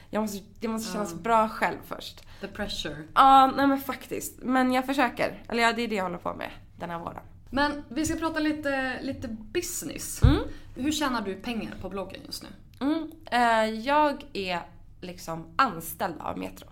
Jag 0.10 0.22
måste, 0.22 0.40
det 0.60 0.68
måste 0.68 0.94
kännas 0.94 1.12
Ja. 1.12 1.18
bra 1.18 1.50
själv 1.50 1.78
först. 1.86 2.24
The 2.42 2.48
pressure. 2.48 2.96
Ja, 3.16 3.48
nej 3.58 3.68
men 3.68 3.80
faktiskt. 3.80 4.40
Men 4.42 4.74
jag 4.74 4.86
försöker. 4.86 5.44
Eller 5.50 5.64
ja, 5.64 5.74
det 5.74 5.82
är 5.82 5.88
det 5.88 5.96
jag 5.96 6.04
håller 6.04 6.18
på 6.18 6.34
med 6.34 6.50
den 6.80 6.90
här 6.90 7.00
våren. 7.00 7.24
Men 7.50 7.84
vi 7.90 8.06
ska 8.06 8.16
prata 8.20 8.40
lite, 8.40 9.00
lite 9.02 9.28
business. 9.28 10.24
Mm. 10.24 10.38
Hur 10.76 10.92
tjänar 10.92 11.22
du 11.22 11.36
pengar 11.36 11.74
på 11.82 11.90
bloggen 11.90 12.22
just 12.26 12.44
nu? 12.44 12.50
Mm. 12.82 13.12
Eh, 13.26 13.80
jag 13.80 14.26
är 14.34 14.60
liksom 15.02 15.48
anställd 15.56 16.16
av 16.20 16.38
Metro. 16.38 16.68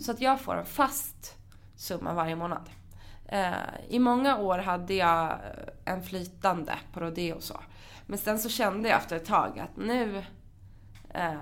Så 0.00 0.10
att 0.12 0.20
jag 0.20 0.40
får 0.40 0.56
en 0.56 0.66
fast 0.66 1.34
summa 1.76 2.14
varje 2.14 2.36
månad. 2.36 2.70
Eh, 3.28 3.52
I 3.88 3.98
många 3.98 4.38
år 4.38 4.58
hade 4.58 4.94
jag 4.94 5.38
en 5.84 6.02
flytande 6.02 6.74
på 6.92 7.00
Rodeo 7.00 7.34
och 7.34 7.42
så. 7.42 7.60
Men 8.06 8.18
sen 8.18 8.38
så 8.38 8.48
kände 8.48 8.88
jag 8.88 8.98
efter 8.98 9.16
ett 9.16 9.24
tag 9.24 9.58
att 9.58 9.76
nu, 9.76 10.22
eh, 11.14 11.34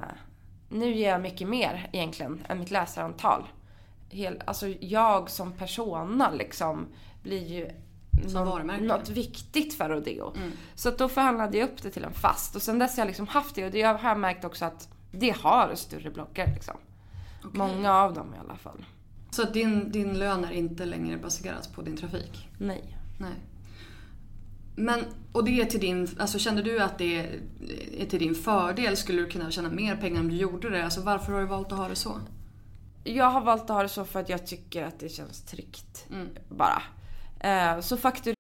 nu 0.68 0.94
ger 0.94 1.10
jag 1.10 1.20
mycket 1.20 1.48
mer 1.48 1.88
egentligen 1.92 2.42
än 2.48 2.58
mitt 2.58 2.70
läsarantal. 2.70 3.42
Hel, 4.08 4.42
alltså 4.44 4.68
jag 4.80 5.30
som 5.30 5.52
persona 5.52 6.30
liksom 6.30 6.86
blir 7.22 7.46
ju 7.46 7.68
någon- 8.34 8.44
något 8.86 9.08
viktigt 9.08 9.74
för 9.74 9.88
Rodeo. 9.88 10.32
Så 10.74 10.88
att 10.88 10.98
då 10.98 11.08
förhandlade 11.08 11.58
jag 11.58 11.68
upp 11.68 11.82
det 11.82 11.90
till 11.90 12.04
en 12.04 12.12
fast 12.12 12.56
och 12.56 12.62
sen 12.62 12.78
dess 12.78 12.96
har 12.96 13.00
jag 13.00 13.06
liksom 13.06 13.26
haft 13.26 13.54
det 13.54 13.64
och 13.64 13.70
det 13.70 13.82
har 13.82 14.08
jag 14.08 14.18
märkt 14.18 14.44
också 14.44 14.64
att 14.64 14.88
det 15.12 15.36
har 15.42 15.74
större 15.74 16.10
bloggar 16.10 16.46
liksom. 16.46 16.76
Många 17.52 17.92
av 17.94 18.14
dem 18.14 18.34
i 18.34 18.38
alla 18.38 18.56
fall. 18.56 18.84
Så 19.30 19.42
din, 19.44 19.92
din 19.92 20.18
lön 20.18 20.44
är 20.44 20.52
inte 20.52 20.84
längre 20.84 21.16
baseras 21.16 21.68
på 21.68 21.82
din 21.82 21.96
trafik? 21.96 22.48
Nej. 22.58 22.96
Nej. 23.20 23.30
Men, 24.76 25.04
och 25.32 25.44
det 25.44 25.60
är 25.60 25.64
till 25.64 25.80
din, 25.80 26.08
alltså 26.18 26.38
kände 26.38 26.62
du 26.62 26.80
att 26.80 26.98
det 26.98 27.16
är, 27.16 28.06
till 28.08 28.18
din 28.18 28.34
fördel? 28.34 28.96
Skulle 28.96 29.22
du 29.22 29.28
kunna 29.28 29.50
tjäna 29.50 29.68
mer 29.68 29.96
pengar 29.96 30.20
om 30.20 30.28
du 30.28 30.36
gjorde 30.36 30.70
det? 30.70 30.84
Alltså 30.84 31.00
varför 31.00 31.32
har 31.32 31.40
du 31.40 31.46
valt 31.46 31.72
att 31.72 31.78
ha 31.78 31.88
det 31.88 31.96
så? 31.96 32.20
Jag 33.04 33.30
har 33.30 33.40
valt 33.40 33.62
att 33.62 33.68
ha 33.68 33.82
det 33.82 33.88
så 33.88 34.04
för 34.04 34.20
att 34.20 34.28
jag 34.28 34.46
tycker 34.46 34.84
att 34.84 35.00
det 35.00 35.08
känns 35.08 35.42
tryggt. 35.42 36.06
Bara. 36.48 36.82
Eh, 37.40 37.80
så 37.80 37.96
faktur 37.96 38.34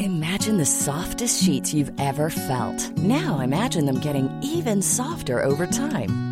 Imagine 0.00 0.58
the 0.58 0.66
softest 0.66 1.44
sheets 1.44 1.74
you've 1.74 2.00
ever 2.00 2.30
felt. 2.30 2.96
Now 2.96 3.40
imagine 3.40 3.86
them 3.86 4.00
getting 4.00 4.28
even 4.42 4.82
softer 4.82 5.44
over 5.44 5.66
time. 5.66 6.27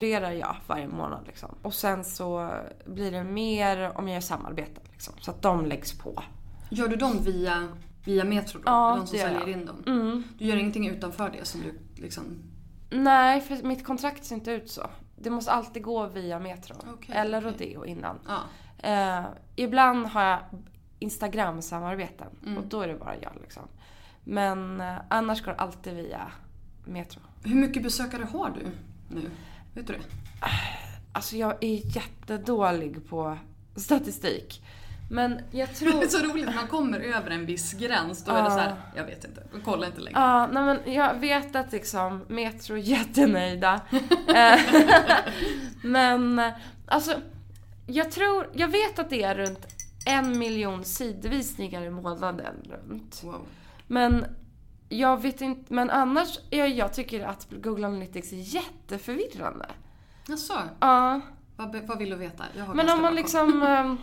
Fakturerar 0.00 0.30
jag 0.32 0.56
varje 0.66 0.88
månad 0.88 1.26
liksom. 1.26 1.54
Och 1.62 1.74
sen 1.74 2.04
så 2.04 2.50
blir 2.86 3.10
det 3.10 3.24
mer 3.24 3.98
om 3.98 4.08
jag 4.08 4.14
gör 4.14 4.20
samarbeten 4.20 4.82
liksom. 4.92 5.14
Så 5.20 5.30
att 5.30 5.42
de 5.42 5.66
läggs 5.66 5.98
på. 5.98 6.22
Gör 6.70 6.88
du 6.88 6.96
dem 6.96 7.22
via, 7.22 7.68
via 8.04 8.24
Metro 8.24 8.58
då? 8.58 8.62
Ja, 8.66 8.96
de 8.96 9.06
som 9.06 9.16
det 9.16 9.22
säljer 9.22 9.40
jag. 9.40 9.48
Mm. 9.48 9.60
in 9.60 9.66
dem? 9.66 10.24
Du 10.38 10.44
gör 10.44 10.56
ingenting 10.56 10.88
utanför 10.88 11.30
det 11.30 11.44
som 11.44 11.60
du 11.60 12.02
liksom... 12.02 12.22
Nej, 12.90 13.40
för 13.40 13.62
mitt 13.62 13.84
kontrakt 13.84 14.24
ser 14.24 14.34
inte 14.34 14.50
ut 14.50 14.70
så. 14.70 14.90
Det 15.16 15.30
måste 15.30 15.52
alltid 15.52 15.82
gå 15.82 16.06
via 16.06 16.38
Metro. 16.38 16.74
Okej, 16.94 17.14
eller. 17.14 17.40
Rodeo 17.40 17.84
innan. 17.84 18.18
Ja. 18.26 18.40
Eh, 18.88 19.24
ibland 19.56 20.06
har 20.06 20.22
jag 20.22 20.38
Instagram-samarbeten. 20.98 22.28
Mm. 22.46 22.58
Och 22.58 22.64
då 22.64 22.80
är 22.80 22.88
det 22.88 22.94
bara 22.94 23.14
jag 23.22 23.32
liksom. 23.40 23.62
Men 24.24 24.80
eh, 24.80 24.96
annars 25.08 25.44
går 25.44 25.52
det 25.52 25.58
alltid 25.58 25.94
via 25.94 26.32
Metro. 26.84 27.20
Hur 27.44 27.54
mycket 27.54 27.82
besökare 27.82 28.24
har 28.24 28.50
du 28.50 28.70
nu? 29.14 29.30
Vet 29.80 29.86
du 29.86 29.92
det? 29.92 30.00
Alltså 31.12 31.36
jag 31.36 31.64
är 31.64 31.96
jättedålig 31.96 33.08
på 33.08 33.38
statistik. 33.76 34.62
Men 35.10 35.40
jag 35.50 35.68
Det 35.68 35.74
tror... 35.74 36.02
är 36.02 36.08
så 36.08 36.18
roligt 36.18 36.54
man 36.54 36.66
kommer 36.66 37.00
över 37.00 37.30
en 37.30 37.46
viss 37.46 37.72
gräns. 37.72 38.24
Då 38.24 38.32
är 38.32 38.42
det 38.42 38.50
så 38.50 38.58
här, 38.58 38.76
jag 38.96 39.04
vet 39.04 39.24
inte, 39.24 39.42
kolla 39.64 39.86
inte 39.86 40.00
längre. 40.00 40.20
Ja, 40.20 40.46
nej 40.46 40.62
men 40.62 40.94
jag 40.94 41.14
vet 41.14 41.56
att 41.56 41.72
liksom 41.72 42.24
Metro 42.28 42.76
är 42.76 42.80
jättenöjda. 42.80 43.80
Men 45.82 46.42
alltså, 46.86 47.14
jag 47.86 48.10
tror, 48.10 48.50
jag 48.52 48.68
vet 48.68 48.98
att 48.98 49.10
det 49.10 49.22
är 49.22 49.34
runt 49.34 49.66
en 50.06 50.38
miljon 50.38 50.84
sidvisningar 50.84 51.82
i 51.82 51.90
månaden 51.90 52.54
runt. 52.70 53.20
Wow. 53.24 53.46
Men 53.86 54.26
jag 54.92 55.22
vet 55.22 55.40
inte, 55.40 55.74
men 55.74 55.90
annars, 55.90 56.38
jag, 56.50 56.68
jag 56.68 56.92
tycker 56.94 57.26
att 57.26 57.46
Google 57.50 57.86
Analytics 57.86 58.32
är 58.32 58.36
jätteförvirrande. 58.36 59.66
Jaså? 60.28 60.54
Ja, 60.80 61.20
Vad, 61.56 61.76
vad 61.86 61.98
vill 61.98 62.10
du 62.10 62.16
veta? 62.16 62.44
Jag 62.56 62.64
har 62.64 62.74
men 62.74 62.90
om 62.90 63.02
man 63.02 63.14
liksom 63.14 63.62
eh, 63.62 63.94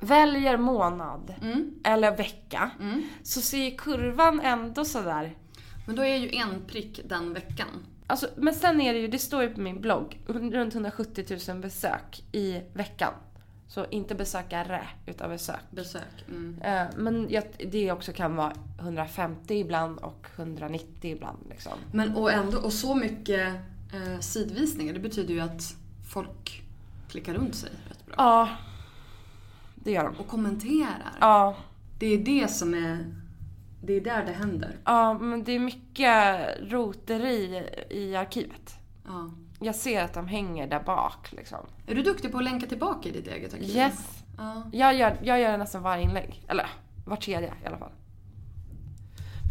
väljer 0.00 0.56
månad 0.56 1.34
Mm. 1.42 1.74
eller 1.84 2.16
vecka 2.16 2.70
så 3.22 3.40
ser 3.40 3.70
kurvan 3.70 4.40
ändå 4.40 4.84
sådär. 4.84 5.36
Men 5.86 5.96
då 5.96 6.04
är 6.04 6.16
ju 6.16 6.28
en 6.36 6.64
prick 6.66 7.00
den 7.04 7.34
veckan. 7.34 7.86
Alltså, 8.06 8.28
men 8.36 8.54
sen 8.54 8.80
är 8.80 8.92
det 8.94 8.98
ju, 9.00 9.08
det 9.08 9.18
står 9.18 9.42
ju 9.42 9.48
på 9.54 9.60
min 9.60 9.80
blogg, 9.80 10.20
runt 10.26 10.74
170 10.74 11.38
000 11.48 11.58
besök 11.60 12.22
i 12.32 12.60
veckan. 12.74 13.12
Så 13.70 13.86
inte 13.90 14.14
besökare, 14.14 14.88
utan 15.06 15.30
besök. 15.30 15.60
Besök. 15.70 16.24
Mm. 16.28 16.60
Eh, 16.62 16.86
men 16.96 17.28
det 17.70 17.92
också 17.92 18.12
kan 18.12 18.36
vara 18.36 18.52
150 18.80 19.54
ibland 19.54 19.98
och 19.98 20.26
190 20.36 21.10
ibland 21.10 21.38
liksom. 21.50 21.72
Men 21.92 22.16
och 22.16 22.32
ändå, 22.32 22.58
och 22.58 22.72
så 22.72 22.94
mycket 22.94 23.54
eh, 23.94 24.20
sidvisningar, 24.20 24.92
det 24.92 25.00
betyder 25.00 25.34
ju 25.34 25.40
att 25.40 25.76
folk 26.12 26.62
klickar 27.08 27.34
runt 27.34 27.54
sig 27.54 27.70
rätt 27.88 28.06
bra. 28.06 28.14
Ja, 28.18 28.48
det 29.74 29.90
gör 29.90 30.04
de. 30.04 30.16
Och 30.16 30.28
kommenterar. 30.28 31.12
Ja, 31.20 31.56
Det 31.98 32.06
är 32.06 32.18
det 32.18 32.50
som 32.50 32.74
är, 32.74 33.14
det 33.82 33.92
är 33.92 34.00
där 34.00 34.26
det 34.26 34.32
händer. 34.32 34.76
ja, 34.84 35.18
men 35.18 35.44
det 35.44 35.52
är 35.52 35.58
mycket 35.58 36.40
roteri 36.72 37.68
i 37.90 38.16
arkivet. 38.16 38.74
Ja. 39.06 39.30
Jag 39.62 39.74
ser 39.74 40.04
att 40.04 40.12
de 40.14 40.28
hänger 40.28 40.66
där 40.66 40.80
bak 40.80 41.32
liksom. 41.32 41.58
Är 41.86 41.94
du 41.94 42.02
duktig 42.02 42.32
på 42.32 42.38
att 42.38 42.44
länka 42.44 42.66
tillbaka 42.66 43.08
i 43.08 43.12
ditt 43.12 43.26
eget 43.26 43.54
arkiv? 43.54 43.76
Yes. 43.76 44.22
Ja. 44.38 44.62
Jag 44.72 44.94
gör, 44.94 45.16
jag 45.22 45.40
gör 45.40 45.58
nästan 45.58 45.82
varje 45.82 46.02
inlägg. 46.04 46.44
Eller 46.48 46.66
var 47.06 47.16
tredje 47.16 47.52
i 47.64 47.66
alla 47.66 47.76
fall. 47.76 47.92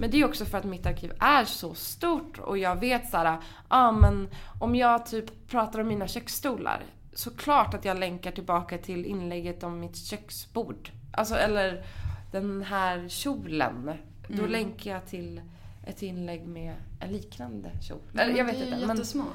Men 0.02 0.12
det 0.12 0.18
är 0.22 0.26
också 0.26 0.46
för 0.46 0.58
att 0.58 0.64
mitt 0.64 0.86
arkiv 0.86 1.12
är 1.20 1.46
så 1.46 1.74
stort 1.74 2.38
och 2.40 2.58
jag 2.58 2.76
vet 2.80 3.10
såhär, 3.10 3.38
ah, 3.68 3.92
men 3.92 4.28
om 4.60 4.76
jag 4.76 5.06
typ 5.06 5.48
pratar 5.48 5.80
om 5.80 5.88
mina 5.88 6.08
köksstolar 6.08 6.84
så 7.14 7.32
klart 7.32 7.74
att 7.74 7.86
jag 7.86 8.00
länkar 8.00 8.32
tillbaka 8.32 8.78
till 8.78 9.06
inlägget 9.06 9.64
om 9.64 9.80
mitt 9.80 9.98
köksbord. 9.98 10.92
Alltså 11.12 11.36
eller 11.36 11.84
den 12.32 12.62
här 12.62 13.08
kjolen. 13.10 13.92
Då 14.28 14.34
Mm. 14.34 14.52
länkar 14.52 14.92
jag 14.92 15.06
till 15.06 15.42
ett 15.88 16.02
inlägg 16.02 16.48
med 16.48 16.74
en 17.00 17.10
liknande 17.12 17.72
kjol. 17.82 18.00
Eller 18.18 18.38
jag 18.38 18.46
vet 18.46 18.54
det 18.56 18.62
är 18.62 18.66
inte. 18.66 18.80
ju 18.80 18.88
Men, 18.88 18.98
jättesmart. 18.98 19.28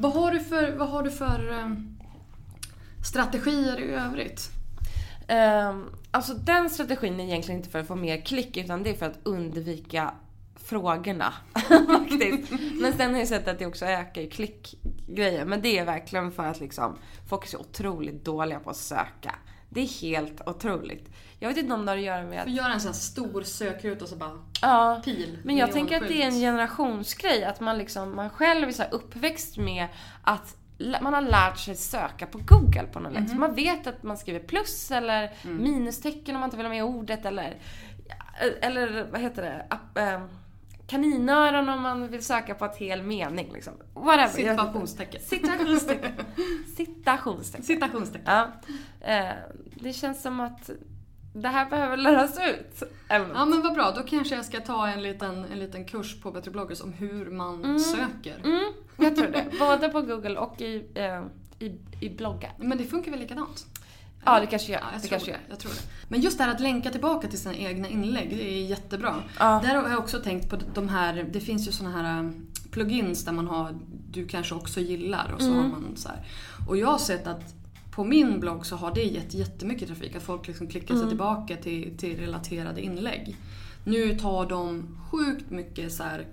Vad 0.00 0.12
har 0.12 0.32
du 0.32 0.40
för, 0.40 0.76
vad 0.76 0.88
har 0.88 1.02
du 1.02 1.10
för 1.10 1.50
eh, 1.50 1.70
strategier 3.04 3.80
i 3.80 3.90
övrigt? 3.92 4.50
Ehm, 5.28 5.84
alltså 6.10 6.34
den 6.34 6.70
strategin 6.70 7.20
är 7.20 7.24
egentligen 7.24 7.60
inte 7.60 7.70
för 7.70 7.78
att 7.78 7.86
få 7.86 7.94
mer 7.94 8.20
klick 8.20 8.56
utan 8.56 8.82
det 8.82 8.90
är 8.90 8.94
för 8.94 9.06
att 9.06 9.18
undvika 9.22 10.14
frågorna. 10.54 11.32
faktiskt. 11.68 12.52
Men 12.80 12.92
sen 12.92 13.12
har 13.12 13.18
jag 13.18 13.28
sett 13.28 13.48
att 13.48 13.58
det 13.58 13.66
också 13.66 13.84
ökar 13.84 14.22
ju 14.22 14.30
klickgrejer. 14.30 15.44
Men 15.44 15.62
det 15.62 15.78
är 15.78 15.84
verkligen 15.84 16.32
för 16.32 16.44
att 16.44 16.60
liksom 16.60 16.98
folk 17.28 17.44
är 17.44 17.48
så 17.48 17.58
otroligt 17.58 18.24
dåliga 18.24 18.60
på 18.60 18.70
att 18.70 18.76
söka. 18.76 19.34
Det 19.68 19.80
är 19.80 20.00
helt 20.00 20.48
otroligt. 20.48 21.08
Jag 21.40 21.48
vet 21.48 21.58
inte 21.58 21.74
om 21.74 21.84
det 21.84 21.90
har 21.90 21.96
att 21.96 22.04
göra 22.04 22.22
med 22.22 22.38
att... 22.38 22.44
För 22.44 22.50
göra 22.50 22.72
en 22.72 22.80
sån 22.80 22.88
här 22.88 22.98
stor 22.98 23.42
sökruta 23.42 24.04
och 24.04 24.08
så 24.08 24.16
bara 24.16 24.30
Ja, 24.62 25.02
pil. 25.04 25.38
men 25.44 25.56
jag 25.56 25.72
tänker 25.72 25.96
att 26.02 26.08
det 26.08 26.22
är 26.22 26.26
en 26.26 26.40
generationsgrej. 26.40 27.44
Att 27.44 27.60
man 27.60 27.78
liksom, 27.78 28.16
man 28.16 28.30
själv 28.30 28.68
är 28.68 28.72
så 28.72 28.82
uppväxt 28.82 29.56
med 29.56 29.88
att 30.22 30.56
man 31.00 31.14
har 31.14 31.22
lärt 31.22 31.58
sig 31.58 31.76
söka 31.76 32.26
på 32.26 32.38
Google 32.38 32.84
på 32.92 33.00
något 33.00 33.14
sätt. 33.14 33.30
Så 33.30 33.36
man 33.36 33.54
vet 33.54 33.86
att 33.86 34.02
man 34.02 34.18
skriver 34.18 34.40
plus 34.40 34.90
eller 34.90 35.30
minustecken 35.44 36.34
om 36.34 36.40
man 36.40 36.46
inte 36.46 36.56
vill 36.56 36.66
ha 36.66 36.70
med 36.70 36.84
ordet 36.84 37.24
eller, 37.26 37.56
eller 38.60 39.06
vad 39.12 39.20
heter 39.20 39.42
det, 39.42 39.66
App, 39.70 39.98
eh, 39.98 40.20
kaninöron 40.86 41.68
om 41.68 41.82
man 41.82 42.08
vill 42.08 42.24
söka 42.24 42.54
på 42.54 42.64
ett 42.64 42.76
hel 42.76 43.02
mening 43.02 43.52
liksom. 43.52 43.72
Whatever. 43.94 44.28
Situationstecken. 44.28 45.20
Citationstecken. 45.20 46.12
Citationstecken. 46.76 47.64
Citationstecken. 47.66 48.26
Ja. 48.26 48.48
Eh, 49.00 49.32
det 49.74 49.92
känns 49.92 50.22
som 50.22 50.40
att 50.40 50.70
det 51.42 51.48
här 51.48 51.70
behöver 51.70 51.96
läras 51.96 52.38
ut. 52.50 52.82
Eller 53.08 53.26
Ja 53.34 53.44
men 53.44 53.62
vad 53.62 53.74
bra, 53.74 53.92
då 53.96 54.02
kanske 54.02 54.34
jag 54.36 54.44
ska 54.44 54.60
ta 54.60 54.88
en 54.88 55.02
liten, 55.02 55.44
en 55.52 55.58
liten 55.58 55.84
kurs 55.84 56.20
på 56.20 56.30
Bättre 56.30 56.50
bloggers 56.50 56.80
om 56.80 56.92
hur 56.92 57.30
man 57.30 57.80
söker. 57.80 58.36
Mm, 58.44 58.72
jag 58.96 59.16
tror 59.16 59.26
det. 59.26 59.44
Både 59.58 59.88
på 59.88 60.00
Google 60.02 60.38
och 60.38 60.60
i, 60.60 60.86
eh, 60.94 61.22
i, 61.58 61.72
i 62.00 62.10
bloggar. 62.10 62.52
Men 62.58 62.78
det 62.78 62.84
funkar 62.84 63.10
väl 63.10 63.20
likadant? 63.20 63.66
Ja, 64.24 64.40
det 64.40 64.46
kanske 64.46 64.72
gör. 64.72 64.80
Ja, 64.80 64.86
jag, 64.92 65.02
det 65.02 65.08
kanske 65.08 65.30
gör. 65.30 65.40
jag 65.48 65.58
tror 65.58 65.70
det. 65.72 65.80
Men 66.08 66.20
just 66.20 66.38
det 66.38 66.44
här 66.44 66.50
att 66.54 66.60
länka 66.60 66.90
tillbaka 66.90 67.28
till 67.28 67.38
sina 67.38 67.54
egna 67.54 67.88
inlägg, 67.88 68.30
det 68.30 68.42
är 68.44 68.66
jättebra. 68.66 69.14
Ja. 69.38 69.60
Där 69.64 69.74
har 69.74 69.88
jag 69.90 69.98
också 69.98 70.18
tänkt 70.18 70.50
på 70.50 70.56
de 70.74 70.88
här, 70.88 71.26
det 71.32 71.40
finns 71.40 71.68
ju 71.68 71.72
såna 71.72 71.90
här 71.90 72.18
um, 72.20 72.46
plugins 72.70 73.24
där 73.24 73.32
man 73.32 73.46
har, 73.46 73.78
du 74.10 74.26
kanske 74.26 74.54
också 74.54 74.80
gillar 74.80 75.32
och 75.34 75.40
så 75.42 75.46
Mm. 75.48 75.58
har 75.58 75.68
man 75.68 75.96
så 75.96 76.08
här. 76.08 76.26
Och 76.68 76.76
jag 76.76 76.86
har 76.88 76.98
sett 76.98 77.26
att 77.26 77.54
på 77.98 78.04
min 78.04 78.40
blogg 78.40 78.66
så 78.66 78.76
har 78.76 78.94
det 78.94 79.02
gett 79.02 79.34
jättemycket 79.34 79.88
trafik, 79.88 80.16
att 80.16 80.22
folk 80.22 80.46
liksom 80.48 80.66
klickar 80.68 80.94
Mm. 80.94 81.00
sig 81.00 81.08
tillbaka 81.08 81.56
till, 81.56 81.96
till 81.98 82.16
relaterade 82.20 82.80
inlägg. 82.82 83.36
Nu 83.84 84.18
tar 84.18 84.46
de 84.46 84.96
sjukt 85.10 85.50
mycket 85.50 85.92
så 85.92 86.02
här 86.02 86.26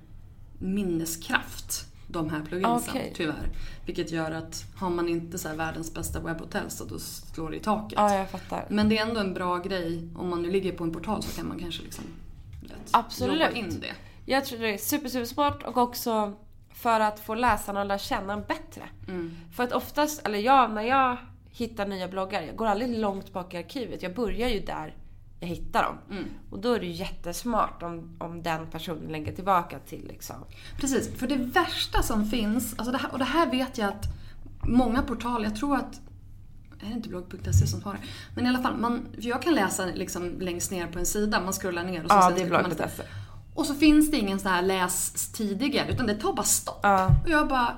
minneskraft, 0.59 1.86
de 2.07 2.30
här 2.30 2.41
pluginsen, 2.41 2.93
Okej. 2.95 3.13
tyvärr. 3.16 3.49
Vilket 3.86 4.11
gör 4.11 4.32
att 4.32 4.63
har 4.76 4.89
man 4.89 5.09
inte 5.09 5.38
så 5.38 5.47
här 5.47 5.55
världens 5.55 5.93
bästa 5.93 6.20
webbhotell 6.20 6.70
så 6.70 6.86
då 6.86 6.99
slår 6.99 7.49
det 7.51 7.57
i 7.57 7.59
taket. 7.59 7.99
Ja, 7.99 8.16
jag 8.16 8.30
fattar. 8.30 8.66
Men 8.70 8.89
det 8.89 8.97
är 8.97 9.07
ändå 9.07 9.20
en 9.20 9.34
bra 9.34 9.57
grej. 9.57 10.09
Om 10.16 10.30
man 10.30 10.41
nu 10.41 10.51
ligger 10.51 10.72
på 10.72 10.84
en 10.84 10.91
portal 10.91 11.24
så 11.24 11.36
kan 11.38 11.47
man 11.47 11.59
kanske 11.59 11.84
liksom 11.84 12.03
Absolut. 12.91 13.55
in 13.55 13.80
det. 13.82 13.93
Jag 14.26 14.45
tror 14.45 14.59
det 14.59 14.74
är 14.74 14.78
super, 14.78 15.09
super 15.09 15.26
smart 15.26 15.63
och 15.63 15.78
också 15.78 16.34
för 16.74 16.99
att 16.99 17.20
få 17.20 17.36
läsarna 17.36 17.82
att 17.82 17.88
lära 17.88 17.97
känna 17.97 18.34
en 18.34 18.43
bättre. 18.47 18.84
Mm. 19.07 19.38
För 19.55 19.63
att 19.63 19.72
oftast, 19.74 20.26
eller 20.28 20.39
jag, 20.39 20.72
när 20.72 20.82
jag 20.82 21.18
hittar 21.58 21.88
nya 21.88 22.08
bloggar, 22.08 22.41
jag 22.41 22.56
går 22.56 22.66
aldrig 22.66 22.99
långt 22.99 23.34
bak 23.34 23.53
i 23.53 23.58
arkivet. 23.58 24.03
Jag 24.03 24.16
börjar 24.16 24.49
ju 24.49 24.60
där 24.60 24.95
jag 25.39 25.47
hittar 25.47 25.84
dem. 25.84 25.97
Mm. 26.18 26.26
Och 26.49 26.60
då 26.60 26.74
är 26.74 26.80
det 26.80 26.86
ju 26.86 26.91
jättesmart 26.91 27.84
om, 27.84 28.16
om 28.20 28.43
den 28.43 28.68
personen 28.72 29.12
lägger 29.12 29.32
tillbaka 29.36 29.80
till 29.80 30.08
liksom. 30.08 30.36
Precis, 30.80 31.20
för 31.20 31.28
det 31.28 31.36
värsta 31.36 32.01
som 32.01 32.26
finns, 32.30 32.74
alltså 32.78 32.91
det 32.91 32.97
här, 32.97 33.12
och 33.12 33.20
det 33.20 33.26
här 33.26 33.51
vet 33.51 33.78
jag 33.78 33.88
att 33.89 34.06
många 34.64 35.01
portaler, 35.01 35.45
jag 35.45 35.56
tror 35.56 35.76
att 35.76 36.01
är 36.82 36.88
det 36.89 36.93
inte 36.93 37.10
blogg.se 37.10 37.68
som 37.68 37.84
har 37.84 37.93
det? 37.93 37.99
Men 38.36 38.45
i 38.45 38.49
alla 38.49 38.62
fall, 38.62 38.78
man, 38.78 39.08
för 39.16 39.28
jag 39.28 39.41
kan 39.41 39.53
läsa 39.53 39.86
liksom 39.86 40.39
längst 40.39 40.72
ner 40.72 40.88
på 40.88 40.99
en 40.99 41.06
sida, 41.06 41.41
man 41.41 41.53
scrollar 41.53 41.84
ner 41.84 42.03
och 42.03 42.10
så 42.12 42.16
Ja, 42.18 42.32
det 42.36 42.41
är 42.41 42.49
man- 42.49 42.64
blogg.se. 42.64 43.03
Och 43.56 43.66
så 43.66 43.76
finns 43.76 44.12
det 44.12 44.18
ingen 44.18 44.39
sån 44.39 44.51
här 44.51 44.62
läs 44.62 45.32
tidigare, 45.32 45.91
utan 45.91 46.08
det 46.08 46.16
tar 46.16 46.34
bara 46.34 46.43
stopp. 46.43 46.80
Ja. 46.84 47.10
Och 47.24 47.30
jag 47.30 47.47
bara... 47.47 47.78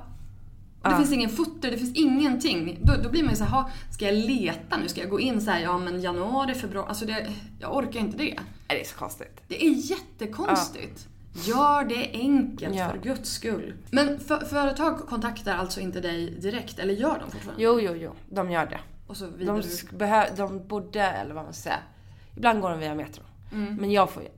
Och 0.84 0.89
det 0.89 0.97
finns 0.97 1.11
ingen 1.11 1.30
footer, 1.30 1.71
det 1.71 1.78
finns 1.78 1.95
ingenting. 1.95 2.80
Då, 2.82 2.93
då 3.03 3.09
blir 3.09 3.23
man 3.23 3.30
ju 3.32 3.36
såhär, 3.38 3.51
"Ha, 3.51 3.69
ska 3.93 4.05
jag 4.05 4.15
leta 4.15 4.78
nu? 4.78 4.88
Ska 4.89 5.01
jag 5.01 5.09
gå 5.09 5.19
in 5.19 5.41
så 5.41 5.51
här, 5.51 5.61
ja 5.61 5.78
men 5.78 6.01
januari, 6.01 6.53
februari, 6.55 6.86
alltså 6.89 7.05
det, 7.05 7.28
jag 7.59 7.75
orkar 7.75 7.99
inte 7.99 8.17
det. 8.17 8.23
Nej, 8.23 8.38
Det 8.67 8.82
är 8.82 8.86
så 8.86 8.95
konstigt. 8.95 9.41
Det 9.47 9.65
är 9.65 9.71
jättekonstigt. 9.91 11.07
Gör 11.45 11.84
det 11.84 12.09
enkelt 12.13 12.75
Ja. 12.75 12.89
för 12.89 12.97
guds 12.97 13.30
skull. 13.32 13.73
Men 13.91 14.19
för, 14.19 14.38
företag 14.39 14.97
kontaktar 14.99 15.55
alltså 15.57 15.80
inte 15.80 16.01
dig 16.01 16.32
direkt, 16.41 16.80
eller 16.80 16.93
gör 16.93 17.19
de 17.25 17.32
fortfarande? 17.32 17.63
Jo, 17.63 17.80
jo, 17.82 17.93
jo. 17.95 18.11
De 18.30 18.51
gör 18.51 18.65
det. 18.65 18.80
Och 19.07 19.17
så 19.17 19.25
De, 19.28 19.61
behö- 19.97 20.36
de 20.38 20.67
borde, 20.67 21.01
eller 21.01 21.34
vad 21.36 21.43
man 21.43 21.53
säga. 21.53 21.80
Ibland 22.36 22.61
går 22.61 22.69
de 22.69 22.80
via 22.80 22.95
Metro. 22.95 23.23
Mm. 23.53 23.75
Men 23.75 23.91
jag 23.91 24.09
får 24.11 24.23
ju 24.23 24.30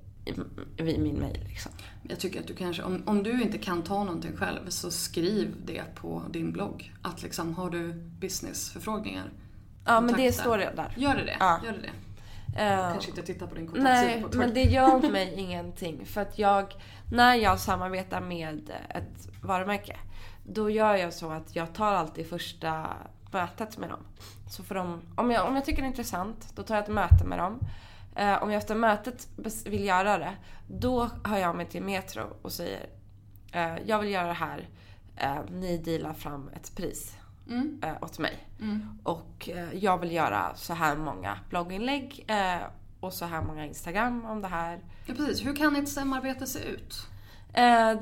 min 0.98 1.20
mail 1.20 1.44
liksom. 1.50 1.72
Jag 2.10 2.20
tycker 2.20 2.40
att 2.40 2.48
du 2.48 2.56
kanske, 2.56 2.84
om, 2.84 3.04
om 3.06 3.24
du 3.24 3.42
inte 3.42 3.58
kan 3.58 3.82
ta 3.84 4.04
någonting 4.04 4.38
själv 4.38 4.70
så 4.70 4.92
skriv 4.92 5.56
det 5.66 5.96
på 5.96 6.24
din 6.30 6.52
blogg. 6.52 6.94
Att 7.02 7.22
liksom, 7.24 7.54
har 7.56 7.70
du 7.70 7.94
businessförfrågningar? 7.94 9.24
Ja, 9.86 10.02
men 10.02 10.16
det 10.16 10.32
står 10.32 10.58
det 10.58 10.74
där. 10.76 10.94
Gör 10.98 11.16
det 11.16 11.26
det? 11.26 11.38
Ja. 11.40 11.60
Gör 11.66 11.72
det 11.72 11.82
det? 11.82 11.92
Eh, 12.64 12.92
Kanske 12.92 13.10
inte 13.10 13.22
titta 13.22 13.48
på 13.48 13.56
din 13.56 13.68
kontaktsida 13.68 14.02
Nej, 14.02 14.24
på 14.32 14.38
men 14.38 14.54
det 14.54 14.64
gör 14.64 15.12
mig 15.12 15.34
ingenting. 15.38 16.06
För 16.06 16.22
att 16.22 16.40
jag, 16.40 16.74
när 17.12 17.36
jag 17.36 17.60
samarbetar 17.60 18.22
med 18.22 18.72
ett 18.90 19.28
varumärke, 19.44 19.98
då 20.44 20.70
gör 20.70 20.96
jag 20.96 21.14
så 21.14 21.32
att 21.32 21.56
jag 21.56 21.74
tar 21.74 21.94
alltid 21.94 22.30
första 22.30 22.88
mötet 23.32 23.78
med 23.78 23.90
dem. 23.90 24.00
Så 24.50 24.64
får 24.64 24.76
de, 24.76 25.02
om, 25.16 25.32
jag, 25.32 25.48
om 25.48 25.56
jag 25.56 25.66
tycker 25.66 25.82
det 25.82 25.86
är 25.86 25.90
intressant, 25.90 26.54
då 26.56 26.64
tar 26.64 26.76
jag 26.76 26.84
ett 26.84 26.92
möte 26.92 27.26
med 27.26 27.40
dem. 27.40 27.60
Eh, 28.16 28.44
om 28.44 28.52
jag 28.52 28.58
efter 28.58 28.76
mötet 28.76 29.28
vill 29.66 29.86
göra 29.86 30.18
det, 30.18 30.34
då 30.68 31.10
hör 31.24 31.38
jag 31.38 31.56
mig 31.56 31.66
till 31.66 31.84
Metro 31.84 32.24
och 32.42 32.52
säger 32.52 32.86
eh, 33.54 33.76
jag 33.86 34.00
vill 34.00 34.10
göra 34.10 34.28
det 34.28 34.34
här. 34.34 34.70
Eh, 35.16 35.38
ni 35.52 35.78
dealar 35.78 36.14
fram 36.14 36.50
ett 36.56 36.76
pris 36.76 37.16
Mm. 37.50 37.82
eh, 37.84 37.94
åt 38.02 38.20
mig. 38.20 38.48
Och 39.04 39.50
eh, 39.50 39.74
jag 39.74 39.98
vill 39.98 40.12
göra 40.12 40.56
så 40.56 40.74
här 40.74 40.96
många 40.98 41.38
blogginlägg 41.50 42.26
eh, 42.28 42.62
och 43.00 43.14
så 43.14 43.26
här 43.26 43.42
många 43.42 43.66
Instagram 43.66 44.26
om 44.26 44.42
det 44.42 44.48
här. 44.48 44.80
Ja, 45.06 45.14
precis. 45.18 45.46
Hur 45.46 45.56
kan 45.56 45.76
ett 45.76 45.90
samarbete 45.90 46.46
se 46.48 46.60
ut? 46.60 47.08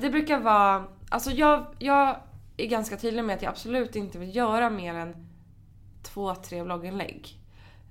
Det 0.00 0.10
brukar 0.10 0.40
vara, 0.40 0.84
alltså 1.08 1.30
jag, 1.30 1.66
jag 1.78 2.20
är 2.56 2.66
ganska 2.66 2.96
tydlig 2.96 3.24
med 3.24 3.36
att 3.36 3.42
jag 3.42 3.50
absolut 3.50 3.96
inte 3.96 4.18
vill 4.18 4.36
göra 4.36 4.70
mer 4.70 4.94
än 4.94 5.28
två, 6.02 6.34
tre 6.34 6.62
blogginlägg. 6.64 7.37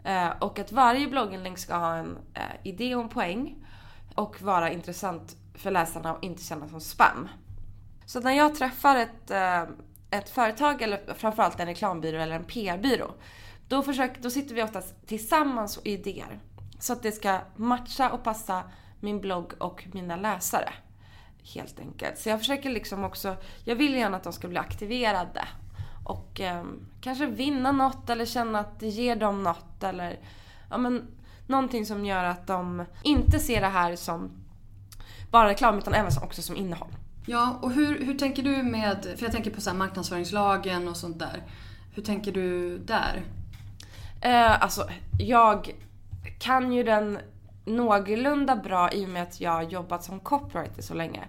Eh, 0.08 0.30
och 0.40 0.60
att 0.60 0.72
varje 0.72 1.08
blogginlägg 1.08 1.60
ska 1.60 1.76
ha 1.76 1.96
en 1.96 2.18
eh, 2.34 2.42
idé 2.64 2.96
och 2.96 3.04
en 3.04 3.10
poäng. 3.10 3.56
Och 4.16 4.42
vara 4.42 4.72
intressant 4.72 5.36
för 5.54 5.72
läsarna 5.72 6.14
och 6.14 6.24
inte 6.24 6.44
kännas 6.44 6.72
som 6.72 6.82
spam. 6.82 7.30
Så 8.06 8.20
när 8.20 8.32
jag 8.32 8.56
träffar 8.56 8.96
ett, 8.96 9.32
eh, 9.32 9.64
ett 10.10 10.30
företag 10.30 10.82
eller 10.82 11.14
framförallt 11.14 11.60
en 11.60 11.66
reklambyrå 11.66 12.18
eller 12.18 12.36
en 12.36 12.44
PR-byrå. 12.44 13.12
Då, 13.68 13.84
försöker, 13.84 14.22
då 14.22 14.30
sitter 14.30 14.56
vi 14.56 14.64
oftast 14.64 15.08
tillsammans 15.08 15.78
och 15.78 15.88
idéer. 15.88 16.40
Så 16.80 16.94
att 16.94 17.04
det 17.04 17.12
ska 17.12 17.40
matcha 17.56 18.10
och 18.10 18.24
passa 18.24 18.64
min 19.00 19.22
blogg 19.22 19.54
och 19.60 19.88
mina 19.94 20.16
läsare. 20.16 20.74
Helt 21.54 21.80
enkelt. 21.80 22.18
Så 22.18 22.30
jag 22.30 22.40
försöker 22.40 22.70
liksom 22.70 23.04
också, 23.04 23.36
jag 23.64 23.76
vill 23.76 23.96
gärna 23.96 24.18
att 24.18 24.24
de 24.24 24.34
ska 24.34 24.48
bli 24.48 24.58
aktiverade. 24.58 25.48
Och 26.08 26.42
eh, 26.42 26.64
kanske 27.02 27.26
vinna 27.26 27.72
något 27.72 28.10
eller 28.10 28.26
känna 28.26 28.60
att 28.60 28.80
det 28.80 28.88
ger 28.88 29.16
dem 29.16 29.44
något 29.44 29.84
eller 29.84 30.20
ja 30.70 30.78
men 30.78 31.08
någonting 31.48 31.86
som 31.86 32.06
gör 32.06 32.24
att 32.24 32.48
de 32.48 32.86
inte 33.04 33.40
ser 33.40 33.62
det 33.62 33.68
här 33.68 33.96
som 33.96 34.32
bara 35.32 35.50
reklam 35.50 35.78
utan 35.78 35.94
även 35.94 36.12
också 36.24 36.42
som 36.42 36.56
innehåll. 36.56 36.92
Ja, 37.26 37.60
och 37.62 37.72
hur, 37.72 38.06
hur 38.06 38.18
tänker 38.18 38.44
du 38.44 38.64
med, 38.64 39.14
för 39.18 39.24
jag 39.24 39.32
tänker 39.32 39.52
på 39.52 39.62
så 39.62 39.70
här 39.70 39.78
marknadsföringslagen 39.78 40.88
och 40.88 40.98
sånt 40.98 41.20
där. 41.20 41.44
Hur 41.94 42.04
tänker 42.04 42.32
du 42.32 42.78
där? 42.78 43.24
Eh, 44.22 44.64
alltså, 44.64 44.88
jag 45.20 45.76
kan 46.40 46.74
ju 46.74 46.84
den 46.84 47.20
någorlunda 47.66 48.56
bra 48.56 48.92
i 48.92 49.06
och 49.06 49.10
med 49.10 49.24
att 49.24 49.42
jag 49.42 49.52
har 49.52 49.64
jobbat 49.64 50.04
som 50.04 50.20
copywriter 50.20 50.82
så 50.82 50.94
länge. 50.94 51.24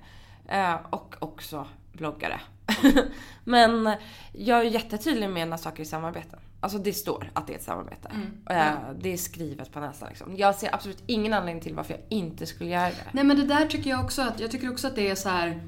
Eh, 0.49 0.75
och 0.91 1.15
också 1.19 1.67
bloggare. 1.93 2.41
Men 3.45 3.93
jag 4.33 4.59
är 4.59 4.65
jättetydlig 4.65 5.31
med 5.31 5.49
när 5.49 5.57
saker 5.57 5.81
är 5.81 5.85
samarbeten. 5.85 6.39
Alltså 6.61 6.79
det 6.79 6.93
står 6.93 7.31
att 7.33 7.47
det 7.47 7.53
är 7.53 7.57
ett 7.57 7.63
samarbete. 7.65 8.11
Eh, 8.51 8.73
det 9.01 9.13
är 9.13 9.17
skrivet 9.17 9.73
på 9.73 9.81
näsan 9.81 10.09
liksom. 10.09 10.37
Jag 10.37 10.55
ser 10.55 10.75
absolut 10.75 11.03
ingen 11.07 11.33
anledning 11.35 11.63
till 11.63 11.75
varför 11.75 11.95
jag 11.95 12.03
inte 12.09 12.47
skulle 12.47 12.71
göra 12.71 12.89
det. 12.89 13.07
Nej 13.13 13.25
men 13.25 13.37
det 13.37 13.45
där 13.45 13.67
tycker 13.67 13.91
jag 13.91 14.05
också 14.05 14.23
att, 14.23 14.41
jag 14.41 14.51
tycker 14.51 14.71
också 14.71 14.87
att 14.87 14.97
det 14.97 15.11
är 15.11 15.15
så 15.15 15.29
här. 15.29 15.63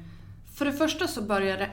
För 0.55 0.65
det 0.65 0.73
första 0.73 1.07
så 1.07 1.21
börjar 1.21 1.57
det, 1.57 1.69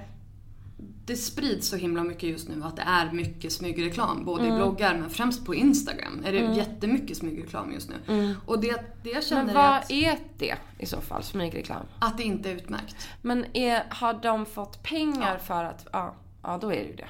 det 1.09 1.17
sprids 1.17 1.69
så 1.69 1.77
himla 1.77 2.03
mycket 2.05 2.23
just 2.31 2.49
nu 2.49 2.63
att 2.65 2.77
det 2.77 2.83
är 2.83 3.13
mycket 3.13 3.53
smygreklam. 3.53 4.25
Både 4.25 4.43
Mm. 4.43 4.55
i 4.55 4.57
bloggar 4.59 4.95
men 4.99 5.11
främst 5.11 5.47
på 5.47 5.55
Instagram 5.55 6.23
är 6.25 6.33
det 6.33 6.39
jättemycket 6.39 7.17
smygreklam 7.17 7.73
just 7.73 7.91
nu. 8.07 8.37
Och 8.47 8.61
det, 8.61 8.81
det 9.03 9.11
jag 9.11 9.25
känner 9.25 9.43
Mm. 9.43 9.55
Men 9.55 9.65
är 9.65 9.71
vad 9.71 9.79
att, 9.81 9.91
är 9.91 10.19
det 10.39 10.55
i 10.79 10.87
så 10.87 11.01
fall? 11.01 11.23
Smygreklam? 11.23 11.87
att 11.99 12.17
det 12.17 12.23
inte 12.25 12.51
är 12.51 12.55
utmärkt. 12.55 12.97
Men 13.23 13.57
är, 13.57 13.83
har 13.91 14.15
de 14.15 14.47
fått 14.47 14.83
pengar 14.83 15.39
för 15.39 15.65
att... 15.65 15.87
Ja. 15.93 16.15
ja 16.43 16.59
då 16.61 16.73
är 16.73 16.77
det 16.77 16.89
ju 16.91 16.97
det. 16.97 17.09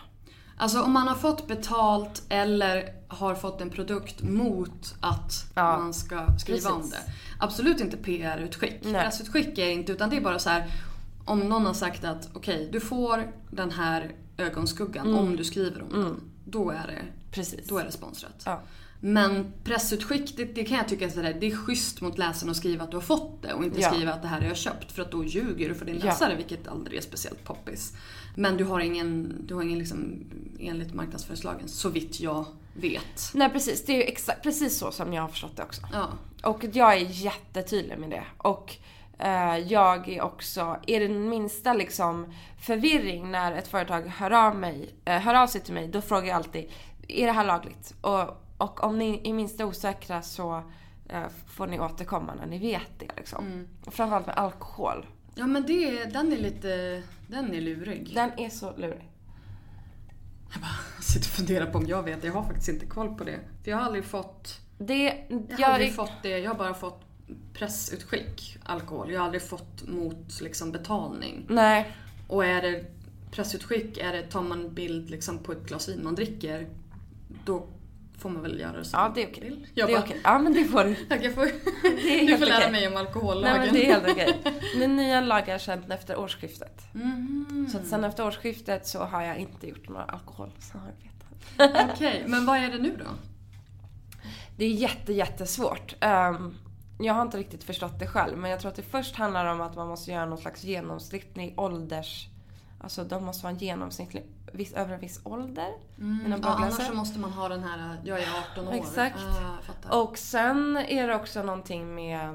Alltså 0.61 0.83
om 0.83 0.93
man 0.93 1.09
har 1.09 1.15
fått 1.15 1.47
betalt 1.47 2.23
eller 2.29 2.89
har 3.09 3.35
fått 3.35 3.61
en 3.61 3.71
produkt 3.71 4.23
mot 4.23 4.95
att 5.01 5.33
Ja. 5.55 5.79
man 5.79 5.95
ska 5.95 6.27
skriva 6.39 6.71
om 6.71 6.81
Precis. 6.81 6.93
det. 7.07 7.13
Absolut 7.41 7.81
inte 7.81 7.97
PR-utskick. 7.97 8.83
Pressutskick 8.83 9.59
är 9.59 9.69
inte 9.71 9.93
utan 9.93 10.11
det 10.11 10.17
är 10.17 10.21
bara 10.21 10.39
så 10.39 10.51
här 10.51 10.71
om 11.29 11.41
någon 11.41 11.67
har 11.67 11.75
sagt 11.75 12.05
att 12.05 12.29
okej 12.35 12.69
du 12.73 12.81
får 12.81 13.33
den 13.51 13.71
här 13.71 14.13
ögonskuggan 14.37 15.15
om 15.15 15.37
du 15.37 15.45
skriver 15.45 15.83
om 15.83 15.89
den. 16.03 16.21
Då 16.45 16.71
är 16.71 16.87
det, 16.87 17.03
Precis. 17.31 17.69
då 17.69 17.79
är 17.79 17.85
det 17.85 17.93
sponsrat. 17.93 18.43
Ja. 18.45 18.61
Men 19.01 19.53
pressutskick, 19.65 20.37
det, 20.37 20.45
det 20.45 20.65
kan 20.65 20.77
jag 20.77 20.89
tycka 20.89 21.05
är 21.05 21.09
sådär, 21.09 21.37
det 21.41 21.47
är 21.47 21.57
schysst 21.57 22.01
mot 22.01 22.19
läsaren 22.19 22.51
att 22.51 22.57
skriva 22.57 22.85
att 22.85 22.91
du 22.91 22.97
har 22.97 23.03
fått 23.03 23.43
det 23.43 23.53
och 23.55 23.65
inte 23.65 23.81
Ja. 23.81 23.91
skriva 23.93 24.13
att 24.13 24.23
det 24.23 24.29
här 24.29 24.41
har 24.41 24.47
jag 24.49 24.57
köpt 24.57 24.93
för 24.93 25.03
att 25.03 25.11
då 25.11 25.25
ljuger 25.25 25.69
du 25.69 25.75
för 25.75 25.85
din 25.85 25.99
Ja. 25.99 26.05
läsare 26.05 26.37
vilket 26.37 26.69
aldrig 26.69 26.99
är 26.99 27.03
speciellt 27.03 27.45
poppis. 27.45 27.93
Men 28.35 28.57
du 28.57 28.65
har 28.65 28.81
ingen, 28.81 29.35
du 29.47 29.55
har 29.55 29.63
ingen 29.63 29.79
liksom, 29.79 30.25
enligt 30.61 30.95
marknadsföringslagen, 30.95 31.69
så 31.69 31.89
vitt 31.89 32.21
jag 32.21 32.45
vet. 32.75 33.31
Nej 33.35 33.51
precis, 33.51 33.85
det 33.85 33.93
är 33.93 33.97
ju 33.97 34.03
exakt, 34.03 34.43
precis 34.43 34.79
så 34.79 34.91
som 34.91 35.13
jag 35.13 35.23
har 35.23 35.29
förstått 35.29 35.57
det 35.57 35.63
också. 35.63 35.83
Ja. 35.93 36.09
Och 36.43 36.65
jag 36.73 36.95
är 36.95 37.07
jättetydlig 37.11 37.99
med 37.99 38.11
det. 38.11 38.25
Och 38.39 38.77
jag 39.67 40.09
är 40.09 40.23
också, 40.23 40.77
är 40.87 41.01
det 41.01 41.09
minsta 41.09 41.73
liksom 41.73 42.35
förvirring 42.61 43.31
när 43.31 43.53
ett 43.53 43.69
företag 43.69 44.01
hör 44.03 44.31
av, 44.31 44.57
mig, 44.57 44.95
eh, 45.05 45.19
hör 45.21 45.35
av 45.35 45.47
sig 45.47 45.61
till 45.61 45.75
mig, 45.75 45.89
då 45.89 46.01
frågar 46.01 46.29
jag 46.29 46.37
alltid, 46.37 46.71
är 47.09 47.27
det 47.27 47.33
här 47.33 47.45
lagligt? 47.45 47.95
Och, 48.01 48.45
och 48.59 48.85
om 48.85 48.99
ni 48.99 49.21
är 49.25 49.33
minsta 49.33 49.67
osäkra 49.67 50.23
så 50.23 50.63
eh, 51.09 51.23
får 51.47 51.67
ni 51.67 51.81
återkomma 51.81 52.35
när 52.35 52.47
ni 52.47 52.59
vet 52.59 52.99
det. 52.99 53.09
Liksom. 53.17 53.67
Och 53.87 53.95
framförallt 53.95 54.27
med 54.27 54.37
alkohol. 54.39 55.07
Ja 55.35 55.47
men 55.47 55.67
det, 55.67 56.05
den 56.05 56.33
är 56.33 56.37
lite, 56.37 57.03
den 57.27 57.55
är 57.55 57.61
lurig. 57.61 58.11
Den 58.15 58.31
är 58.39 58.49
så 58.51 58.77
lurig. 58.77 59.11
Jag 60.97 61.05
sitter 61.05 61.27
och 61.27 61.33
funderar 61.33 61.67
på 61.67 61.79
om 61.79 61.87
jag 61.87 62.03
vet, 62.03 62.25
jag 62.25 62.33
har 62.33 62.43
faktiskt 62.43 62.69
inte 62.69 62.87
koll 62.87 63.15
på 63.15 63.25
det. 63.25 63.39
För 63.65 63.71
jag 63.71 63.79
har 63.79 63.85
aldrig 63.85 64.05
fått, 64.05 64.61
Det, 64.79 65.03
jag 65.29 65.37
har 65.37 65.47
jag, 65.59 65.71
aldrig 65.71 65.89
är- 65.89 65.93
fått 65.93 66.13
det, 66.23 66.39
jag 66.39 66.51
har 66.51 66.59
bara 66.59 66.75
fått 66.75 67.01
pressutskick, 67.55 68.57
alkohol. 68.65 69.11
Jag 69.11 69.21
har 69.21 69.25
aldrig 69.25 69.43
fått 69.43 69.89
mot 69.89 70.41
liksom 70.41 70.73
betalning. 70.73 71.47
Nej, 71.49 71.93
Och 72.29 72.45
är 72.45 72.63
det 72.63 72.85
pressutskick, 73.31 73.99
är 73.99 74.13
det, 74.13 74.23
tar 74.23 74.43
man 74.43 74.75
bild 74.75 75.11
liksom 75.11 75.39
på 75.39 75.53
ett 75.53 75.67
glas 75.67 75.89
vin 75.89 76.01
man 76.05 76.15
dricker, 76.15 76.69
då 77.45 77.67
får 78.19 78.31
man 78.31 78.43
väl 78.43 78.61
göra 78.61 78.77
det 78.77 78.85
som 78.85 79.01
ja 79.01 79.13
det 79.15 79.23
är 79.23 79.29
okej. 79.29 79.51
Det 79.51 79.81
Jag 79.81 79.91
är 79.91 79.95
bara, 79.95 80.05
okej. 80.05 80.21
Ja 80.25 80.39
men 80.39 80.53
det 80.55 80.65
får 80.65 80.85
du. 80.85 80.97
jag 81.25 81.35
får, 81.35 81.45
är 81.85 82.27
du 82.27 82.39
får 82.39 82.47
lära 82.47 82.59
okej. 82.59 82.73
mig 82.73 82.89
om 82.89 82.97
alkohollagen. 82.97 83.57
Nej 83.59 83.67
men 83.67 83.75
det 83.75 83.87
är 83.87 83.93
helt 83.93 84.09
okej. 84.11 84.61
Men 84.79 84.97
nya 84.97 85.21
lagar 85.21 85.59
sedan 85.59 85.93
efter 85.93 86.19
årsskiftet. 86.19 86.83
Så 87.73 87.79
att 87.79 87.87
sen 87.87 88.05
efter 88.05 88.27
årsskiftet 88.27 88.87
så 88.87 88.99
har 88.99 89.23
jag 89.23 89.37
inte 89.39 89.69
gjort 89.69 89.89
några 89.89 90.05
alkoholsamarbeten. 90.05 91.89
Okej, 91.95 92.25
men 92.27 92.47
vad 92.47 92.59
är 92.59 92.69
det 92.69 92.79
nu 92.79 92.97
då? 92.99 93.05
Det 94.57 94.65
är 94.65 94.71
jätte, 94.71 95.13
jättesvårt. 95.13 95.95
Ehm, 96.01 96.55
jag 96.99 97.15
har 97.15 97.23
inte 97.23 97.39
riktigt 97.39 97.65
förstått 97.65 97.99
det 97.99 98.07
själv 98.07 98.39
men 98.39 98.51
jag 98.51 98.61
tror 98.61 98.71
att 98.71 98.77
det 98.77 98.83
först 98.83 99.17
handlar 99.17 99.47
om 99.47 99.61
att 99.61 99.77
man 99.77 99.89
måste 99.89 100.11
göra 100.11 100.27
någon 100.27 100.39
slags 100.39 100.65
genomsnittlig 100.65 101.55
ålders... 101.57 102.29
Alltså 102.81 103.05
de 103.05 103.25
måste 103.25 103.45
vara 103.45 103.53
en 103.53 103.59
genomsnittlig, 103.59 104.27
viss, 104.53 104.73
över 104.73 104.95
en 104.95 105.01
viss 105.01 105.21
ålder. 105.25 105.73
Mina 105.97 106.39
Ja, 106.43 106.49
annars 106.49 106.87
så 106.87 106.95
måste 106.95 107.19
man 107.19 107.33
ha 107.33 107.49
den 107.49 107.63
här, 107.63 108.01
jag 108.05 108.21
är 108.21 108.29
18 108.53 108.69
år. 108.69 108.73
Exakt. 108.73 109.19
Ah. 109.89 110.03
Och 110.03 110.19
sen 110.19 110.77
är 110.77 111.09
det 111.09 111.15
också 111.15 111.43
någonting 111.43 111.95
med 111.95 112.29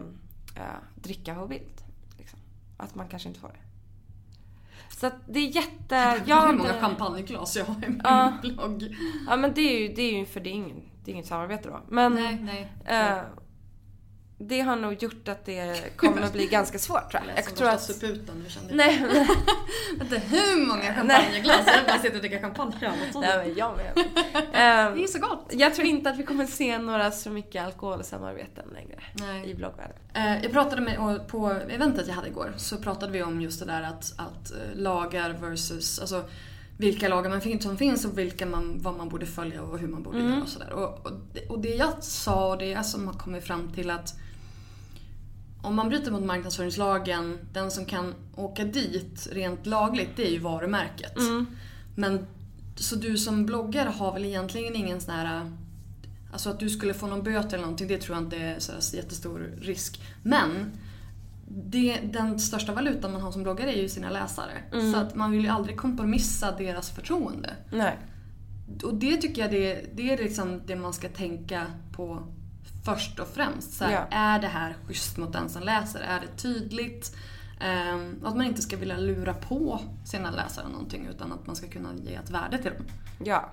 äh, 0.55 0.61
dricka 0.95 1.35
på 1.35 1.47
bild. 1.47 1.81
Liksom. 2.17 2.39
Att 2.77 2.95
man 2.95 3.07
kanske 3.07 3.29
inte 3.29 3.39
får 3.39 3.47
det. 3.47 3.59
Så 4.95 5.07
att 5.07 5.15
det 5.27 5.39
är 5.39 5.55
jätte... 5.55 6.21
Jag 6.25 6.35
har 6.35 6.47
Hur 6.47 6.57
många 6.57 6.73
champagneglas 6.73 7.55
jag 7.55 7.65
har 7.65 7.75
i 7.75 7.89
min 7.89 8.01
Ja. 8.03 8.33
blogg. 8.41 8.95
Ja 9.29 9.35
men 9.35 9.53
det 9.53 9.61
är 9.61 9.79
ju, 9.79 9.93
det 9.93 10.01
är 10.01 10.17
ju 10.19 10.25
för 10.25 10.39
det 10.39 10.49
är, 10.49 10.53
ingen, 10.53 10.81
det 11.03 11.11
är 11.11 11.13
inget 11.13 11.27
samarbete 11.27 11.69
då. 11.69 11.79
Men 11.89 12.13
Nej, 12.13 12.39
nej. 12.41 12.71
eh, 12.85 13.17
det 14.47 14.61
har 14.61 14.75
nog 14.75 15.03
gjort 15.03 15.27
att 15.27 15.45
det 15.45 15.97
kommer 15.97 16.21
att 16.21 16.33
bli 16.33 16.47
ganska 16.47 16.79
svårt 16.79 17.11
tror 17.11 17.23
jag. 17.27 17.37
Jag 17.37 17.55
tror 17.55 17.69
att... 17.69 17.81
Suputen, 17.81 18.43
nu 18.43 18.49
kände 18.49 18.69
jag. 18.69 18.77
Nej, 18.77 18.99
men, 20.09 20.21
hur 20.21 20.67
många 20.67 20.93
champagneglas? 20.95 21.61
Jag 21.65 21.85
bara 21.87 21.97
sitter 21.99 22.15
och 22.15 22.21
dricker 22.21 22.39
champagne 22.39 22.73
nej 23.15 23.37
men 23.37 23.55
jag 23.55 23.77
med. 23.77 23.91
Det 24.33 24.57
Eh, 24.59 25.03
är 25.03 25.07
så 25.07 25.19
gott. 25.19 25.47
jag 25.51 25.75
tror 25.75 25.87
inte 25.87 26.09
att 26.09 26.17
vi 26.17 26.23
kommer 26.23 26.45
se 26.45 26.77
några 26.77 27.11
så 27.11 27.29
mycket 27.29 27.63
alkoholsamarbeten 27.65 28.65
längre 28.73 28.99
Nej. 29.13 29.49
i 29.49 29.55
bloggvärlden. 29.55 29.95
Eh, 30.13 30.43
Jag 30.43 30.51
pratade 30.51 30.81
med, 30.81 31.27
på 31.27 31.49
eventet 31.69 32.07
jag 32.07 32.13
hade 32.15 32.27
igår 32.27 32.53
så 32.57 32.77
pratade 32.77 33.11
vi 33.11 33.23
om 33.23 33.41
just 33.41 33.59
det 33.59 33.65
där 33.65 33.81
att, 33.83 34.13
att 34.17 34.51
eh, 34.51 34.57
lagar 34.75 35.29
versus, 35.41 35.99
alltså 35.99 36.23
vilka 36.77 37.07
lagar 37.07 37.29
man 37.29 37.59
som 37.61 37.77
finns 37.77 38.05
och 38.05 38.17
vilka 38.17 38.45
man, 38.45 38.79
vad 38.81 38.97
man 38.97 39.09
borde 39.09 39.25
följa 39.25 39.61
och 39.61 39.79
hur 39.79 39.87
man 39.87 40.03
borde 40.03 40.19
göra 40.19 40.41
och 40.41 40.49
sådär. 40.49 40.73
Och, 40.73 41.05
och, 41.05 41.11
det- 41.33 41.47
och 41.49 41.59
det 41.59 41.75
jag 41.75 42.03
sa 42.03 42.49
och 42.49 42.57
det 42.57 42.65
jag 42.69 42.85
som 42.85 43.07
har 43.07 43.13
kommit 43.13 43.43
fram 43.43 43.71
till 43.73 43.89
att 43.89 44.13
om 45.63 45.75
man 45.75 45.89
bryter 45.89 46.11
mot 46.11 46.23
marknadsföringslagen, 46.23 47.37
den 47.53 47.71
som 47.71 47.85
kan 47.85 48.13
åka 48.35 48.63
dit 48.63 49.27
rent 49.31 49.65
lagligt 49.65 50.09
det 50.15 50.27
är 50.27 50.31
ju 50.31 50.39
varumärket. 50.39 51.13
Men 51.95 52.27
så 52.75 52.95
du 52.95 53.17
som 53.17 53.45
bloggare 53.45 53.89
har 53.89 54.13
väl 54.13 54.25
egentligen 54.25 54.75
ingen 54.75 55.01
sån 55.01 55.13
här 55.13 55.51
Alltså 56.33 56.49
att 56.49 56.59
du 56.59 56.69
skulle 56.69 56.93
få 56.93 57.07
någon 57.07 57.23
böter 57.23 57.47
eller 57.47 57.61
någonting, 57.61 57.87
det 57.87 57.97
tror 57.97 58.17
jag 58.17 58.23
inte 58.23 58.37
är 58.37 58.59
så 58.59 58.95
jättestor 58.95 59.51
risk. 59.61 60.01
Men 60.23 60.71
det, 61.47 61.99
den 62.03 62.39
största 62.39 62.73
valutan 62.73 63.11
man 63.11 63.21
har 63.21 63.31
som 63.31 63.43
bloggare 63.43 63.73
är 63.73 63.81
ju 63.81 63.89
sina 63.89 64.09
läsare. 64.09 64.63
Så 64.91 64.97
att 64.97 65.15
man 65.15 65.31
vill 65.31 65.43
ju 65.43 65.49
aldrig 65.49 65.77
kompromissa 65.77 66.51
deras 66.51 66.89
förtroende. 66.89 67.49
Nej. 67.71 67.97
Och 68.83 68.95
det 68.95 69.17
tycker 69.17 69.41
jag 69.41 69.51
det, 69.51 69.85
det 69.95 70.13
är 70.13 70.17
liksom 70.17 70.61
det 70.65 70.75
man 70.75 70.93
ska 70.93 71.09
tänka 71.09 71.65
på 71.91 72.23
först 72.85 73.19
och 73.19 73.27
främst. 73.27 73.73
Så 73.73 73.83
här, 73.85 73.91
Ja. 73.91 74.07
Är 74.11 74.39
det 74.39 74.47
här 74.47 74.75
schysst 74.87 75.17
mot 75.17 75.33
den 75.33 75.49
som 75.49 75.63
läser? 75.63 75.99
Är 75.99 76.19
det 76.19 76.41
tydligt? 76.41 77.15
Och 78.21 78.29
att 78.29 78.37
man 78.37 78.45
inte 78.45 78.61
ska 78.61 78.77
vilja 78.77 78.97
lura 78.97 79.33
på 79.33 79.79
sina 80.05 80.31
läsare 80.31 80.67
någonting 80.67 81.07
utan 81.07 81.31
att 81.31 81.47
man 81.47 81.55
ska 81.55 81.67
kunna 81.67 81.93
ge 81.95 82.15
ett 82.15 82.29
värde 82.29 82.57
till 82.57 82.71
dem. 82.71 82.85
Ja. 83.23 83.49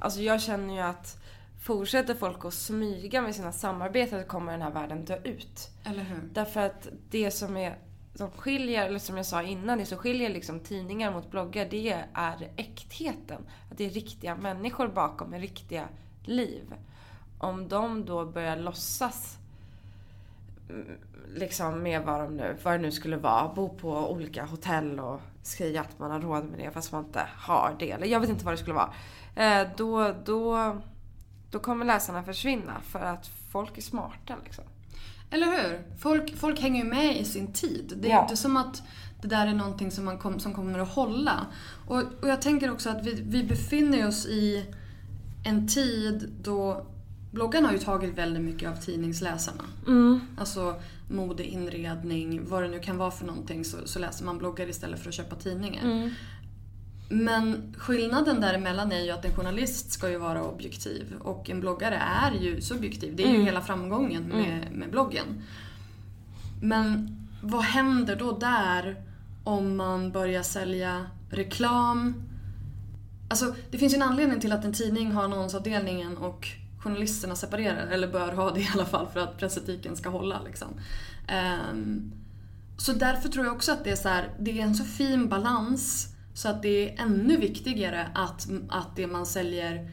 Alltså 0.00 0.20
jag 0.20 0.42
känner 0.42 0.74
ju 0.74 0.80
att 0.80 1.24
fortsätter 1.62 2.14
folk 2.14 2.44
att 2.44 2.54
smyga 2.54 3.22
med 3.22 3.34
sina 3.34 3.52
samarbeten 3.52 4.22
så 4.22 4.28
kommer 4.28 4.52
den 4.52 4.62
här 4.62 4.70
världen 4.70 5.04
dö 5.04 5.18
ut. 5.24 5.70
Eller 5.84 6.02
hur? 6.02 6.20
Därför 6.32 6.60
att 6.60 6.88
det 7.10 7.30
som 7.30 7.56
är 7.56 7.78
som 8.14 8.30
skiljer, 8.30 8.86
eller 8.86 8.98
som 8.98 9.16
jag 9.16 9.26
sa 9.26 9.42
innan, 9.42 9.78
det 9.78 9.86
som 9.86 9.98
skiljer 9.98 10.30
liksom 10.30 10.60
tidningar 10.60 11.12
mot 11.12 11.30
bloggar 11.30 11.66
det 11.70 12.04
är 12.14 12.50
äktheten. 12.56 13.42
Att 13.70 13.78
det 13.78 13.84
är 13.84 13.90
riktiga 13.90 14.36
människor 14.36 14.88
bakom 14.88 15.30
med 15.30 15.40
riktiga 15.40 15.88
liv. 16.24 16.74
Om 17.38 17.68
de 17.68 18.04
då 18.04 18.24
börjar 18.26 18.56
låtsas 18.56 19.38
mm, 20.70 20.86
liksom 21.34 21.82
med 21.82 22.02
vad, 22.02 22.20
de 22.20 22.36
nu, 22.36 22.56
vad 22.62 22.74
det 22.74 22.78
nu 22.78 22.90
skulle 22.92 23.16
vara, 23.16 23.54
bo 23.54 23.68
på 23.68 24.10
olika 24.12 24.44
hotell 24.44 25.00
och 25.00 25.20
säga 25.42 25.80
att 25.80 25.98
man 25.98 26.10
har 26.10 26.20
råd 26.20 26.44
med 26.44 26.58
det 26.58 26.70
fast 26.70 26.92
man 26.92 27.04
inte 27.04 27.26
har 27.36 27.76
det. 27.78 27.90
Eller 27.90 28.06
jag 28.06 28.20
vet 28.20 28.30
inte 28.30 28.44
vad 28.44 28.54
det 28.54 28.58
skulle 28.58 28.74
vara. 28.74 28.92
Eh, 29.36 29.68
då, 29.76 30.14
då, 30.24 30.76
då 31.50 31.58
kommer 31.58 31.84
läsarna 31.84 32.22
försvinna 32.22 32.80
för 32.80 33.00
att 33.00 33.30
folk 33.50 33.78
är 33.78 33.82
smarta 33.82 34.34
liksom. 34.44 34.64
Eller 35.30 35.46
hur? 35.46 35.82
Folk, 35.98 36.36
folk 36.36 36.60
hänger 36.60 36.84
ju 36.84 36.90
med 36.90 37.16
i 37.20 37.24
sin 37.24 37.52
tid. 37.52 37.92
Det 37.96 38.08
är 38.08 38.12
Ja. 38.12 38.22
inte 38.22 38.36
som 38.36 38.56
att 38.56 38.82
det 39.22 39.28
där 39.28 39.46
är 39.46 39.54
någonting 39.54 39.90
som, 39.90 40.04
man 40.04 40.18
kom, 40.18 40.40
som 40.40 40.54
kommer 40.54 40.78
att 40.78 40.88
hålla. 40.88 41.46
Och, 41.88 42.02
och 42.22 42.28
jag 42.28 42.42
tänker 42.42 42.72
också 42.72 42.90
att 42.90 43.06
vi, 43.06 43.22
vi 43.26 43.44
befinner 43.44 44.08
oss 44.08 44.26
i 44.26 44.74
en 45.44 45.68
tid 45.68 46.32
då 46.42 46.86
bloggarna 47.34 47.68
har 47.68 47.74
ju 47.74 47.80
tagit 47.80 48.18
väldigt 48.18 48.42
mycket 48.42 48.70
av 48.70 48.76
tidningsläsarna. 48.76 49.64
Alltså 50.36 50.74
mode, 51.08 51.44
inredning, 51.44 52.48
vad 52.48 52.62
det 52.62 52.68
nu 52.68 52.78
kan 52.78 52.98
vara 52.98 53.10
för 53.10 53.26
någonting 53.26 53.64
så, 53.64 53.76
så 53.84 53.98
läser 53.98 54.24
man 54.24 54.38
bloggar 54.38 54.68
istället 54.68 55.00
för 55.00 55.08
att 55.08 55.14
köpa 55.14 55.36
tidningar. 55.36 56.10
Men 57.08 57.74
skillnaden 57.78 58.40
däremellan 58.40 58.92
är 58.92 59.00
ju 59.00 59.10
att 59.10 59.24
en 59.24 59.34
journalist 59.34 59.92
ska 59.92 60.10
ju 60.10 60.18
vara 60.18 60.42
objektiv 60.44 61.14
och 61.20 61.50
en 61.50 61.60
bloggare 61.60 61.96
är 61.96 62.32
ju 62.32 62.60
subjektiv. 62.60 63.16
Det 63.16 63.24
är 63.24 63.32
ju 63.32 63.42
hela 63.42 63.60
framgången 63.60 64.22
med, 64.22 64.72
med 64.72 64.90
bloggen. 64.90 65.42
Men 66.62 67.16
vad 67.42 67.62
händer 67.62 68.16
då 68.16 68.38
där 68.38 68.96
om 69.44 69.76
man 69.76 70.12
börjar 70.12 70.42
sälja 70.42 71.06
reklam? 71.30 72.14
Alltså 73.30 73.54
det 73.70 73.78
finns 73.78 73.92
ju 73.92 73.96
en 73.96 74.02
anledning 74.02 74.40
till 74.40 74.52
att 74.52 74.64
en 74.64 74.72
tidning 74.72 75.12
har 75.12 75.24
annonsavdelningen 75.24 76.16
och 76.16 76.48
journalisterna 76.84 77.36
separerar, 77.36 77.86
eller 77.86 78.08
bör 78.08 78.32
ha 78.32 78.50
det 78.50 78.60
i 78.60 78.68
alla 78.74 78.84
fall 78.84 79.06
för 79.12 79.20
att 79.20 79.38
pressetiken 79.38 79.96
ska 79.96 80.08
hålla. 80.08 80.42
Liksom. 80.42 80.68
Ehm, 81.28 82.12
så 82.76 82.92
därför 82.92 83.28
tror 83.28 83.44
jag 83.44 83.54
också 83.54 83.72
att 83.72 83.84
det 83.84 83.90
är, 83.90 83.96
så 83.96 84.08
här, 84.08 84.30
det 84.38 84.60
är 84.60 84.64
en 84.64 84.74
så 84.74 84.84
fin 84.84 85.28
balans 85.28 86.14
så 86.34 86.48
att 86.48 86.62
det 86.62 86.90
är 86.90 87.02
ännu 87.02 87.36
viktigare 87.36 88.08
att, 88.14 88.48
att 88.68 88.96
det 88.96 89.06
man 89.06 89.26
säljer, 89.26 89.90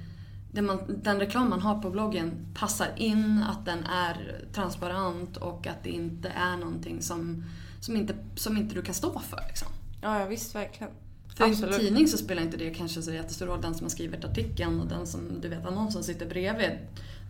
det 0.52 0.62
man, 0.62 1.02
den 1.04 1.20
reklam 1.20 1.50
man 1.50 1.62
har 1.62 1.82
på 1.82 1.90
bloggen 1.90 2.54
passar 2.56 2.88
in, 2.96 3.44
att 3.50 3.66
den 3.66 3.84
är 3.84 4.46
transparent 4.54 5.38
och 5.38 5.68
att 5.68 5.84
det 5.84 5.90
inte 5.90 6.30
är 6.30 6.58
någonting 6.58 7.02
som, 7.02 7.44
som, 7.80 7.96
inte, 7.96 8.16
som 8.36 8.58
inte 8.58 8.76
du 8.76 8.82
kan 8.82 8.96
stå 8.96 9.20
för. 9.20 9.40
Liksom. 9.48 9.68
Ja, 10.02 10.20
ja 10.20 10.26
visst 10.26 10.56
verkligen. 10.56 10.94
För 11.36 11.44
i 11.44 11.48
en 11.48 11.54
Absolut. 11.54 11.80
tidning 11.80 12.08
så 12.08 12.18
spelar 12.18 12.42
inte 12.42 12.58
det 12.58 12.70
kanske 12.70 13.02
så 13.02 13.14
jättestor 13.14 13.46
roll, 13.46 13.62
den 13.62 13.76
som 13.76 13.86
har 13.86 13.90
skrivit 13.90 14.26
artikeln 14.26 14.80
och 14.82 14.88
den 14.88 15.08
som, 15.08 15.42
du 15.42 15.48
vet, 15.48 15.66
annonsen 15.66 16.04
sitter 16.04 16.26
bredvid. 16.26 16.72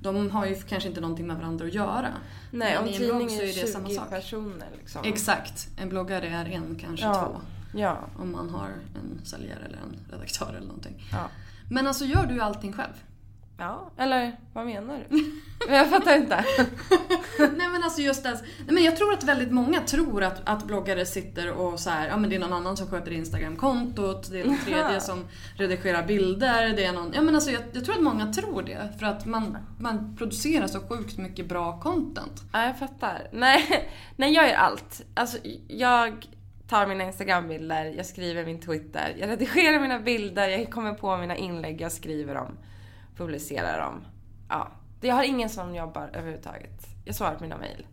De 0.01 0.29
har 0.29 0.45
ju 0.45 0.55
kanske 0.55 0.89
inte 0.89 1.01
någonting 1.01 1.27
med 1.27 1.35
varandra 1.37 1.65
att 1.65 1.73
göra. 1.73 2.07
Nej, 2.51 2.73
Men 2.75 2.83
om 2.87 2.93
tidningen 2.93 3.29
är 3.39 3.43
är 3.43 3.47
det 3.47 3.53
20 3.53 3.67
samma 3.67 3.89
sak. 3.89 4.09
personer 4.09 4.67
liksom. 4.79 5.01
Exakt. 5.05 5.67
En 5.77 5.89
bloggare 5.89 6.27
är 6.27 6.45
en, 6.45 6.75
kanske 6.75 7.05
Ja. 7.05 7.25
två. 7.25 7.41
Ja. 7.79 7.99
Om 8.19 8.31
man 8.31 8.49
har 8.49 8.69
en 8.95 9.25
säljare 9.25 9.59
eller 9.65 9.77
en 9.77 10.11
redaktör 10.11 10.49
eller 10.57 10.67
någonting. 10.67 11.03
Ja. 11.11 11.29
Men 11.69 11.87
alltså 11.87 12.05
gör 12.05 12.25
du 12.25 12.41
allting 12.41 12.73
själv? 12.73 12.93
Ja, 13.61 13.91
eller 13.97 14.35
vad 14.53 14.65
menar 14.65 15.05
du? 15.09 15.31
jag 15.73 15.89
fattar 15.89 16.17
inte. 16.17 16.35
Nej 17.39 17.69
men 17.69 17.83
alltså 17.83 18.01
just. 18.01 18.23
Nej, 18.23 18.35
men 18.65 18.83
jag 18.83 18.97
tror 18.97 19.13
att 19.13 19.23
väldigt 19.23 19.51
många 19.51 19.81
tror 19.81 20.23
att, 20.23 20.41
att 20.49 20.63
bloggare 20.63 21.05
sitter 21.05 21.51
och 21.51 21.79
så 21.79 21.89
här, 21.89 22.07
ja 22.07 22.17
men 22.17 22.29
det 22.29 22.35
är 22.35 22.39
någon 22.39 22.53
annan 22.53 22.77
som 22.77 22.87
sköter 22.87 23.11
Instagramkontot, 23.11 24.31
det 24.31 24.39
är 24.39 24.45
en 24.45 24.57
tredje 24.65 25.01
som 25.01 25.27
redigerar 25.55 26.03
bilder, 26.03 26.69
det 26.75 26.85
är 26.85 26.93
någon, 26.93 27.11
ja 27.13 27.21
men 27.21 27.35
alltså 27.35 27.51
jag, 27.51 27.61
jag 27.73 27.85
tror 27.85 27.95
att 27.95 28.01
många 28.01 28.33
tror 28.33 28.61
det. 28.61 28.93
För 28.99 29.05
att 29.05 29.25
man, 29.25 29.57
man 29.79 30.15
producerar 30.17 30.67
så 30.67 30.79
sjukt 30.79 31.17
mycket 31.17 31.45
bra 31.49 31.79
content. 31.79 32.41
Ja, 32.53 32.65
jag 32.65 32.79
fattar. 32.79 33.27
Nej, 33.31 33.89
nej, 34.15 34.33
jag 34.33 34.47
gör 34.47 34.55
allt. 34.55 35.01
Alltså, 35.13 35.37
jag 35.67 36.27
tar 36.67 36.87
mina 36.87 37.03
Instagram-bilder, 37.03 37.85
jag 37.85 38.05
skriver 38.05 38.45
min 38.45 38.61
Twitter, 38.61 39.15
jag 39.19 39.29
redigerar 39.29 39.79
mina 39.79 39.99
bilder, 39.99 40.49
jag 40.49 40.71
kommer 40.71 40.93
på 40.93 41.17
mina 41.17 41.35
inlägg, 41.35 41.81
jag 41.81 41.91
skriver 41.91 42.35
dem, 42.35 42.57
publicerar 43.21 43.79
dem. 43.79 44.05
Ja. 44.49 44.71
Jag 45.01 45.15
har 45.15 45.23
ingen 45.23 45.49
som 45.49 45.75
jobbar 45.75 46.09
överhuvudtaget. 46.13 46.87
Jag 47.05 47.15
svarar 47.15 47.35
på 47.35 47.43
mina 47.43 47.57
mejl. 47.57 47.87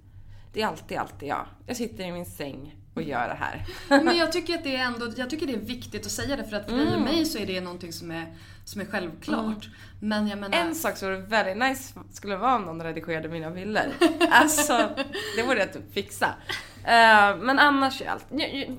Det 0.53 0.62
är 0.62 0.66
alltid, 0.66 0.99
alltid 0.99 1.29
jag. 1.29 1.47
Jag 1.66 1.76
sitter 1.76 2.05
i 2.05 2.12
min 2.12 2.26
säng 2.26 2.76
och 2.95 3.03
gör 3.03 3.29
det 3.29 3.35
här. 3.35 3.66
Men 4.05 4.16
jag 4.16 4.33
tycker 4.33 4.55
att 4.55 4.64
det 4.64 4.76
är 4.76 4.85
ändå, 4.85 5.12
jag 5.16 5.31
tycker 5.31 5.47
det 5.47 5.55
är 5.55 5.59
viktigt 5.59 6.07
att 6.07 6.12
säga 6.12 6.37
det 6.37 6.45
för 6.45 6.57
att 6.57 6.68
för 6.70 6.76
dig 6.76 6.95
och 6.95 7.03
mig 7.03 7.24
så 7.24 7.39
är 7.39 7.47
det 7.47 7.61
någonting 7.61 7.93
som 7.93 8.11
är, 8.11 8.26
som 8.64 8.81
är 8.81 8.85
självklart. 8.85 9.68
Men 10.01 10.29
jag 10.29 10.39
menar... 10.39 10.59
En 10.59 10.74
sak 10.74 10.97
som 10.97 11.09
vore 11.09 11.20
väldigt 11.20 11.57
nice 11.57 12.01
skulle 12.12 12.37
vara 12.37 12.57
om 12.57 12.62
någon 12.62 12.83
redigerade 12.83 13.29
mina 13.29 13.51
bilder. 13.51 13.93
Alltså, 14.31 14.91
det 15.37 15.43
borde 15.43 15.61
jag 15.61 15.72
typ 15.72 15.93
fixa. 15.93 16.35
Eh, 16.85 17.37
men 17.37 17.59
annars 17.59 18.03
allt. 18.03 18.26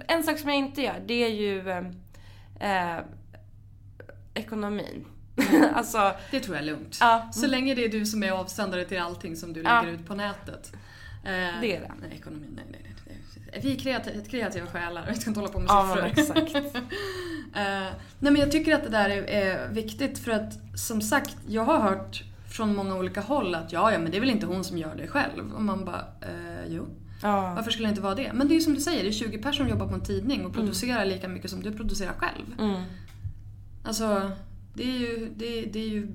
En 0.08 0.24
sak 0.24 0.39
som 0.39 0.50
jag 0.50 0.58
inte 0.58 0.82
gör, 0.82 1.04
det 1.06 1.24
är 1.24 1.30
ju 1.30 1.70
eh, 2.60 3.00
ekonomin. 4.34 5.06
alltså, 5.73 6.13
Det 6.31 6.39
tror 6.39 6.55
jag 6.55 6.63
är 6.63 6.67
lugnt. 6.67 6.97
Ja. 7.01 7.29
Så 7.33 7.47
länge 7.47 7.75
det 7.75 7.85
är 7.85 7.89
du 7.89 8.05
som 8.05 8.23
är 8.23 8.31
avsändare 8.31 8.85
till 8.85 8.99
allting 9.01 9.35
som 9.35 9.53
du 9.53 9.61
Ja. 9.61 9.81
lägger 9.81 9.93
ut 9.97 10.07
på 10.07 10.15
nätet. 10.15 10.71
Eh, 11.23 11.29
Det 11.61 11.75
är 11.75 11.79
det. 11.81 11.91
Nej, 12.01 12.11
ekonomi, 12.17 12.47
nej, 12.55 12.65
nej, 12.71 12.81
nej. 12.83 12.85
Vi 13.63 13.75
är 13.75 13.79
kreativa, 13.79 14.25
kreativa 14.25 14.67
själar, 14.67 15.05
vi 15.09 15.15
ska 15.15 15.29
inte 15.29 15.39
hålla 15.39 15.51
på 15.53 15.59
med 15.59 15.69
ja 15.69 15.95
siffror. 16.15 16.33
men 16.35 16.45
exakt. 16.51 16.75
Eh, 17.55 17.63
nej 18.19 18.31
men 18.33 18.35
jag 18.35 18.51
tycker 18.51 18.75
att 18.75 18.83
det 18.83 18.89
där 18.89 19.09
är, 19.09 19.23
är 19.23 19.69
viktigt 19.69 20.19
för 20.19 20.31
att 20.31 20.53
som 20.79 21.01
sagt, 21.01 21.37
jag 21.47 21.63
har 21.63 21.79
hört 21.79 22.23
från 22.49 22.75
många 22.75 22.95
olika 22.95 23.21
håll 23.21 23.55
att 23.55 23.71
ja, 23.73 23.91
ja 23.91 23.99
men 23.99 24.11
det 24.11 24.17
är 24.17 24.19
väl 24.19 24.29
inte 24.29 24.45
hon 24.45 24.63
som 24.63 24.77
gör 24.77 24.95
det 24.95 25.07
själv. 25.07 25.53
Och 25.53 25.61
man 25.63 25.85
bara, 25.85 25.99
eh, 26.21 26.65
jo. 26.67 26.87
Ja. 27.21 27.53
Varför 27.55 27.71
skulle 27.71 27.87
det 27.87 27.89
inte 27.89 28.01
vara 28.01 28.15
det? 28.15 28.31
Men 28.33 28.47
det 28.47 28.53
är 28.53 28.55
ju 28.55 28.61
som 28.61 28.73
du 28.73 28.79
säger, 28.81 29.03
det 29.03 29.09
är 29.09 29.11
20 29.11 29.37
personer 29.37 29.53
som 29.53 29.67
jobbar 29.69 29.87
på 29.87 29.93
en 29.93 30.01
tidning 30.03 30.45
och 30.45 30.53
producerar 30.53 31.05
lika 31.05 31.27
mycket 31.27 31.51
som 31.51 31.63
du 31.63 31.71
producerar 31.71 32.13
själv. 32.13 32.59
Mm. 32.59 32.81
Alltså, 33.83 34.31
det 34.74 34.84
är 34.84 34.97
ju, 34.97 35.34
det, 35.36 35.61
det 35.61 35.80
är 35.80 35.89
ju 35.89 36.07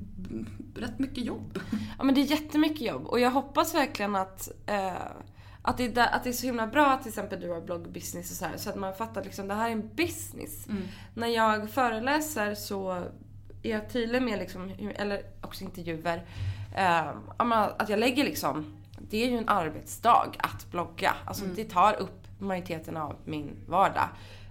rätt 0.75 0.99
mycket 0.99 1.25
jobb. 1.25 1.59
Ja 1.99 2.05
men 2.05 2.15
det 2.15 2.21
är 2.21 2.25
jättemycket 2.25 2.81
jobb 2.81 3.07
och 3.07 3.21
jag 3.21 3.31
hoppas 3.31 3.75
verkligen 3.75 4.17
att, 4.17 4.49
eh, 4.67 4.93
att, 5.63 5.77
det 5.77 5.97
är 5.97 6.15
att 6.15 6.25
det 6.25 6.31
är 6.31 6.33
så 6.33 6.47
himla 6.47 6.67
bra 6.67 6.87
att 6.87 7.03
till 7.03 7.09
exempel 7.09 7.41
du 7.41 7.51
har 7.51 7.61
bloggbusiness 7.61 8.31
och 8.31 8.37
så 8.37 8.45
här 8.45 8.57
så 8.57 8.71
att 8.71 8.77
man 8.77 8.95
fattar 8.95 9.25
liksom 9.25 9.49
det 9.49 9.55
här 9.55 9.69
är 9.69 9.73
en 9.73 9.91
business. 9.95 10.67
När 11.15 11.29
jag 11.29 11.71
föreläser 11.71 12.55
så 12.55 12.91
är 13.63 13.71
jag 13.71 13.91
tydlig 13.91 14.23
med 14.23 14.39
liksom, 14.39 14.73
eller 14.95 15.23
också 15.41 15.65
intervjuer, 15.65 16.25
eh, 16.77 17.09
att 17.79 17.89
jag 17.89 17.99
lägger 17.99 18.25
liksom, 18.25 18.75
det 18.99 19.25
är 19.25 19.31
ju 19.31 19.39
en 19.39 19.49
arbetsdag 19.49 20.33
att 20.39 20.71
blogga. 20.71 21.15
Alltså 21.25 21.45
det 21.45 21.65
tar 21.65 21.95
upp 21.95 22.25
majoriteten 22.39 22.97
av 22.97 23.17
min 23.25 23.57
vardag. 23.67 24.09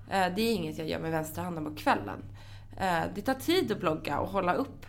Eh, 0.10 0.26
det 0.36 0.42
är 0.42 0.54
inget 0.54 0.78
jag 0.78 0.88
gör 0.88 1.00
med 1.00 1.12
vänstra 1.12 1.44
handen 1.44 1.66
på 1.66 1.76
kvällen. 1.76 2.24
Eh, 2.78 3.04
det 3.16 3.22
tar 3.22 3.34
tid 3.34 3.72
att 3.72 3.80
blogga 3.80 4.20
och 4.20 4.30
hålla 4.30 4.54
upp 4.54 4.86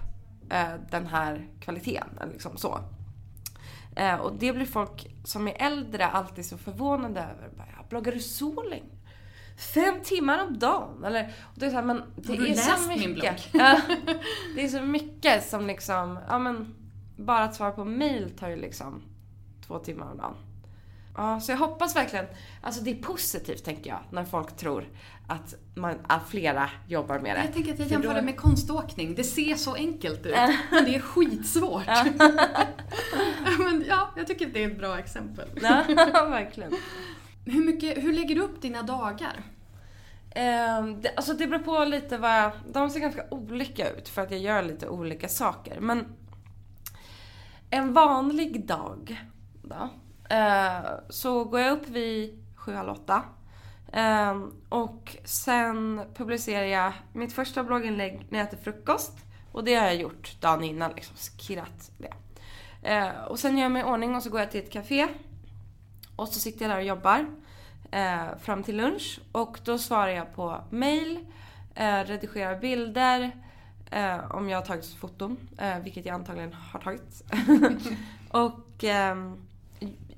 eh, 0.50 0.68
den 0.90 1.06
här 1.06 1.48
kvaliteten. 1.60 2.28
Liksom 2.32 2.56
så. 2.56 2.80
Eh, 3.96 4.14
och 4.14 4.32
det 4.38 4.52
blir 4.52 4.66
folk 4.66 5.14
som 5.24 5.48
är 5.48 5.54
äldre 5.62 6.06
alltid 6.06 6.46
så 6.46 6.58
förvånade 6.58 7.20
över. 7.20 7.48
Bara, 7.56 7.68
"Ja, 7.76 7.84
Bloggar 7.88 8.12
du 8.12 8.20
så 8.20 8.62
länge? 8.62 8.84
Fem 9.74 9.94
timmar 10.04 10.44
om 10.46 10.58
dagen? 10.58 11.04
Eller, 11.04 11.24
och 11.42 11.58
det 11.60 11.66
är 11.66 11.70
så 11.70 11.76
här, 11.76 11.82
men 11.84 12.02
det 12.16 12.28
Har 12.28 12.36
du 12.36 12.44
är 12.46 12.48
läst 12.48 12.82
så 12.82 12.88
min 12.88 13.10
mycket. 13.14 13.52
blogg? 13.52 13.62
Ja, 13.64 13.80
det 14.54 14.64
är 14.64 14.68
så 14.68 14.82
mycket 14.82 15.44
som 15.48 15.66
liksom, 15.66 16.18
ja 16.28 16.38
men 16.38 16.74
bara 17.16 17.44
att 17.44 17.54
svara 17.54 17.70
på 17.70 17.84
mail 17.84 18.30
tar 18.38 18.48
ju 18.48 18.56
liksom 18.56 19.02
två 19.66 19.78
timmar 19.78 20.10
om 20.10 20.16
dagen. 20.18 20.34
Ja, 21.16 21.40
så 21.40 21.52
jag 21.52 21.58
hoppas 21.58 21.96
verkligen, 21.96 22.26
alltså 22.62 22.80
det 22.84 22.90
är 22.90 23.02
positivt 23.02 23.64
tänker 23.64 23.90
jag, 23.90 23.98
när 24.10 24.24
folk 24.24 24.56
tror 24.56 24.84
att, 25.26 25.54
man, 25.74 25.94
att 26.06 26.28
flera 26.28 26.70
jobbar 26.88 27.18
med 27.18 27.36
det. 27.36 27.44
Jag 27.44 27.52
tänker 27.52 27.72
att 27.72 27.78
jag 27.78 27.88
För 27.88 27.94
jämför 27.94 28.14
det 28.14 28.22
med 28.22 28.36
konståkning. 28.36 29.14
Det 29.14 29.24
ser 29.24 29.54
så 29.54 29.74
enkelt 29.74 30.26
ut, 30.26 30.34
men 30.70 30.84
det 30.84 30.94
är 30.94 31.00
skitsvårt. 31.00 31.86
men 33.58 33.84
ja, 33.88 34.10
jag 34.16 34.26
tycker 34.26 34.46
att 34.46 34.54
det 34.54 34.64
är 34.64 34.70
ett 34.70 34.78
bra 34.78 34.98
exempel. 34.98 35.48
Ja, 35.62 35.84
verkligen. 36.28 36.72
Hur, 37.44 37.64
mycket, 37.64 38.04
hur 38.04 38.12
lägger 38.12 38.34
du 38.34 38.40
upp 38.40 38.62
dina 38.62 38.82
dagar? 38.82 39.42
Ehm, 40.30 41.00
det, 41.00 41.14
alltså 41.16 41.32
det 41.32 41.46
beror 41.46 41.62
på 41.62 41.84
lite 41.84 42.18
vad 42.18 42.38
jag, 42.38 42.52
De 42.72 42.90
ser 42.90 43.00
ganska 43.00 43.24
olika 43.30 43.90
ut 43.90 44.08
för 44.08 44.22
att 44.22 44.30
jag 44.30 44.40
gör 44.40 44.62
lite 44.62 44.88
olika 44.88 45.28
saker. 45.28 45.80
Men 45.80 46.06
en 47.70 47.92
vanlig 47.92 48.66
dag 48.66 49.24
då, 49.62 49.88
eh, 50.34 50.84
så 51.08 51.44
går 51.44 51.60
jag 51.60 51.72
upp 51.72 51.88
vid 51.88 52.44
sju, 52.56 52.74
halv 52.74 52.90
åtta. 52.90 53.22
Ehm, 53.96 54.52
och 54.68 55.16
sen 55.24 56.00
publicerar 56.14 56.64
jag 56.64 56.92
mitt 57.12 57.32
första 57.32 57.64
blogginlägg 57.64 58.26
när 58.30 58.38
jag 58.38 58.48
äter 58.48 58.58
frukost. 58.58 59.12
Och 59.52 59.64
det 59.64 59.74
har 59.74 59.86
jag 59.86 59.96
gjort 59.96 60.40
dagen 60.40 60.64
innan, 60.64 60.92
liksom 60.92 61.16
skirrat 61.16 61.90
det. 61.98 62.12
Ehm, 62.88 63.24
och 63.28 63.38
sen 63.38 63.56
gör 63.56 63.64
jag 63.64 63.72
mig 63.72 63.82
i 63.82 63.84
ordning 63.84 64.16
och 64.16 64.22
så 64.22 64.30
går 64.30 64.40
jag 64.40 64.50
till 64.50 64.60
ett 64.60 64.72
café. 64.72 65.08
Och 66.16 66.28
så 66.28 66.40
sitter 66.40 66.62
jag 66.62 66.70
där 66.70 66.78
och 66.78 66.84
jobbar 66.84 67.26
eh, 67.90 68.38
fram 68.40 68.62
till 68.62 68.76
lunch. 68.76 69.20
Och 69.32 69.58
då 69.64 69.78
svarar 69.78 70.08
jag 70.08 70.34
på 70.34 70.64
mail, 70.70 71.18
eh, 71.74 71.98
redigerar 71.98 72.60
bilder, 72.60 73.30
eh, 73.90 74.30
om 74.30 74.48
jag 74.48 74.58
har 74.58 74.66
tagit 74.66 74.86
foton, 74.86 75.36
vilket 75.82 76.06
jag 76.06 76.14
antagligen 76.14 76.52
har 76.52 76.80
tagit. 76.80 77.22
och 78.30 78.84
ehm, 78.84 79.46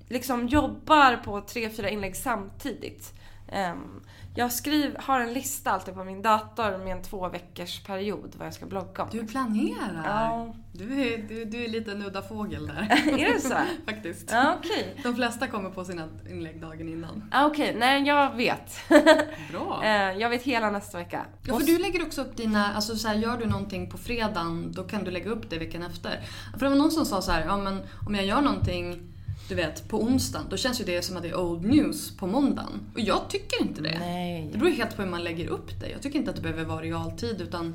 liksom 0.09 0.49
jobbar 0.49 1.16
på 1.16 1.41
tre, 1.41 1.70
fyra 1.70 1.91
inlägg 1.91 2.16
samtidigt. 2.16 3.12
Ehm, 3.49 4.01
jag 4.34 4.53
skriv, 4.53 4.97
har 4.99 5.20
en 5.20 5.32
lista 5.32 5.70
alltid 5.70 5.94
på 5.94 6.05
min 6.05 6.22
dator 6.22 6.84
med 6.84 6.97
en 6.97 7.03
två 7.03 7.28
veckors 7.28 7.84
period 7.84 8.34
vad 8.38 8.47
jag 8.47 8.55
ska 8.55 8.66
blogga 8.66 9.03
om. 9.03 9.09
Du 9.12 9.26
planerar. 9.26 10.03
Ja. 10.05 10.55
Du, 10.72 11.03
är, 11.03 11.18
du, 11.18 11.44
du 11.44 11.64
är 11.64 11.68
lite 11.68 11.92
en 11.92 12.03
udda 12.03 12.22
fågel 12.22 12.66
där. 12.66 12.82
Är 13.18 13.34
det 13.34 13.40
så? 13.40 13.55
Faktiskt. 13.86 14.30
Ja, 14.32 14.55
okej. 14.59 15.01
De 15.03 15.16
flesta 15.16 15.47
kommer 15.47 15.70
på 15.70 15.84
sina 15.84 16.09
inlägg 16.30 16.61
dagen 16.61 16.88
innan. 16.88 17.28
Ja, 17.32 17.47
okej. 17.47 17.76
Nej, 17.78 18.03
jag 18.03 18.36
vet. 18.36 18.78
Bra. 19.53 19.80
Eh, 19.84 20.18
jag 20.18 20.30
vet 20.30 20.42
hela 20.42 20.70
nästa 20.70 20.99
vecka. 20.99 21.26
Ja, 21.42 21.59
för 21.59 21.66
du 21.66 21.78
lägger 21.78 22.03
också 22.03 22.22
upp 22.22 22.36
dina, 22.36 22.74
alltså 22.74 22.97
så 22.97 23.09
här, 23.09 23.14
gör 23.14 23.36
du 23.36 23.47
någonting 23.47 23.90
på 23.90 23.99
fredagen 23.99 24.72
då 24.72 24.82
kan 24.82 25.05
du 25.05 25.11
lägga 25.11 25.30
upp 25.30 25.51
det 25.51 25.59
veckan 25.59 25.82
efter. 25.82 26.20
För 26.53 26.61
det 26.61 26.68
var 26.68 26.76
någon 26.76 26.90
som 26.90 27.07
sa 27.07 27.22
så 27.22 27.32
här, 27.32 27.44
ja 27.44 27.57
men 27.57 27.82
om 28.07 28.14
jag 28.14 28.24
gör 28.24 28.40
någonting 28.40 29.15
du 29.49 29.55
vet, 29.55 29.88
på 29.88 30.03
onsdagen, 30.03 30.47
då 30.51 30.57
känns 30.57 30.80
ju 30.80 30.84
det 30.84 31.03
som 31.03 31.16
att 31.16 31.22
det 31.22 31.28
är 31.28 31.36
old 31.40 31.64
news 31.64 32.16
på 32.16 32.26
måndagen. 32.26 32.80
Och 32.94 33.01
jag 33.01 33.28
tycker 33.30 33.62
inte 33.62 33.82
det. 33.82 33.99
Nej. 33.99 34.49
Det 34.53 34.59
beror 34.59 34.70
helt 34.70 34.97
på 34.97 35.03
hur 35.03 35.11
man 35.11 35.24
lägger 35.24 35.49
upp 35.49 35.80
det. 35.80 35.88
Jag 35.90 36.03
tycker 36.03 36.18
inte 36.18 36.30
att 36.30 36.36
det 36.36 36.42
behöver 36.42 36.64
vara 36.64 36.80
realtid 36.82 37.40
utan 37.40 37.74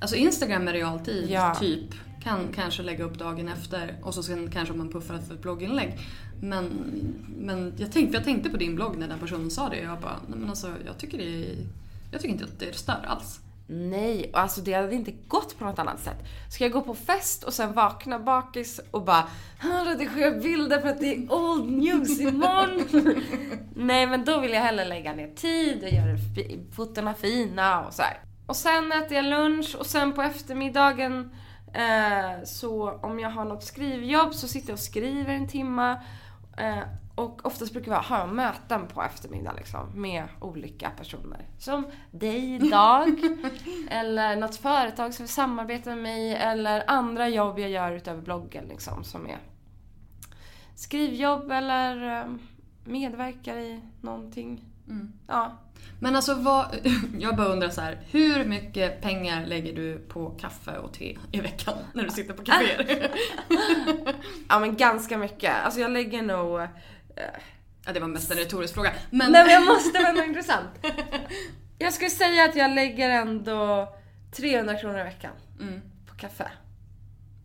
Alltså 0.00 0.16
Instagram 0.16 0.68
är 0.68 0.72
realtid, 0.72 1.30
Ja. 1.30 1.54
typ. 1.60 1.90
Kan 2.22 2.48
kanske 2.54 2.82
lägga 2.82 3.04
upp 3.04 3.18
dagen 3.18 3.48
efter 3.48 3.96
och 4.02 4.14
så 4.14 4.22
sen 4.22 4.50
kanske 4.50 4.74
man 4.74 4.92
puffar 4.92 5.18
för 5.18 5.34
ett 5.34 5.42
blogginlägg. 5.42 5.98
Men, 6.40 6.64
men 7.38 7.72
jag, 7.76 7.92
tänkte, 7.92 8.16
jag 8.16 8.24
tänkte 8.24 8.50
på 8.50 8.56
din 8.56 8.74
blogg 8.74 8.96
när 8.98 9.08
den 9.08 9.18
personen 9.18 9.50
sa 9.50 9.68
det. 9.68 9.76
Jag 9.80 10.00
bara, 10.00 10.16
nej 10.28 10.38
men 10.38 10.48
alltså 10.48 10.72
jag 10.86 10.98
tycker 10.98 11.18
det 11.18 11.46
Jag 12.12 12.20
tycker 12.20 12.32
inte 12.32 12.44
att 12.44 12.58
det 12.58 12.76
stör 12.76 13.04
alls. 13.06 13.40
Nej, 13.66 14.30
och 14.32 14.38
alltså 14.40 14.60
det 14.60 14.72
hade 14.72 14.94
inte 14.94 15.10
gått 15.12 15.58
på 15.58 15.64
något 15.64 15.78
annat 15.78 16.00
sätt. 16.00 16.18
Ska 16.50 16.64
jag 16.64 16.72
gå 16.72 16.80
på 16.80 16.94
fest 16.94 17.44
och 17.44 17.52
sen 17.52 17.72
vakna 17.72 18.18
bakis 18.18 18.80
och 18.90 19.02
bara 19.02 19.24
"Ah, 19.62 19.84
redigera 19.86 20.30
bilder 20.30 20.80
för 20.80 20.88
att 20.88 21.00
det 21.00 21.14
är 21.14 21.32
old 21.32 21.72
news 21.72 22.20
imorgon. 22.20 23.14
Nej, 23.76 24.06
men 24.06 24.24
då 24.24 24.40
vill 24.40 24.52
jag 24.52 24.60
hellre 24.60 24.84
lägga 24.84 25.12
ner 25.12 25.28
tid 25.34 25.82
och 25.82 25.88
göra 25.90 26.16
fotona 26.76 27.14
fina 27.14 27.86
och 27.86 27.92
så 27.92 28.02
här. 28.02 28.18
Och 28.46 28.56
sen 28.56 28.92
äter 28.92 29.16
jag 29.16 29.24
lunch 29.24 29.76
och 29.78 29.86
sen 29.86 30.12
på 30.12 30.22
eftermiddagen 30.22 31.30
eh, 31.74 32.44
så 32.44 32.90
om 32.90 33.20
jag 33.20 33.30
har 33.30 33.44
något 33.44 33.64
skrivjobb 33.64 34.34
så 34.34 34.48
sitter 34.48 34.68
jag 34.68 34.74
och 34.74 34.80
skriver 34.80 35.34
en 35.34 35.48
timma. 35.48 35.92
Eh, 36.58 36.78
och 37.14 37.46
oftast 37.46 37.72
brukar 37.72 37.90
vi 37.90 38.06
ha 38.06 38.26
möten 38.26 38.86
på 38.88 39.02
eftermiddagen 39.02 39.56
liksom, 39.56 40.00
med 40.00 40.24
olika 40.40 40.90
personer. 40.90 41.46
Som 41.58 41.86
dig 42.10 42.54
idag, 42.54 43.08
eller 43.90 44.36
något 44.36 44.56
företag 44.56 45.14
som 45.14 45.24
vill 45.24 45.32
samarbeta 45.32 45.90
med 45.90 46.02
mig, 46.02 46.34
eller 46.34 46.84
andra 46.86 47.28
jobb 47.28 47.58
jag 47.58 47.70
gör 47.70 47.92
utöver 47.92 48.22
bloggen 48.22 48.64
liksom, 48.64 49.04
som 49.04 49.26
är 49.26 49.38
skrivjobb 50.74 51.50
eller 51.50 52.20
eh, 52.20 52.26
medverkar 52.84 53.56
i 53.56 53.80
någonting. 54.00 54.64
Ja. 55.26 55.58
Men 56.00 56.16
alltså 56.16 56.34
vad, 56.34 56.66
jag 57.18 57.36
bara 57.36 57.46
undrar 57.46 57.70
så 57.70 57.80
här, 57.80 58.00
hur 58.10 58.44
mycket 58.44 59.00
pengar 59.00 59.46
lägger 59.46 59.76
du 59.76 59.98
på 59.98 60.30
kaffe 60.30 60.78
och 60.78 60.92
te 60.92 61.18
i 61.32 61.40
veckan 61.40 61.74
när 61.94 62.04
du 62.04 62.10
sitter 62.10 62.34
på 62.34 62.44
kaféer? 62.44 63.10
ja 64.48 64.60
men 64.60 64.76
ganska 64.76 65.18
mycket. 65.18 65.64
Alltså 65.64 65.80
jag 65.80 65.90
lägger 65.90 66.22
nog... 66.22 66.60
ja, 67.86 67.92
det 67.92 68.00
var 68.00 68.08
mest 68.08 68.30
en 68.30 68.36
retorisk 68.38 68.74
fråga. 68.74 68.92
Men, 69.10 69.32
Nej 69.32 69.44
men 69.44 69.52
jag 69.52 69.66
måste 69.66 69.98
vara 70.02 70.24
intressant. 70.24 70.68
Jag 71.78 71.92
skulle 71.92 72.10
säga 72.10 72.44
att 72.44 72.56
jag 72.56 72.70
lägger 72.74 73.10
ändå 73.10 73.88
300 74.36 74.74
kronor 74.74 75.00
i 75.00 75.02
veckan 75.02 75.30
Mm. 75.60 75.80
på 76.06 76.14
kaffe. 76.14 76.50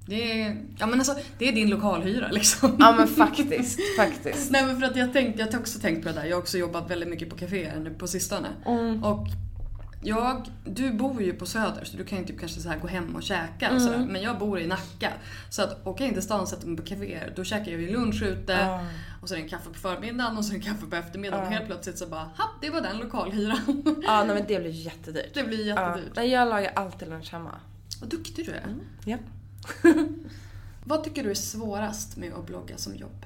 det, 0.07 0.41
är, 0.41 0.57
ja, 0.80 0.86
men 0.88 0.99
alltså, 0.99 1.15
det 1.38 1.47
är 1.47 1.51
din 1.53 1.70
lokalhyra 1.70 2.28
liksom. 2.32 2.76
Ja 2.80 2.95
men 2.97 3.07
faktiskt, 3.07 3.80
faktiskt. 3.97 4.51
Nej 4.51 4.65
men 4.65 4.80
för 4.80 4.88
att 4.88 4.95
jag 4.95 5.13
tänkte, 5.13 5.41
jag 5.41 5.51
har 5.51 5.59
också 5.59 5.80
tänkt 5.80 6.03
på 6.03 6.09
det 6.09 6.15
där. 6.15 6.26
Jag 6.26 6.36
har 6.36 6.41
också 6.41 6.57
jobbat 6.57 6.91
väldigt 6.91 7.09
mycket 7.09 7.30
på 7.30 7.36
kaféer 7.38 7.80
nu 7.80 7.89
på 7.89 8.07
sistone. 8.07 8.47
Mm. 8.65 9.03
Och 9.03 9.28
jag, 10.01 10.47
du 10.65 10.91
bor 10.93 11.21
ju 11.21 11.33
på 11.33 11.45
Söder 11.45 11.85
så 11.85 11.97
du 11.97 12.05
kan 12.05 12.17
ju 12.19 12.25
typ 12.25 12.39
kanske 12.39 12.59
så 12.61 12.69
här 12.69 12.77
gå 12.79 12.87
hem 12.87 13.15
och 13.15 13.23
käka 13.23 13.65
Mm. 13.65 13.75
och 13.75 13.81
sådär. 13.81 13.97
Men 14.09 14.21
jag 14.21 14.37
bor 14.39 14.59
i 14.59 14.67
Nacka. 14.67 15.13
Så 15.49 15.61
att 15.63 15.87
åka 15.87 16.05
in 16.05 16.13
till 16.13 16.21
stan 16.23 16.39
och 16.39 16.47
sätta 16.47 16.67
mig 16.67 16.77
på 16.77 16.83
kaféer, 16.83 17.33
då 17.35 17.43
käkar 17.43 17.71
jag 17.71 17.81
ju 17.81 17.91
lunch 17.93 18.23
ute. 18.23 18.79
Och 19.21 19.29
så 19.29 19.35
är 19.35 19.37
det 19.37 19.43
en 19.43 19.49
kaffe 19.49 19.69
på 19.69 19.79
förmiddagen 19.79 20.37
och 20.37 20.45
så 20.45 20.53
en 20.53 20.61
kaffe 20.61 20.85
på 20.85 20.95
eftermiddagen. 20.95 21.45
Och 21.45 21.51
helt 21.53 21.65
plötsligt 21.65 21.97
så 21.97 22.07
bara, 22.07 22.23
ha, 22.23 22.49
det 22.61 22.69
var 22.69 22.81
den 22.81 22.97
lokalhyran. 22.97 23.83
Ja 24.03 24.23
nej, 24.23 24.35
men 24.35 24.45
det 24.47 24.59
blir 24.59 24.71
jättedyrt. 24.71 25.33
det 25.33 25.43
blir 25.43 25.65
jättedyrt. 25.67 26.15
Nej, 26.15 26.29
jag 26.29 26.49
lagar 26.49 26.71
alltid 26.75 27.09
lunch 27.09 27.31
hemma. 27.31 27.51
Vad 28.01 28.09
duktig 28.09 28.45
du 28.45 28.51
är. 28.51 28.75
Ja. 29.05 29.17
Vad 30.83 31.03
tycker 31.03 31.23
du 31.23 31.29
är 31.29 31.35
svårast 31.35 32.17
med 32.17 32.33
att 32.33 32.45
blogga 32.45 32.77
som 32.77 32.95
jobb? 32.95 33.25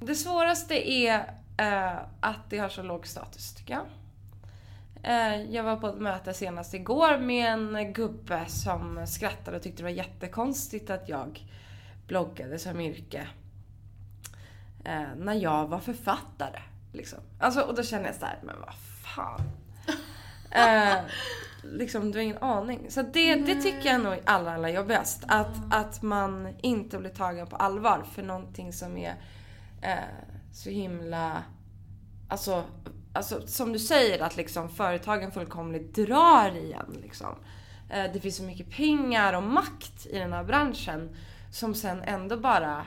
Det 0.00 0.14
svåraste 0.14 0.90
är 0.92 1.14
eh, 1.56 1.98
att 2.20 2.50
det 2.50 2.58
har 2.58 2.68
så 2.68 2.82
låg 2.82 3.06
status 3.06 3.54
tycker 3.54 3.74
jag. 3.74 3.84
Eh, 5.02 5.42
jag 5.42 5.62
var 5.62 5.76
på 5.76 5.88
ett 5.88 5.98
möte 6.00 6.34
senast 6.34 6.74
igår 6.74 7.18
med 7.18 7.52
en 7.52 7.92
gubbe 7.92 8.44
som 8.46 9.06
skrattade 9.06 9.56
och 9.56 9.62
tyckte 9.62 9.78
det 9.78 9.84
var 9.84 9.90
jättekonstigt 9.90 10.90
att 10.90 11.08
jag 11.08 11.46
bloggade 12.06 12.58
som 12.58 12.80
yrke. 12.80 13.28
Eh, 14.84 15.14
när 15.16 15.34
jag 15.34 15.68
var 15.68 15.78
författare. 15.78 16.60
Liksom. 16.92 17.18
Alltså, 17.38 17.60
och 17.60 17.74
då 17.74 17.82
kände 17.82 18.08
jag 18.08 18.16
så 18.16 18.26
här, 18.26 18.38
men 18.42 18.56
vad 18.60 18.74
fan. 19.14 19.40
Eh, 20.52 20.98
liksom, 21.62 22.12
du 22.12 22.18
har 22.18 22.24
ingen 22.24 22.42
aning. 22.42 22.90
Så 22.90 23.02
det, 23.02 23.34
det 23.34 23.54
tycker 23.54 23.88
jag 23.88 24.00
nog 24.00 24.12
är 24.12 24.20
allra, 24.24 24.54
allra 24.54 24.70
jobbigast. 24.70 25.24
Att, 25.28 25.74
att 25.74 26.02
man 26.02 26.54
inte 26.62 26.98
blir 26.98 27.10
tagen 27.10 27.46
på 27.46 27.56
allvar 27.56 28.04
för 28.14 28.22
någonting 28.22 28.72
som 28.72 28.96
är 28.96 29.14
eh, 29.82 29.94
så 30.52 30.70
himla... 30.70 31.42
Alltså, 32.28 32.64
alltså 33.12 33.46
som 33.46 33.72
du 33.72 33.78
säger 33.78 34.22
att 34.22 34.36
liksom 34.36 34.68
företagen 34.68 35.32
fullkomligt 35.32 35.94
drar 35.94 36.56
i 36.56 36.72
en. 36.72 37.00
Liksom. 37.02 37.34
Eh, 37.90 38.12
det 38.12 38.20
finns 38.20 38.36
så 38.36 38.42
mycket 38.42 38.70
pengar 38.70 39.32
och 39.32 39.42
makt 39.42 40.06
i 40.06 40.18
den 40.18 40.32
här 40.32 40.44
branschen 40.44 41.16
som 41.52 41.74
sen 41.74 42.02
ändå 42.02 42.36
bara... 42.36 42.86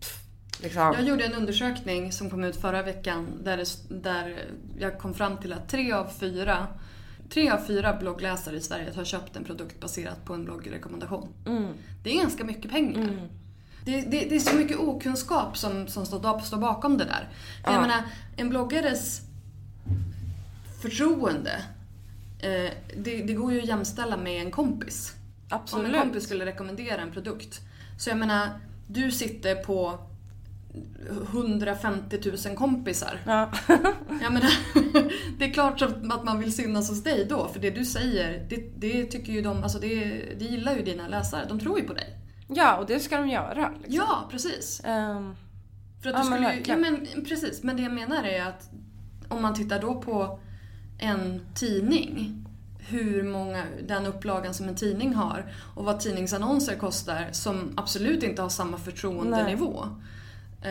Pff, 0.00 0.18
liksom. 0.62 0.82
Jag 0.82 1.02
gjorde 1.02 1.24
en 1.24 1.34
undersökning 1.34 2.12
som 2.12 2.30
kom 2.30 2.44
ut 2.44 2.56
förra 2.56 2.82
veckan 2.82 3.26
där, 3.44 3.56
det, 3.56 4.00
där 4.02 4.46
jag 4.78 4.98
kom 4.98 5.14
fram 5.14 5.36
till 5.36 5.52
att 5.52 5.68
tre 5.68 5.92
av 5.92 6.08
fyra 6.18 6.66
Tre 7.30 7.50
av 7.50 7.58
fyra 7.58 7.96
bloggläsare 7.96 8.56
i 8.56 8.60
Sverige 8.60 8.92
har 8.96 9.04
köpt 9.04 9.36
en 9.36 9.44
produkt 9.44 9.80
baserat 9.80 10.24
på 10.24 10.34
en 10.34 10.44
bloggrekommendation. 10.44 11.28
Det 12.02 12.10
är 12.10 12.20
ganska 12.20 12.44
mycket 12.44 12.70
pengar. 12.70 13.28
Det, 13.84 14.00
det, 14.00 14.26
det 14.28 14.36
är 14.36 14.40
så 14.40 14.56
mycket 14.56 14.78
okunskap 14.78 15.56
som, 15.58 15.88
som 15.88 16.06
står, 16.06 16.40
står 16.40 16.58
bakom 16.58 16.98
det 16.98 17.04
där. 17.04 17.28
För 17.64 17.72
Jag 17.72 17.80
menar, 17.82 18.02
en 18.36 18.48
bloggares 18.48 19.20
förtroende, 20.88 21.62
eh, 22.38 22.72
det, 22.96 23.22
det 23.22 23.32
går 23.34 23.52
ju 23.52 23.58
att 23.60 23.68
jämställa 23.68 24.16
med 24.16 24.42
en 24.42 24.50
kompis. 24.50 25.12
Om 25.50 25.58
Absolut. 25.60 25.94
en 25.94 26.00
kompis 26.00 26.24
skulle 26.24 26.46
rekommendera 26.46 27.00
en 27.00 27.12
produkt. 27.12 27.60
Så 27.98 28.10
jag 28.10 28.18
menar, 28.18 28.48
du 28.86 29.10
sitter 29.10 29.54
på 29.54 29.98
150 31.30 32.20
000 32.46 32.56
kompisar. 32.56 33.20
Ja. 33.26 33.50
Jag 34.22 34.32
menar, 34.32 34.50
det 35.38 35.44
är 35.44 35.52
klart 35.52 35.82
att 35.82 36.24
man 36.24 36.40
vill 36.40 36.54
synas 36.54 36.88
hos 36.88 37.02
dig 37.04 37.26
då, 37.28 37.48
för 37.48 37.60
det 37.60 37.70
du 37.70 37.84
säger, 37.84 38.46
det, 38.48 38.56
det 38.76 39.04
tycker 39.04 39.32
ju 39.32 39.42
de, 39.42 39.62
alltså 39.62 39.78
det, 39.78 40.04
det 40.38 40.44
gillar 40.44 40.76
ju 40.76 40.82
dina 40.82 41.08
läsare. 41.08 41.46
De 41.48 41.60
tror 41.60 41.80
ju 41.80 41.86
på 41.86 41.92
dig. 41.94 42.18
ja, 42.48 42.76
och 42.76 42.86
det 42.86 43.00
ska 43.00 43.16
de 43.18 43.28
göra. 43.28 43.70
Liksom. 43.82 43.94
Ja, 43.94 44.28
precis. 44.30 44.80
Ehm, 44.84 45.34
För 46.02 46.10
att 46.10 46.16
Ja, 46.16 46.22
du 46.24 46.30
men 46.30 46.38
skulle 46.38 46.54
ju, 46.54 46.62
ja 46.66 46.76
men 46.76 47.24
precis, 47.24 47.62
men 47.62 47.76
det 47.76 47.82
jag 47.82 47.92
menar 47.92 48.24
är 48.24 48.42
att 48.42 48.70
om 49.28 49.42
man 49.42 49.54
tittar 49.54 49.80
då 49.80 50.00
på 50.00 50.40
en 50.98 51.40
tidning, 51.54 52.44
hur 52.78 53.22
många, 53.22 53.64
den 53.86 54.06
upplagan 54.06 54.54
som 54.54 54.68
en 54.68 54.74
tidning 54.76 55.14
har 55.14 55.52
och 55.74 55.84
vad 55.84 56.00
tidningsannonser 56.00 56.76
kostar 56.76 57.28
som 57.32 57.72
absolut 57.76 58.22
inte 58.22 58.42
har 58.42 58.48
samma 58.48 58.76
förtroendenivå. 58.78 59.84
Eh, 60.62 60.70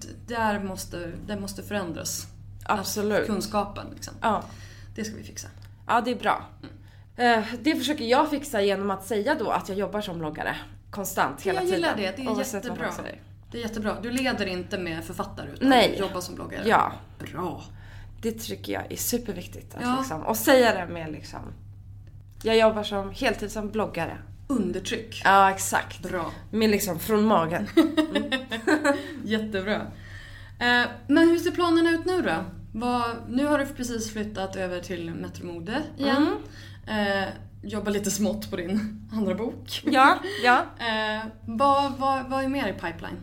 d- 0.00 0.08
där 0.26 0.60
måste, 0.64 1.12
det 1.26 1.36
måste 1.40 1.62
förändras. 1.62 2.26
Absolut. 2.64 3.20
Att 3.20 3.26
kunskapen 3.26 3.86
liksom. 3.94 4.14
ja. 4.20 4.42
Det 4.94 5.04
ska 5.04 5.16
vi 5.16 5.22
fixa. 5.22 5.48
ja, 5.86 6.00
det 6.00 6.10
är 6.10 6.16
bra. 6.16 6.44
Eh, 7.16 7.44
det 7.60 7.74
försöker 7.76 8.04
jag 8.04 8.30
fixa 8.30 8.62
genom 8.62 8.90
att 8.90 9.06
säga 9.06 9.34
då 9.38 9.50
att 9.50 9.68
jag 9.68 9.78
jobbar 9.78 10.00
som 10.00 10.18
bloggare 10.18 10.56
konstant 10.90 11.42
hela 11.42 11.60
jag 11.60 11.64
tiden. 11.64 11.80
gillar 11.80 11.96
det, 11.96 12.16
det 12.16 12.22
är 12.24 12.28
oavsett 12.28 12.64
jättebra. 12.64 12.90
Det 13.50 13.58
är 13.58 13.62
jättebra. 13.62 13.96
Du 14.02 14.10
leder 14.10 14.46
inte 14.46 14.78
med 14.78 15.04
författare 15.04 15.50
utan 15.54 15.68
Nej. 15.68 15.96
jobbar 15.98 16.20
som 16.20 16.34
bloggare. 16.34 16.62
Ja. 16.68 16.92
Bra. 17.32 17.62
Det 18.24 18.32
tycker 18.32 18.72
jag 18.72 18.92
är 18.92 18.96
superviktigt. 18.96 19.74
Att 19.74 19.82
Ja. 19.82 19.96
liksom, 19.98 20.22
och 20.22 20.36
säga 20.36 20.74
det 20.86 20.92
med 20.92 21.12
liksom... 21.12 21.40
Jag 22.42 22.58
jobbar 22.58 22.82
som 22.82 23.10
heltid 23.10 23.50
som 23.52 23.70
bloggare. 23.70 24.18
Undertryck. 24.48 25.22
Ja, 25.24 25.50
exakt. 25.50 26.02
Bra. 26.02 26.30
Med 26.50 26.70
liksom 26.70 26.98
från 26.98 27.24
magen. 27.24 27.66
Jättebra. 29.24 29.74
Eh, 30.58 30.84
men 31.08 31.28
hur 31.28 31.38
ser 31.38 31.50
planerna 31.50 31.90
ut 31.90 32.04
nu 32.04 32.22
då? 32.22 32.44
Vad, 32.72 33.16
nu 33.28 33.46
har 33.46 33.58
du 33.58 33.66
precis 33.66 34.12
flyttat 34.12 34.56
över 34.56 34.80
till 34.80 35.14
Metromode 35.14 35.82
igen. 35.98 36.26
Eh, 36.86 37.28
jobbar 37.62 37.92
lite 37.92 38.10
smått 38.10 38.50
på 38.50 38.56
din 38.56 39.06
andra 39.12 39.34
bok. 39.34 39.82
ja, 39.84 40.18
ja. 40.44 40.64
Eh, 40.78 41.26
vad, 41.46 41.92
vad, 41.98 42.30
vad 42.30 42.44
är 42.44 42.48
mer 42.48 42.68
i 42.68 42.72
pipeline? 42.72 43.20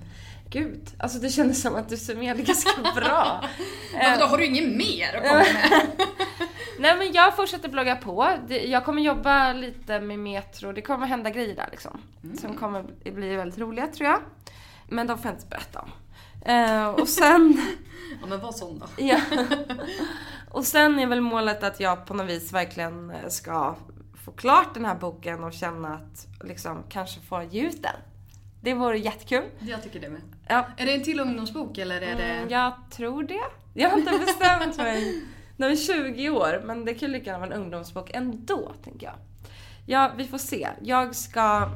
Gud, 0.51 0.89
alltså 0.99 1.19
det 1.19 1.29
kändes 1.29 1.61
som 1.61 1.75
att 1.75 1.89
du 1.89 1.97
summerade 1.97 2.41
ganska 2.41 2.81
bra. 2.95 3.43
Ja, 3.93 4.17
då 4.19 4.25
har 4.25 4.37
du 4.37 4.45
inget 4.45 4.77
mer 4.77 5.15
att 5.15 5.23
komma 5.23 5.35
med? 5.39 5.91
Nej 6.79 6.97
men 6.97 7.11
jag 7.11 7.35
fortsätter 7.35 7.69
blogga 7.69 7.95
på. 7.95 8.37
Jag 8.47 8.85
kommer 8.85 9.01
jobba 9.01 9.53
lite 9.53 9.99
med 9.99 10.19
Metro. 10.19 10.71
Det 10.71 10.81
kommer 10.81 11.07
hända 11.07 11.29
grejer 11.29 11.55
där 11.55 11.67
liksom. 11.71 12.01
Som 12.39 12.57
kommer 12.57 12.83
bli 13.11 13.35
väldigt 13.35 13.59
roliga 13.59 13.87
tror 13.87 14.09
jag. 14.09 14.19
Men 14.89 15.07
de 15.07 15.17
får 15.17 15.25
jag 15.25 15.35
inte 15.35 15.47
berätta 15.47 15.79
om. 15.79 15.91
Eh, 16.45 16.87
och 16.87 17.07
sen... 17.07 17.61
ja, 18.21 18.27
men 18.27 18.39
var 18.39 18.51
sån 18.51 18.79
då. 18.79 18.85
ja. 18.97 19.19
Och 20.51 20.65
sen 20.65 20.99
är 20.99 21.07
väl 21.07 21.21
målet 21.21 21.63
att 21.63 21.79
jag 21.79 22.05
på 22.05 22.13
något 22.13 22.29
vis 22.29 22.53
verkligen 22.53 23.13
ska 23.29 23.75
få 24.25 24.31
klart 24.31 24.73
den 24.73 24.85
här 24.85 24.95
boken 24.95 25.43
och 25.43 25.53
känna 25.53 25.93
att 25.93 26.27
liksom 26.43 26.83
kanske 26.89 27.19
få 27.19 27.43
ge 27.43 27.61
ut 27.61 27.83
den. 27.83 27.95
Det 28.61 28.73
vore 28.73 28.97
jättekul. 28.97 29.43
Jag 29.59 29.83
tycker 29.83 29.99
det 29.99 30.09
med. 30.09 30.21
Ja, 30.47 30.67
Är 30.77 30.85
det 30.85 30.93
en 30.93 31.03
till 31.03 31.19
ungdomsbok 31.19 31.77
eller 31.77 32.01
är 32.01 32.15
det... 32.15 32.23
Mm, 32.23 32.49
jag 32.49 32.73
tror 32.91 33.23
det. 33.23 33.41
Jag 33.73 33.89
har 33.89 33.97
inte 33.97 34.11
bestämt 34.25 34.77
mig. 34.77 35.23
Den 35.57 35.71
är 35.71 35.75
20 35.75 36.29
år, 36.29 36.61
men 36.65 36.85
det 36.85 36.93
kan 36.93 37.11
lika 37.11 37.25
gärna 37.25 37.39
vara 37.39 37.55
en 37.55 37.61
ungdomsbok 37.61 38.11
ändå, 38.13 38.73
tänker 38.83 39.05
jag. 39.05 39.15
Ja, 39.85 40.11
vi 40.17 40.27
får 40.27 40.37
se. 40.37 40.69
Jag 40.81 41.15
ska 41.15 41.69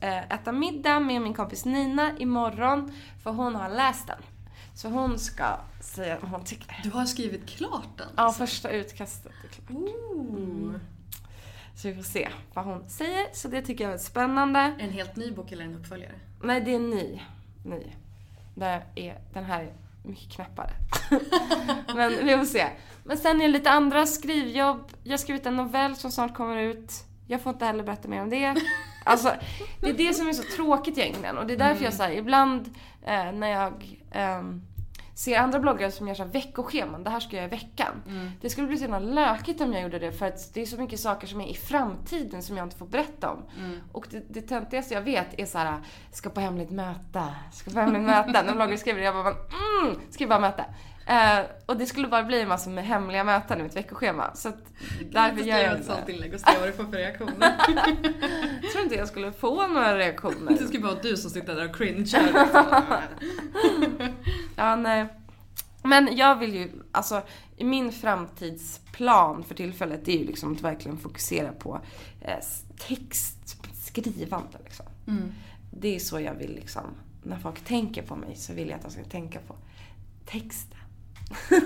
eh, 0.00 0.32
äta 0.32 0.52
middag 0.52 1.00
med 1.00 1.22
min 1.22 1.34
kompis 1.34 1.64
Nina 1.64 2.18
imorgon, 2.18 2.92
för 3.22 3.30
hon 3.30 3.54
har 3.54 3.68
läst 3.68 4.06
den. 4.06 4.18
Så 4.74 4.88
hon 4.88 5.18
ska 5.18 5.44
säga 5.80 6.18
vad 6.20 6.30
hon 6.30 6.44
tycker. 6.44 6.80
Du 6.82 6.90
har 6.90 7.04
skrivit 7.04 7.46
klart 7.48 7.98
den? 7.98 8.08
Ja, 8.16 8.32
första 8.32 8.70
utkastet 8.70 9.32
är 9.44 9.48
klart. 9.48 9.70
Ooh. 9.70 10.74
Så 11.82 11.88
vi 11.88 11.94
får 11.94 12.02
se 12.02 12.28
vad 12.54 12.64
hon 12.64 12.88
säger. 12.88 13.26
Så 13.32 13.48
det 13.48 13.62
tycker 13.62 13.84
jag 13.84 13.92
är 13.92 13.98
spännande. 13.98 14.74
En 14.78 14.90
helt 14.90 15.16
ny 15.16 15.32
bok 15.32 15.52
eller 15.52 15.64
en 15.64 15.74
uppföljare? 15.74 16.12
Nej, 16.42 16.60
det 16.60 16.74
är 16.74 16.78
ny. 16.78 17.20
ny. 17.64 17.92
Det 18.54 18.82
är, 18.94 19.18
den 19.32 19.44
här 19.44 19.62
är 19.62 19.72
mycket 20.02 20.32
knappare. 20.32 20.70
Men 21.94 22.26
vi 22.26 22.36
får 22.36 22.44
se. 22.44 22.66
Men 23.04 23.16
sen 23.16 23.40
är 23.40 23.42
det 23.42 23.48
lite 23.48 23.70
andra 23.70 24.06
skrivjobb. 24.06 24.92
Jag 25.02 25.12
har 25.12 25.18
skrivit 25.18 25.46
en 25.46 25.56
novell 25.56 25.96
som 25.96 26.12
snart 26.12 26.34
kommer 26.34 26.56
ut. 26.56 26.92
Jag 27.26 27.42
får 27.42 27.52
inte 27.52 27.64
heller 27.64 27.84
berätta 27.84 28.08
mer 28.08 28.22
om 28.22 28.30
det. 28.30 28.54
Alltså, 29.04 29.32
det 29.80 29.88
är 29.88 29.94
det 29.94 30.14
som 30.14 30.28
är 30.28 30.32
så 30.32 30.56
tråkigt 30.56 30.98
egentligen. 30.98 31.38
Och 31.38 31.46
det 31.46 31.52
är 31.52 31.58
därför 31.58 31.84
jag 31.84 31.94
säger 31.94 32.18
ibland 32.18 32.74
eh, 33.02 33.32
när 33.32 33.48
jag 33.48 34.02
ehm, 34.10 34.62
ser 35.14 35.38
andra 35.38 35.60
bloggare 35.60 35.90
som 35.90 36.08
gör 36.08 36.14
så 36.14 36.24
veckoscheman, 36.24 37.04
det 37.04 37.10
här 37.10 37.20
ska 37.20 37.36
jag 37.36 37.42
göra 37.44 37.54
i 37.54 37.56
veckan. 37.56 38.02
Det 38.40 38.50
skulle 38.50 38.66
bli 38.66 38.76
så 38.76 38.82
himla 38.82 38.98
lökigt 38.98 39.60
om 39.60 39.72
jag 39.72 39.82
gjorde 39.82 39.98
det 39.98 40.12
för 40.12 40.26
att 40.26 40.54
det 40.54 40.62
är 40.62 40.66
så 40.66 40.76
mycket 40.76 41.00
saker 41.00 41.26
som 41.26 41.40
är 41.40 41.46
i 41.46 41.54
framtiden 41.54 42.42
som 42.42 42.56
jag 42.56 42.66
inte 42.66 42.76
får 42.76 42.86
berätta 42.86 43.30
om. 43.30 43.42
Och 43.92 44.06
det, 44.10 44.24
det 44.28 44.40
töntigaste 44.40 44.94
jag 44.94 45.02
vet 45.02 45.26
är 45.38 45.46
så 45.46 45.58
här, 45.58 45.80
ska 46.12 46.30
på 46.30 46.40
hemligt 46.40 46.70
möte, 46.70 47.24
ska 47.52 47.70
på 47.70 47.80
hemligt 47.80 48.02
möte. 48.02 48.42
När 48.42 48.52
bloggare 48.54 48.78
skriver 48.78 48.98
det, 49.00 49.04
jag 49.04 49.14
bara, 49.14 49.34
mm, 49.84 50.00
ska 50.10 50.26
bara 50.26 50.38
möte. 50.40 50.64
Eh, 51.12 51.44
och 51.66 51.76
det 51.76 51.86
skulle 51.86 52.08
bara 52.08 52.24
bli 52.24 52.40
en 52.40 52.48
massa 52.48 52.70
med 52.70 52.84
hemliga 52.84 53.24
möten 53.24 53.60
i 53.60 53.62
mitt 53.62 53.76
veckoschema. 53.76 54.34
Så 54.34 54.48
att 54.48 54.64
därför 55.10 55.42
gör 55.42 55.58
jag 55.58 55.72
ett 55.72 55.78
inte 55.78 55.94
sånt 55.94 56.08
inlägg 56.08 56.34
och 56.34 56.40
se 56.40 56.58
vad 56.58 56.68
du 56.68 56.72
får 56.72 56.84
för 56.84 56.96
reaktioner. 56.96 57.56
Jag 58.62 58.70
tror 58.72 58.84
inte 58.84 58.94
jag 58.94 59.08
skulle 59.08 59.32
få 59.32 59.66
några 59.66 59.98
reaktioner. 59.98 60.56
Det 60.58 60.66
skulle 60.66 60.82
vara 60.82 61.02
du 61.02 61.16
som 61.16 61.30
sitter 61.30 61.54
där 61.54 61.68
och 61.68 61.76
cringear. 61.76 62.48
Ja, 64.56 64.76
nej. 64.76 65.06
Men 65.82 66.16
jag 66.16 66.36
vill 66.36 66.54
ju, 66.54 66.70
alltså 66.92 67.22
min 67.58 67.92
framtidsplan 67.92 69.44
för 69.44 69.54
tillfället 69.54 70.08
är 70.08 70.12
ju 70.12 70.26
liksom 70.26 70.52
att 70.52 70.60
verkligen 70.60 70.98
fokusera 70.98 71.52
på 71.52 71.80
eh, 72.20 72.38
textskrivande 72.78 74.58
liksom. 74.64 74.86
Det 75.70 75.94
är 75.96 75.98
så 75.98 76.20
jag 76.20 76.34
vill 76.34 76.54
liksom, 76.54 76.84
när 77.22 77.38
folk 77.38 77.64
tänker 77.64 78.02
på 78.02 78.16
mig 78.16 78.36
så 78.36 78.52
vill 78.52 78.68
jag 78.68 78.76
att 78.76 78.82
de 78.82 78.90
ska 78.90 79.04
tänka 79.04 79.38
på 79.38 79.56
texten. 80.26 80.78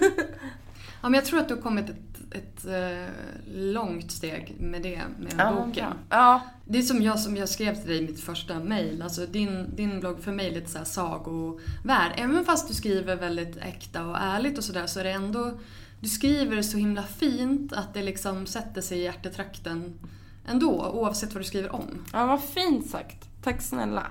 Ja, 1.02 1.10
men 1.10 1.14
jag 1.14 1.24
tror 1.24 1.40
att 1.40 1.48
du 1.48 1.54
har 1.54 1.62
kommit 1.62 1.90
ett, 1.90 2.34
ett 2.34 2.64
eh, 2.64 3.12
långt 3.54 4.12
steg 4.12 4.56
med 4.60 4.82
det, 4.82 5.02
med 5.18 5.32
Ja, 5.38 5.52
boken. 5.52 5.92
Ja, 6.10 6.40
Det 6.64 6.78
är 6.78 6.82
som 6.82 7.02
jag, 7.02 7.18
som 7.20 7.36
jag 7.36 7.48
skrev 7.48 7.74
till 7.74 7.88
dig 7.88 7.98
i 7.98 8.06
mitt 8.06 8.20
första 8.20 8.60
mail. 8.60 9.02
Alltså 9.02 9.26
din, 9.26 9.76
din 9.76 10.00
blogg 10.00 10.22
för 10.22 10.32
mig 10.32 10.46
är 10.46 10.52
lite 10.54 10.70
så 10.70 10.78
här 10.78 10.84
sagovärld. 10.84 12.12
Även 12.16 12.44
fast 12.44 12.68
du 12.68 12.74
skriver 12.74 13.16
väldigt 13.16 13.56
äkta 13.56 14.06
och 14.06 14.16
ärligt 14.18 14.58
och 14.58 14.64
sådär 14.64 14.86
så 14.86 15.00
är 15.00 15.04
det 15.04 15.10
ändå... 15.10 15.52
Du 16.00 16.08
skriver 16.08 16.62
så 16.62 16.76
himla 16.76 17.02
fint 17.02 17.72
att 17.72 17.94
det 17.94 18.02
liksom 18.02 18.46
sätter 18.46 18.80
sig 18.80 18.98
i 18.98 19.02
hjärtetrakten 19.02 19.98
ändå, 20.46 20.90
oavsett 20.94 21.34
vad 21.34 21.40
du 21.42 21.46
skriver 21.46 21.74
om. 21.74 22.04
ja 22.12 22.26
vad 22.26 22.42
fint 22.42 22.90
sagt. 22.90 23.28
Tack 23.42 23.62
snälla. 23.62 24.06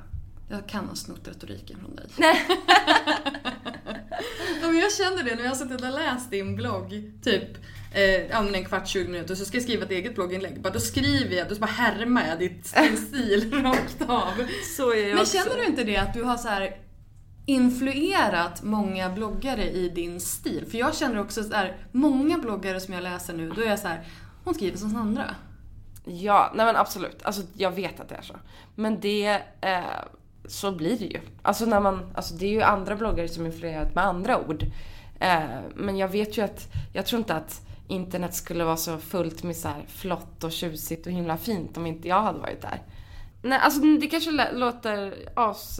Jag 0.49 0.67
kan 0.67 0.85
ha 0.85 0.95
snott 0.95 1.27
retoriken 1.27 1.79
från 1.79 1.95
dig. 1.95 2.05
ja, 4.61 4.67
men 4.67 4.77
jag 4.77 4.93
känner 4.93 5.23
det 5.23 5.35
när 5.35 5.43
jag 5.43 5.49
har 5.49 5.55
suttit 5.55 5.81
och 5.81 5.91
läst 5.91 6.31
din 6.31 6.55
blogg, 6.55 7.11
typ 7.23 7.57
eh, 7.93 8.37
en 8.37 8.65
kvart, 8.65 8.87
20 8.87 9.07
minuter, 9.07 9.35
så 9.35 9.45
ska 9.45 9.57
jag 9.57 9.63
skriva 9.63 9.85
ett 9.85 9.91
eget 9.91 10.15
blogginlägg. 10.15 10.61
Bara, 10.61 10.73
då 10.73 10.79
skriver 10.79 11.35
jag, 11.35 11.49
då 11.49 11.55
bara 11.55 11.65
härmar 11.65 12.27
jag 12.27 12.39
ditt, 12.39 12.67
stil 13.07 13.63
rakt 13.63 14.01
av. 14.01 14.33
Så 14.77 14.91
är 14.91 14.97
jag 14.97 15.09
Men 15.09 15.19
också. 15.19 15.37
känner 15.37 15.55
du 15.55 15.65
inte 15.65 15.83
det 15.83 15.97
att 15.97 16.13
du 16.13 16.23
har 16.23 16.37
så 16.37 16.47
här 16.47 16.77
influerat 17.45 18.63
många 18.63 19.09
bloggare 19.09 19.69
i 19.71 19.89
din 19.89 20.21
stil? 20.21 20.65
För 20.71 20.77
jag 20.77 20.95
känner 20.95 21.19
också 21.19 21.43
så 21.43 21.53
här, 21.53 21.77
många 21.91 22.37
bloggare 22.37 22.79
som 22.79 22.93
jag 22.93 23.03
läser 23.03 23.33
nu, 23.33 23.49
då 23.49 23.61
är 23.61 23.69
jag 23.69 23.79
så 23.79 23.87
här, 23.87 24.07
hon 24.43 24.53
skriver 24.53 24.77
som 24.77 24.89
Sandra. 24.89 25.35
Ja, 26.05 26.51
nej 26.55 26.65
men 26.65 26.75
absolut. 26.75 27.23
Alltså 27.23 27.41
jag 27.53 27.71
vet 27.71 27.99
att 27.99 28.09
det 28.09 28.15
är 28.15 28.21
så. 28.21 28.35
Men 28.75 28.99
det, 28.99 29.41
eh, 29.61 29.83
så 30.47 30.71
blir 30.71 30.99
det 30.99 31.05
ju. 31.05 31.19
Alltså 31.41 31.65
när 31.65 31.79
man, 31.79 32.11
alltså 32.15 32.35
det 32.35 32.45
är 32.45 32.49
ju 32.49 32.61
andra 32.61 32.95
bloggare 32.95 33.27
som 33.27 33.45
influerat 33.45 33.95
med 33.95 34.03
andra 34.05 34.39
ord. 34.47 34.63
Eh, 35.19 35.43
men 35.75 35.97
jag 35.97 36.07
vet 36.07 36.37
ju 36.37 36.41
att, 36.41 36.67
jag 36.93 37.05
tror 37.05 37.19
inte 37.19 37.35
att 37.35 37.61
internet 37.87 38.33
skulle 38.33 38.63
vara 38.63 38.77
så 38.77 38.97
fullt 38.97 39.43
med 39.43 39.55
så 39.55 39.67
här 39.67 39.85
flott 39.87 40.43
och 40.43 40.51
tjusigt 40.51 41.05
och 41.07 41.11
himla 41.11 41.37
fint 41.37 41.77
om 41.77 41.85
inte 41.85 42.07
jag 42.07 42.21
hade 42.21 42.39
varit 42.39 42.61
där. 42.61 42.81
Nej, 43.41 43.59
alltså 43.61 43.79
det 43.81 44.07
kanske 44.07 44.51
låter 44.53 45.13
as 45.35 45.79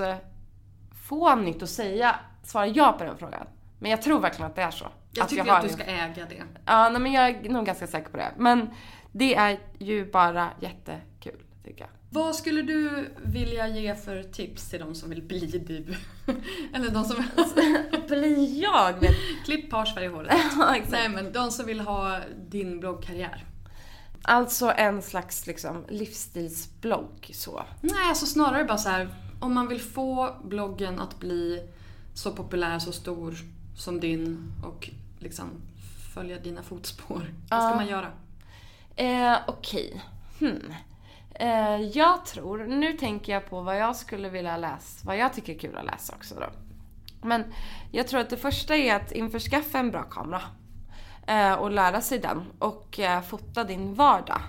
fånigt 1.09 1.63
att 1.63 1.69
säga, 1.69 2.15
svara 2.43 2.67
ja 2.67 2.95
på 2.97 3.03
den 3.03 3.17
frågan. 3.17 3.47
Men 3.79 3.91
jag 3.91 4.01
tror 4.01 4.19
verkligen 4.19 4.49
att 4.49 4.55
det 4.55 4.61
är 4.61 4.71
så. 4.71 4.85
Jag 5.11 5.29
tycker 5.29 5.43
har 5.45 5.55
att 5.57 5.61
du 5.63 5.67
en- 5.69 5.73
ska 5.73 5.83
äga 5.83 6.25
det. 6.29 6.43
Ja, 6.65 6.89
nej, 6.89 7.01
men 7.01 7.11
jag 7.11 7.29
är 7.29 7.49
nog 7.49 7.65
ganska 7.65 7.87
säker 7.87 8.09
på 8.09 8.17
det. 8.17 8.31
Men 8.37 8.69
det 9.11 9.35
är 9.35 9.59
ju 9.79 10.11
bara 10.11 10.49
jättekul, 10.59 11.41
tycker 11.63 11.81
jag. 11.81 11.89
Vad 12.15 12.35
skulle 12.35 12.61
du 12.61 13.09
vilja 13.23 13.67
ge 13.67 13.95
för 13.95 14.23
tips 14.23 14.69
till 14.69 14.79
de 14.79 14.95
som 14.95 15.09
vill 15.09 15.21
bli 15.23 15.39
du? 15.39 15.85
Eller 16.73 16.89
de 16.89 17.05
som... 17.05 17.15
Blir 18.07 18.61
jag? 18.63 18.93
Vet. 18.99 19.15
Klipp 19.45 19.69
färg 19.71 20.05
i 20.05 20.07
håret. 20.07 20.33
ja, 20.57 20.75
exakt. 20.75 20.91
Nej 20.91 21.09
men 21.09 21.31
de 21.31 21.51
som 21.51 21.65
vill 21.65 21.79
ha 21.79 22.19
din 22.49 22.79
bloggkarriär. 22.79 23.45
Alltså 24.21 24.71
en 24.77 25.01
slags 25.01 25.47
liksom 25.47 25.85
livsstilsblogg 25.89 27.31
så. 27.33 27.63
Nej, 27.81 28.09
alltså 28.09 28.25
snarare 28.25 28.63
bara 28.63 28.77
så 28.77 28.89
här. 28.89 29.09
Om 29.39 29.53
man 29.53 29.67
vill 29.67 29.81
få 29.81 30.35
bloggen 30.43 30.99
att 30.99 31.19
bli 31.19 31.67
så 32.13 32.31
populär, 32.31 32.79
så 32.79 32.91
stor 32.91 33.35
som 33.77 33.99
din 33.99 34.51
och 34.63 34.89
liksom 35.19 35.49
följa 36.13 36.39
dina 36.39 36.63
fotspår. 36.63 37.33
Vad 37.49 37.61
ska 37.61 37.69
Ja. 37.69 37.75
man 37.75 37.87
göra? 37.87 38.11
Eh, 38.95 39.37
Okej. 39.47 40.03
Hmm. 40.39 40.73
Eh, 41.39 41.81
jag 41.81 42.25
tror, 42.25 42.57
nu 42.57 42.93
tänker 42.93 43.33
jag 43.33 43.49
på 43.49 43.61
vad 43.61 43.77
jag 43.77 43.95
skulle 43.95 44.29
vilja 44.29 44.57
läsa, 44.57 45.07
vad 45.07 45.17
jag 45.17 45.33
tycker 45.33 45.53
är 45.53 45.59
kul 45.59 45.77
att 45.77 45.85
läsa 45.85 46.13
också 46.15 46.35
då. 46.35 46.47
Men 47.21 47.53
jag 47.91 48.07
tror 48.07 48.19
att 48.19 48.29
det 48.29 48.37
första 48.37 48.75
är 48.75 48.95
att 48.95 49.11
införskaffa 49.11 49.79
en 49.79 49.91
bra 49.91 50.03
kamera. 50.03 50.41
Eh, 51.27 51.53
och 51.53 51.71
lära 51.71 52.01
sig 52.01 52.19
den 52.19 52.43
och 52.59 52.99
eh, 52.99 53.21
fota 53.21 53.63
din 53.63 53.93
vardag. 53.93 54.41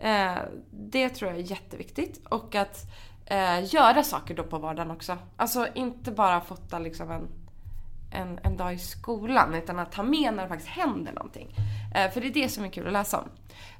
Eh, 0.00 0.36
det 0.70 1.08
tror 1.08 1.30
jag 1.30 1.40
är 1.40 1.44
jätteviktigt. 1.44 2.26
Och 2.26 2.54
att 2.54 2.78
eh, 3.26 3.74
göra 3.74 4.02
saker 4.02 4.34
då 4.34 4.44
på 4.44 4.58
vardagen 4.58 4.90
också. 4.90 5.18
Alltså 5.36 5.66
inte 5.74 6.10
bara 6.10 6.40
fota 6.40 6.78
liksom 6.78 7.10
en, 7.10 7.28
en, 8.12 8.38
en 8.42 8.56
dag 8.56 8.74
i 8.74 8.78
skolan 8.78 9.54
utan 9.54 9.78
att 9.78 9.92
ta 9.92 10.02
med 10.02 10.34
när 10.34 10.42
det 10.42 10.48
faktiskt 10.48 10.70
händer 10.70 11.12
någonting. 11.12 11.56
Eh, 11.94 12.10
för 12.10 12.20
det 12.20 12.26
är 12.26 12.34
det 12.34 12.48
som 12.48 12.64
är 12.64 12.68
kul 12.68 12.86
att 12.86 12.92
läsa 12.92 13.20
om. 13.20 13.28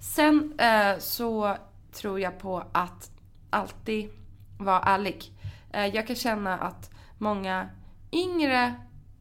Sen 0.01 0.59
eh, 0.59 0.99
så 0.99 1.57
tror 1.93 2.21
jag 2.21 2.39
på 2.39 2.65
att 2.73 3.11
alltid 3.51 4.11
vara 4.59 4.81
ärlig. 4.81 5.33
Eh, 5.73 5.87
jag 5.87 6.07
kan 6.07 6.17
känna 6.17 6.59
att 6.59 6.91
många 7.19 7.69
yngre 8.13 8.75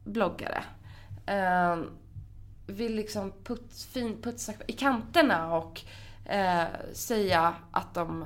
bloggare 0.04 0.64
eh, 1.26 1.78
vill 2.68 2.96
liksom 2.96 3.32
put, 3.44 3.74
fin, 3.94 4.22
putsa 4.22 4.54
i 4.68 4.74
kanterna 4.74 5.56
och 5.56 5.82
eh, 6.26 6.68
säga 6.94 7.54
att 7.72 7.94
de 7.94 8.26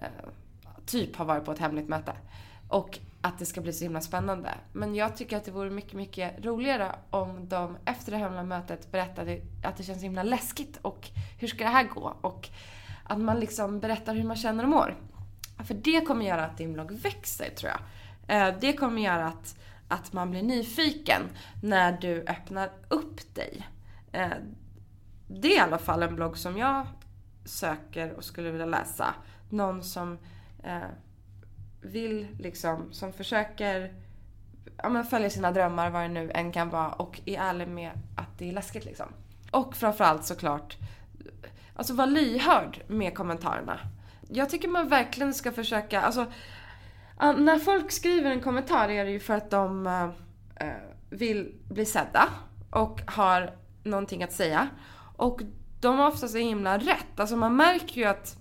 eh, 0.00 0.08
typ 0.86 1.16
har 1.16 1.24
varit 1.24 1.44
på 1.44 1.52
ett 1.52 1.58
hemligt 1.58 1.88
möte. 1.88 2.12
Och 2.68 2.98
att 3.20 3.38
det 3.38 3.46
ska 3.46 3.60
bli 3.60 3.72
så 3.72 3.84
himla 3.84 4.00
spännande. 4.00 4.54
Men 4.72 4.94
jag 4.94 5.16
tycker 5.16 5.36
att 5.36 5.44
det 5.44 5.50
vore 5.50 5.70
mycket, 5.70 5.92
mycket 5.92 6.44
roligare 6.44 6.92
om 7.10 7.48
de 7.48 7.76
efter 7.84 8.12
det 8.12 8.18
hemliga 8.18 8.42
mötet 8.42 8.92
berättade 8.92 9.40
att 9.64 9.76
det 9.76 9.82
känns 9.82 9.98
så 9.98 10.04
himla 10.04 10.22
läskigt 10.22 10.78
och 10.82 11.08
hur 11.38 11.48
ska 11.48 11.64
det 11.64 11.70
här 11.70 11.84
gå? 11.84 12.16
Och 12.20 12.48
att 13.12 13.18
man 13.18 13.40
liksom 13.40 13.80
berättar 13.80 14.14
hur 14.14 14.24
man 14.24 14.36
känner 14.36 14.64
och 14.64 14.70
mår. 14.70 14.96
För 15.64 15.74
det 15.74 16.00
kommer 16.00 16.26
göra 16.26 16.44
att 16.44 16.58
din 16.58 16.72
blogg 16.72 16.92
växer 16.92 17.50
tror 17.50 17.72
jag. 17.72 17.80
Eh, 18.36 18.54
det 18.60 18.72
kommer 18.72 19.02
göra 19.02 19.26
att, 19.26 19.58
att 19.88 20.12
man 20.12 20.30
blir 20.30 20.42
nyfiken 20.42 21.22
när 21.62 21.92
du 21.92 22.24
öppnar 22.28 22.70
upp 22.88 23.34
dig. 23.34 23.68
Eh, 24.12 24.30
det 25.28 25.52
är 25.52 25.56
i 25.56 25.60
alla 25.60 25.78
fall 25.78 26.02
en 26.02 26.16
blogg 26.16 26.38
som 26.38 26.58
jag 26.58 26.86
söker 27.44 28.12
och 28.12 28.24
skulle 28.24 28.50
vilja 28.50 28.66
läsa. 28.66 29.14
Någon 29.50 29.82
som 29.82 30.18
eh, 30.64 30.78
vill 31.80 32.36
liksom, 32.38 32.92
som 32.92 33.12
försöker 33.12 33.94
ja, 34.76 34.88
men 34.88 35.04
följa 35.04 35.30
sina 35.30 35.52
drömmar, 35.52 35.90
vad 35.90 36.02
det 36.02 36.08
nu 36.08 36.30
än 36.30 36.52
kan 36.52 36.70
vara, 36.70 36.92
och 36.92 37.20
är 37.24 37.38
ärlig 37.38 37.68
med 37.68 37.90
att 38.16 38.38
det 38.38 38.48
är 38.48 38.52
läskigt 38.52 38.84
liksom. 38.84 39.06
Och 39.50 39.76
framförallt 39.76 40.24
såklart, 40.24 40.76
alltså 41.74 41.94
vara 41.94 42.06
lyhörd 42.06 42.82
med 42.86 43.14
kommentarerna. 43.14 43.78
Jag 44.28 44.50
tycker 44.50 44.68
man 44.68 44.88
verkligen 44.88 45.34
ska 45.34 45.52
försöka, 45.52 46.00
alltså 46.00 46.26
när 47.18 47.58
folk 47.58 47.92
skriver 47.92 48.30
en 48.30 48.40
kommentar 48.40 48.88
är 48.88 49.04
det 49.04 49.10
ju 49.10 49.20
för 49.20 49.34
att 49.34 49.50
de 49.50 49.86
eh, 49.86 50.04
eh, 50.68 50.74
vill 51.10 51.54
bli 51.68 51.84
sedda 51.84 52.28
och 52.70 53.00
har 53.06 53.50
någonting 53.82 54.22
att 54.22 54.32
säga. 54.32 54.68
Och 55.16 55.40
de 55.80 55.98
har 55.98 56.08
oftast 56.08 56.32
så 56.32 56.38
himla 56.38 56.78
rätt. 56.78 57.20
Alltså 57.20 57.36
man 57.36 57.56
märker 57.56 58.00
ju 58.00 58.04
att 58.04 58.36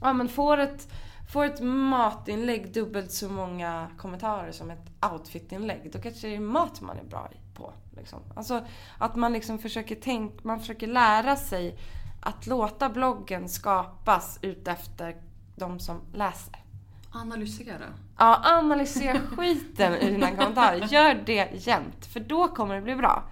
ja, 0.00 0.12
men 0.12 0.28
får, 0.28 0.58
ett, 0.58 0.92
får 1.32 1.44
ett 1.44 1.60
matinlägg 1.62 2.72
dubbelt 2.72 3.12
så 3.12 3.28
många 3.28 3.88
kommentarer 3.96 4.52
som 4.52 4.70
ett 4.70 5.12
outfitinlägg, 5.12 5.90
då 5.92 5.98
kanske 5.98 6.28
det 6.28 6.36
är 6.36 6.40
mat 6.40 6.80
man 6.80 6.98
är 6.98 7.04
bra 7.04 7.30
på. 7.54 7.72
Liksom. 7.96 8.20
Alltså 8.36 8.64
att 8.98 9.16
man 9.16 9.32
liksom 9.32 9.58
försöker 9.58 9.94
tänka, 9.94 10.34
man 10.42 10.60
försöker 10.60 10.86
lära 10.86 11.36
sig 11.36 11.78
att 12.24 12.46
låta 12.46 12.88
bloggen 12.88 13.48
skapas 13.48 14.38
utefter 14.42 15.16
de 15.56 15.80
som 15.80 16.00
läser. 16.12 16.64
Analysera. 17.10 17.84
Ja, 18.18 18.40
analysera 18.44 19.20
skiten 19.20 19.94
i 19.94 20.10
dina 20.10 20.30
kommentarer. 20.30 20.86
Gör 20.86 21.22
det 21.26 21.50
jämt, 21.52 22.06
för 22.06 22.20
då 22.20 22.48
kommer 22.48 22.74
det 22.74 22.80
bli 22.80 22.96
bra. 22.96 23.22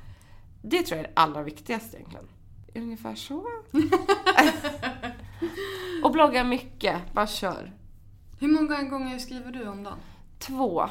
Det 0.62 0.82
tror 0.82 0.98
jag 0.98 1.04
är 1.04 1.08
det 1.08 1.20
allra 1.20 1.42
viktigaste 1.42 1.96
egentligen. 1.96 2.28
Ungefär 2.74 3.14
så. 3.14 3.46
Och 6.04 6.12
blogga 6.12 6.44
mycket, 6.44 7.12
bara 7.12 7.26
kör. 7.26 7.72
Hur 8.40 8.48
många 8.48 8.82
gånger 8.82 9.18
skriver 9.18 9.52
du 9.52 9.68
om 9.68 9.84
dagen? 9.84 9.98
Två. 10.38 10.88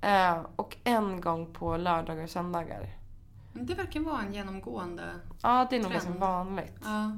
Eh, 0.00 0.38
och 0.56 0.76
en 0.84 1.20
gång 1.20 1.52
på 1.52 1.76
lördagar 1.76 2.22
och 2.22 2.30
söndagar. 2.30 2.97
Det 3.66 3.74
verkar 3.74 4.00
vara 4.00 4.22
en 4.22 4.34
genomgående... 4.34 5.04
Ja, 5.42 5.66
det 5.70 5.76
är 5.76 5.82
nog 5.82 5.92
ganska 5.92 6.10
vanligt. 6.10 6.80
Ja. 6.84 7.12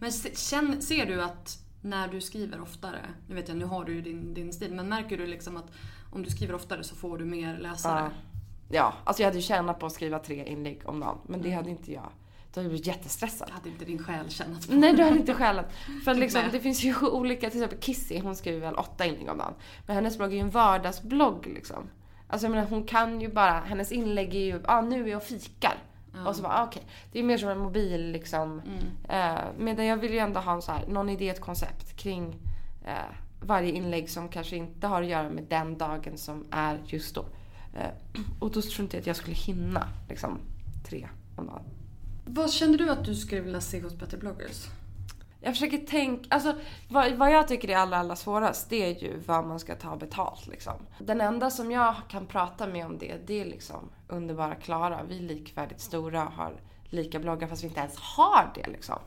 Men 0.00 0.12
känn, 0.34 0.82
ser 0.82 1.06
du 1.06 1.22
att 1.22 1.58
när 1.80 2.08
du 2.08 2.20
skriver 2.20 2.60
oftare, 2.60 3.00
nu 3.28 3.34
vet 3.34 3.48
jag 3.48 3.56
nu 3.56 3.64
har 3.64 3.84
du 3.84 3.94
ju 3.94 4.02
din, 4.02 4.34
din 4.34 4.52
stil, 4.52 4.74
men 4.74 4.88
märker 4.88 5.18
du 5.18 5.26
liksom 5.26 5.56
att 5.56 5.72
om 6.12 6.22
du 6.22 6.30
skriver 6.30 6.54
oftare 6.54 6.84
så 6.84 6.94
får 6.94 7.18
du 7.18 7.24
mer 7.24 7.58
läsare? 7.58 8.10
Ja. 8.68 8.76
ja, 8.76 8.94
alltså 9.04 9.22
jag 9.22 9.28
hade 9.28 9.38
ju 9.38 9.42
tjänat 9.42 9.78
på 9.78 9.86
att 9.86 9.92
skriva 9.92 10.18
tre 10.18 10.44
inlägg 10.44 10.82
om 10.84 11.00
dagen. 11.00 11.18
Men 11.26 11.42
det 11.42 11.50
hade 11.50 11.70
inte 11.70 11.92
jag. 11.92 12.12
Då 12.54 12.60
hade 12.60 12.64
jag 12.64 12.70
blivit 12.70 12.86
jättestressad. 12.86 13.50
Hade 13.50 13.68
inte 13.68 13.84
din 13.84 14.02
själ 14.02 14.30
känt 14.30 14.68
på 14.68 14.74
Nej, 14.74 14.92
du 14.92 15.02
hade 15.02 15.18
inte 15.18 15.34
skälet. 15.34 15.72
För 16.04 16.14
Typ 16.14 16.20
liksom, 16.20 16.42
det 16.52 16.60
finns 16.60 16.84
ju 16.84 16.94
olika, 17.00 17.50
till 17.50 17.62
exempel 17.62 17.80
Kissy, 17.80 18.20
hon 18.20 18.36
skriver 18.36 18.60
väl 18.60 18.74
åtta 18.74 19.04
inlägg 19.06 19.28
om 19.28 19.38
dagen. 19.38 19.54
Men 19.86 19.96
hennes 19.96 20.16
blogg 20.16 20.30
är 20.30 20.34
ju 20.34 20.40
en 20.40 20.50
vardagsblogg 20.50 21.46
liksom. 21.46 21.88
Alltså 22.34 22.46
jag 22.46 22.50
menar, 22.50 22.68
hon 22.68 22.84
kan 22.84 23.20
ju 23.20 23.28
bara, 23.28 23.52
hennes 23.60 23.92
inlägg 23.92 24.34
är 24.34 24.40
ju, 24.40 24.60
ah 24.64 24.80
nu 24.80 25.04
är 25.04 25.08
jag 25.08 25.16
och 25.16 25.22
fikar. 25.22 25.74
Och 26.26 26.36
så 26.36 26.42
bara, 26.42 26.52
ah, 26.52 26.64
okej. 26.64 26.82
Det 27.12 27.18
är 27.18 27.22
mer 27.22 27.38
som 27.38 27.48
en 27.48 27.58
mobil 27.58 28.10
liksom. 28.10 28.62
Eh, 29.08 29.34
medan 29.58 29.86
jag 29.86 29.96
vill 29.96 30.12
ju 30.12 30.18
ändå 30.18 30.40
ha 30.40 30.52
en 30.52 30.62
så 30.62 30.72
här, 30.72 30.86
någon 30.86 31.08
idé, 31.08 31.28
ett 31.28 31.40
koncept 31.40 31.96
kring 31.96 32.36
eh, 32.84 32.92
varje 33.40 33.72
inlägg 33.72 34.10
som 34.10 34.28
kanske 34.28 34.56
inte 34.56 34.86
har 34.86 35.02
att 35.02 35.08
göra 35.08 35.30
med 35.30 35.44
den 35.44 35.78
dagen 35.78 36.18
som 36.18 36.46
är 36.50 36.80
just 36.86 37.14
då. 37.14 37.24
Eh, 37.74 37.90
och 38.38 38.50
då 38.50 38.62
tror 38.62 38.80
inte 38.80 38.96
jag 38.96 39.00
att 39.00 39.06
jag 39.06 39.16
skulle 39.16 39.36
hinna 39.36 39.88
liksom 40.08 40.38
tre 40.88 41.08
om 41.36 41.46
dagen. 41.46 41.64
Vad 42.24 42.52
kände 42.52 42.78
du 42.78 42.90
att 42.90 43.04
du 43.04 43.14
skulle 43.14 43.40
vilja 43.40 43.60
se 43.60 43.82
hos 43.82 43.94
Better 43.94 44.18
bloggers? 44.18 44.66
Jag 45.44 45.52
försöker 45.54 45.78
tänka, 45.78 46.34
alltså 46.34 46.54
vad, 46.88 47.12
vad 47.12 47.30
jag 47.32 47.48
tycker 47.48 47.68
är 47.68 47.76
allra, 47.76 47.96
allra 47.96 48.16
svårast 48.16 48.70
det 48.70 48.84
är 48.84 49.02
ju 49.02 49.18
vad 49.26 49.46
man 49.46 49.60
ska 49.60 49.74
ta 49.74 49.96
betalt 49.96 50.46
liksom. 50.46 50.74
Den 50.98 51.20
enda 51.20 51.50
som 51.50 51.70
jag 51.70 51.94
kan 52.08 52.26
prata 52.26 52.66
med 52.66 52.86
om 52.86 52.98
det, 52.98 53.14
det 53.26 53.40
är 53.40 53.44
liksom 53.44 53.90
underbara 54.08 54.54
Klara. 54.54 55.00
Vi 55.08 55.18
är 55.18 55.22
likvärdigt 55.22 55.80
stora 55.80 56.26
och 56.26 56.32
har 56.32 56.52
lika 56.84 57.18
bloggar 57.18 57.48
fast 57.48 57.62
vi 57.64 57.68
inte 57.68 57.80
ens 57.80 57.96
har 57.98 58.50
det 58.54 58.66
liksom. 58.66 58.98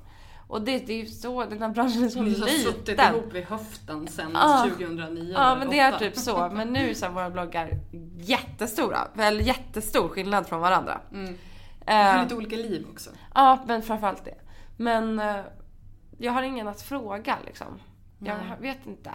Och 0.47 0.61
det, 0.61 0.77
det 0.87 0.93
är 0.93 0.97
ju 0.97 1.05
så, 1.05 1.45
den 1.45 1.61
här 1.61 1.69
branschen 1.69 2.03
är 2.03 2.09
så 2.09 2.21
Ni 2.21 2.39
har 2.39 2.47
suttit 2.47 2.87
liten. 2.87 3.15
ihop 3.15 3.33
vid 3.33 3.45
höften 3.45 4.07
sedan 4.07 4.31
Ja. 4.33 4.65
2009 4.69 5.33
Ja 5.33 5.45
eller 5.51 5.59
men 5.59 5.69
det 5.69 5.79
är 5.79 5.99
typ 5.99 6.17
så. 6.17 6.49
Men 6.53 6.67
nu 6.67 6.95
så 6.95 7.05
är 7.05 7.09
våra 7.09 7.29
bloggar 7.29 7.69
jättestora. 8.17 9.07
Väl 9.13 9.47
jättestor 9.47 10.09
skillnad 10.09 10.47
från 10.47 10.61
varandra. 10.61 11.01
Mm. 11.13 11.35
Eh, 11.87 11.95
Har 11.95 12.23
lite 12.23 12.35
olika 12.35 12.55
liv 12.55 12.87
också. 12.93 13.09
Ja, 13.35 13.59
men 13.67 13.81
framförallt 13.81 14.25
det. 14.25 14.35
Men 14.77 15.19
eh, 15.19 15.35
jag 16.17 16.31
har 16.31 16.43
ingen 16.43 16.67
att 16.67 16.81
fråga 16.81 17.37
liksom. 17.45 17.79
Jag 18.19 18.37
Nej. 18.37 18.57
vet 18.59 18.85
inte. 18.85 19.11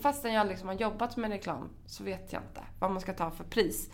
Fastän 0.00 0.32
jag 0.32 0.46
liksom 0.46 0.68
har 0.68 0.74
jobbat 0.74 1.16
med 1.16 1.30
reklam 1.30 1.68
så 1.86 2.04
vet 2.04 2.32
jag 2.32 2.42
inte 2.42 2.60
vad 2.78 2.90
man 2.90 3.00
ska 3.00 3.12
ta 3.12 3.30
för 3.30 3.44
pris. 3.44 3.90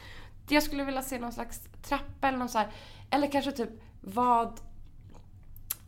Jag 0.49 0.63
skulle 0.63 0.85
vilja 0.85 1.03
se 1.03 1.19
någon 1.19 1.33
slags 1.33 1.61
trappa 1.83 2.29
eller 2.29 2.39
någon 2.39 2.49
så 2.49 2.59
här, 2.59 2.69
Eller 3.11 3.31
kanske 3.31 3.53
typ 3.53 3.71
vad... 4.01 4.61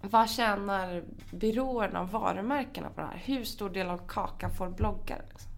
Vad 0.00 0.30
tjänar 0.30 1.04
byråerna 1.30 2.00
och 2.00 2.08
varumärkena 2.08 2.90
på 2.90 3.00
det 3.00 3.06
här? 3.06 3.22
Hur 3.24 3.44
stor 3.44 3.70
del 3.70 3.90
av 3.90 4.06
kakan 4.08 4.50
får 4.50 4.70
bloggare? 4.70 5.22
Liksom? 5.28 5.50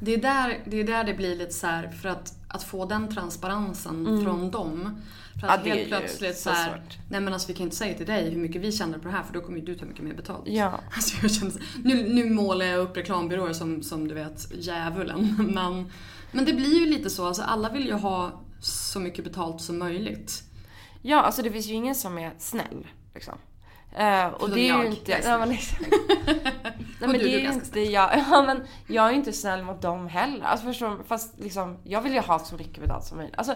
Det 0.00 0.14
är 0.14 0.18
där 0.18 0.62
det, 0.64 0.76
är 0.76 0.84
där 0.84 1.04
det 1.04 1.14
blir 1.14 1.36
lite 1.36 1.52
så 1.52 1.66
här 1.66 1.88
för 1.88 2.08
att, 2.08 2.35
att 2.48 2.62
få 2.62 2.84
den 2.84 3.08
transparensen 3.08 4.24
från 4.24 4.50
dem. 4.50 5.02
För 5.40 5.46
att 5.46 5.60
Mm. 5.60 5.68
Ja, 5.68 5.74
det 5.74 5.80
är 5.80 5.88
helt 5.88 5.88
plötsligt 5.88 6.36
så 6.36 6.42
så 6.42 6.50
här, 6.50 6.82
nej 7.08 7.20
men 7.20 7.32
alltså 7.32 7.48
vi 7.48 7.54
kan 7.54 7.64
inte 7.64 7.76
säga 7.76 7.96
till 7.96 8.06
dig 8.06 8.30
hur 8.30 8.38
mycket 8.38 8.62
vi 8.62 8.72
tjänar 8.72 8.98
på 8.98 9.04
det 9.04 9.14
här 9.14 9.22
för 9.22 9.34
då 9.34 9.40
kommer 9.40 9.58
ju 9.58 9.64
du 9.64 9.74
ta 9.74 9.84
mycket 9.84 10.04
mer 10.04 10.14
betalt. 10.14 10.42
Ja. 10.46 10.80
Alltså 10.94 11.16
jag 11.22 11.30
känner, 11.30 11.54
nu, 11.84 12.08
nu 12.08 12.30
målar 12.30 12.66
jag 12.66 12.80
upp 12.80 12.96
reklambyråer 12.96 13.52
som, 13.52 13.82
som 13.82 14.08
du 14.08 14.14
vet 14.14 14.52
djävulen. 14.54 15.36
Men, 15.54 15.90
men 16.32 16.44
det 16.44 16.52
blir 16.52 16.80
ju 16.80 16.86
lite 16.86 17.10
så, 17.10 17.26
alltså 17.26 17.42
alla 17.42 17.70
vill 17.70 17.86
ju 17.86 17.92
ha 17.92 18.42
så 18.60 19.00
mycket 19.00 19.24
betalt 19.24 19.60
som 19.60 19.78
möjligt. 19.78 20.42
Ja, 21.02 21.22
alltså 21.22 21.42
det 21.42 21.50
finns 21.50 21.66
ju 21.66 21.74
ingen 21.74 21.94
som 21.94 22.18
är 22.18 22.32
snäll. 22.38 22.86
Liksom. 23.14 23.38
Eh, 23.96 24.26
och 24.26 24.50
det 24.50 24.68
är 24.68 24.82
ju 24.82 24.86
inte... 24.86 25.20
Ja, 25.24 25.38
men 25.38 25.50
exakt. 25.50 25.80
Nej, 27.00 27.08
men 27.08 27.12
det 27.12 27.34
är 27.34 27.38
ju 27.40 27.52
inte 27.52 27.80
jag. 27.80 28.10
Ja, 28.30 28.42
men 28.46 28.62
jag 28.86 29.06
är 29.06 29.10
ju 29.10 29.16
inte 29.16 29.32
snäll 29.32 29.62
mot 29.62 29.82
dem 29.82 30.08
heller. 30.08 30.44
Alltså 30.44 30.66
förstår? 30.66 30.98
Fast 31.06 31.38
liksom, 31.38 31.76
jag 31.84 32.00
vill 32.00 32.12
ju 32.12 32.20
ha 32.20 32.38
så 32.38 32.54
mycket 32.54 32.82
betalt 32.82 33.04
som 33.04 33.16
möjligt. 33.16 33.34
Alltså, 33.38 33.54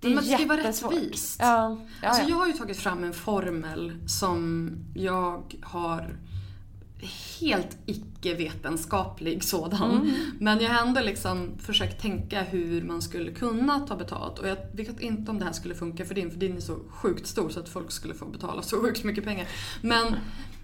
det 0.00 0.06
är 0.08 0.14
Men 0.14 0.24
det 0.24 0.30
ska 0.30 0.42
ju 0.42 0.48
vara 0.48 0.62
rättvist. 0.62 1.40
Ja, 1.40 1.78
ja, 2.02 2.08
Alltså 2.08 2.22
ja. 2.22 2.28
jag 2.28 2.36
har 2.36 2.46
ju 2.46 2.52
tagit 2.52 2.76
fram 2.76 3.04
en 3.04 3.12
formel 3.12 3.92
som 4.06 4.70
jag 4.94 5.54
har 5.62 6.16
helt 7.40 7.76
icke-vetenskaplig 7.86 9.44
sådan. 9.44 9.90
Mm. 9.90 10.12
Men 10.40 10.60
jag 10.60 10.70
har 10.70 10.86
ändå 10.86 11.00
liksom 11.00 11.58
försökt 11.58 12.02
tänka 12.02 12.42
hur 12.42 12.82
man 12.82 13.02
skulle 13.02 13.32
kunna 13.32 13.80
ta 13.80 13.96
betalt. 13.96 14.38
Och 14.38 14.48
jag 14.48 14.56
vet 14.72 15.00
inte 15.00 15.30
om 15.30 15.38
det 15.38 15.44
här 15.44 15.52
skulle 15.52 15.74
funka 15.74 16.04
för 16.04 16.14
din, 16.14 16.30
för 16.30 16.38
din 16.38 16.56
är 16.56 16.60
så 16.60 16.78
sjukt 16.88 17.26
stor 17.26 17.48
så 17.48 17.60
att 17.60 17.68
folk 17.68 17.92
skulle 17.92 18.14
få 18.14 18.26
betala 18.26 18.62
så 18.62 18.80
sjukt 18.80 19.04
mycket 19.04 19.24
pengar. 19.24 19.48
Men, 19.82 20.14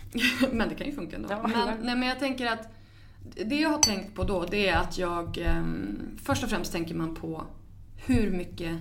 men 0.52 0.68
det 0.68 0.74
kan 0.74 0.86
ju 0.86 0.94
funka 0.94 1.16
ändå. 1.16 1.28
Ja, 1.30 1.42
men, 1.42 1.68
ja. 1.68 1.74
nej, 1.82 1.96
men 1.96 2.08
jag 2.08 2.18
tänker 2.18 2.46
att 2.46 2.68
det 3.34 3.60
jag 3.60 3.68
har 3.68 3.78
tänkt 3.78 4.14
på 4.14 4.24
då 4.24 4.44
det 4.50 4.68
är 4.68 4.76
att 4.76 4.98
jag 4.98 5.38
ehm, 5.38 5.98
först 6.22 6.44
och 6.44 6.50
främst 6.50 6.72
tänker 6.72 6.94
man 6.94 7.14
på 7.14 7.44
hur 7.96 8.30
mycket 8.30 8.78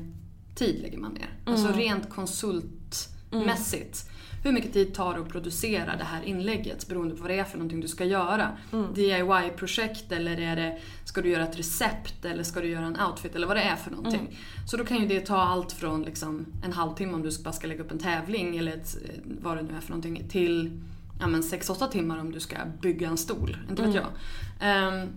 tid 0.55 0.81
lägger 0.81 0.97
man 0.97 1.13
ner? 1.13 1.29
Alltså 1.45 1.67
Mm. 1.67 1.79
rent 1.79 2.09
konsultmässigt. 2.09 4.09
Hur 4.43 4.51
mycket 4.51 4.73
tid 4.73 4.93
tar 4.93 5.13
det 5.13 5.19
att 5.19 5.29
producera 5.29 5.95
det 5.97 6.03
här 6.03 6.23
inlägget 6.23 6.87
beroende 6.87 7.15
på 7.15 7.21
vad 7.21 7.31
det 7.31 7.39
är 7.39 7.43
för 7.43 7.57
någonting 7.57 7.79
du 7.81 7.87
ska 7.87 8.05
göra? 8.05 8.47
Mm. 8.73 8.93
DIY-projekt 8.93 10.11
eller 10.11 10.39
är 10.39 10.55
det, 10.55 10.77
ska 11.05 11.21
du 11.21 11.29
göra 11.29 11.43
ett 11.43 11.59
recept 11.59 12.25
eller 12.25 12.43
ska 12.43 12.59
du 12.61 12.67
göra 12.67 12.85
en 12.85 12.97
outfit 13.01 13.35
eller 13.35 13.47
vad 13.47 13.57
det 13.57 13.61
är 13.63 13.75
för 13.75 13.91
någonting. 13.91 14.19
Mm. 14.21 14.33
Så 14.67 14.77
då 14.77 14.85
kan 14.85 14.97
ju 14.97 15.07
det 15.07 15.19
ta 15.25 15.37
allt 15.37 15.71
från 15.71 16.03
liksom 16.03 16.45
en 16.65 16.73
halvtimme 16.73 17.13
om 17.13 17.21
du 17.21 17.29
bara 17.43 17.51
ska 17.53 17.67
lägga 17.67 17.83
upp 17.83 17.91
en 17.91 17.99
tävling 17.99 18.57
eller 18.57 18.71
ett, 18.73 18.97
vad 19.41 19.57
det 19.57 19.63
nu 19.63 19.73
är 19.77 19.81
för 19.81 19.89
någonting 19.89 20.27
till 20.29 20.81
ja, 21.19 21.27
men 21.27 21.41
6-8 21.41 21.89
timmar 21.91 22.17
om 22.19 22.31
du 22.31 22.39
ska 22.39 22.55
bygga 22.81 23.07
en 23.07 23.17
stol. 23.17 23.57
Inte 23.69 23.81
vet 23.81 23.95
Mm. 23.95 24.03
jag. 24.03 24.07
Ehm, 24.69 25.07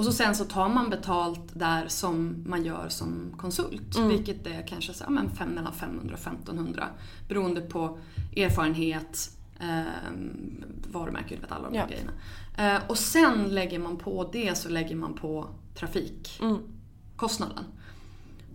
och 0.00 0.06
så 0.06 0.12
sen 0.12 0.34
så 0.34 0.44
tar 0.44 0.68
man 0.68 0.90
betalt 0.90 1.40
där 1.52 1.88
som 1.88 2.44
man 2.46 2.64
gör 2.64 2.88
som 2.88 3.34
konsult. 3.36 3.96
Mm. 3.96 4.08
Vilket 4.08 4.46
är 4.46 4.66
kanske 4.66 4.94
så, 4.94 5.04
men 5.08 5.30
fem, 5.30 5.48
mellan 5.48 5.72
500 5.72 6.14
och 6.14 6.20
1500. 6.20 6.86
Beroende 7.28 7.60
på 7.60 7.98
erfarenhet, 8.36 9.30
um, 9.60 10.64
varumärke, 10.92 11.36
vet 11.40 11.52
alla 11.52 11.70
de 11.70 11.74
Ja. 11.76 11.86
grejerna. 11.86 12.12
Eh, 12.58 12.82
och 12.88 12.98
sen 12.98 13.48
lägger 13.48 13.78
man 13.78 13.96
på 13.96 14.30
det 14.32 14.58
så 14.58 14.68
lägger 14.68 14.96
man 14.96 15.14
på 15.14 15.46
trafikkostnaden. 15.74 17.64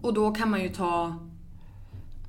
Och 0.02 0.14
då 0.14 0.32
kan 0.32 0.50
man 0.50 0.62
ju 0.62 0.70
ta 0.70 1.16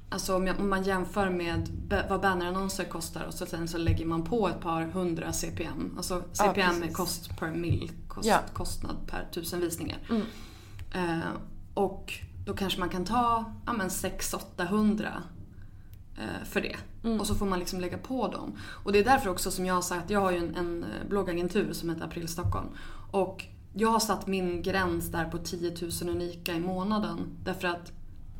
Alltså 0.08 0.36
om 0.36 0.46
jag- 0.46 0.60
om 0.60 0.70
man 0.70 0.82
jämför 0.82 1.30
med 1.30 1.68
vad 2.08 2.20
bannerannonser 2.20 2.84
kostar 2.84 3.24
och 3.24 3.34
så 3.34 3.46
sen 3.46 3.68
så 3.68 3.78
lägger 3.78 4.06
man 4.06 4.24
på 4.24 4.48
ett 4.48 4.60
par 4.60 4.82
hundra 4.84 5.32
CPM. 5.32 5.94
Alltså 5.96 6.22
CPM 6.32 6.76
är 6.76 6.80
precis. 6.80 6.96
kost 6.96 7.38
per 7.38 7.50
mil, 7.50 7.90
kost, 8.08 8.28
Ja. 8.28 8.38
kostnad 8.52 8.96
per 9.06 9.28
tusen 9.34 9.60
visningar. 9.60 9.98
Eh, 10.94 11.18
och 11.74 12.12
då 12.46 12.54
kanske 12.54 12.80
man 12.80 12.88
kan 12.88 13.04
ta 13.04 13.44
ja, 13.66 13.72
men 13.72 13.88
600-800 13.90 15.08
eh, 16.18 16.44
för 16.44 16.60
det. 16.60 16.76
Och 17.20 17.26
så 17.26 17.34
får 17.34 17.46
man 17.46 17.58
liksom 17.58 17.80
lägga 17.80 17.98
på 17.98 18.28
dem. 18.28 18.56
Och 18.84 18.92
det 18.92 18.98
är 18.98 19.04
därför 19.04 19.30
också 19.30 19.50
som 19.50 19.66
jag 19.66 19.74
har 19.74 19.82
sagt, 19.82 20.10
jag 20.10 20.20
har 20.20 20.30
ju 20.32 20.38
en, 20.38 20.54
en 20.54 20.82
eh, 20.84 21.08
bloggagentur 21.08 21.72
som 21.72 21.90
heter 21.90 22.04
April 22.04 22.28
Stockholm. 22.28 22.68
Och 23.10 23.44
jag 23.74 23.88
har 23.88 24.00
satt 24.00 24.26
min 24.26 24.62
gräns 24.62 25.06
där 25.12 25.24
på 25.24 25.38
10 25.38 25.76
000 26.02 26.10
unika 26.10 26.54
i 26.54 26.60
månaden. 26.60 27.18
Därför 27.44 27.68
att 27.68 27.92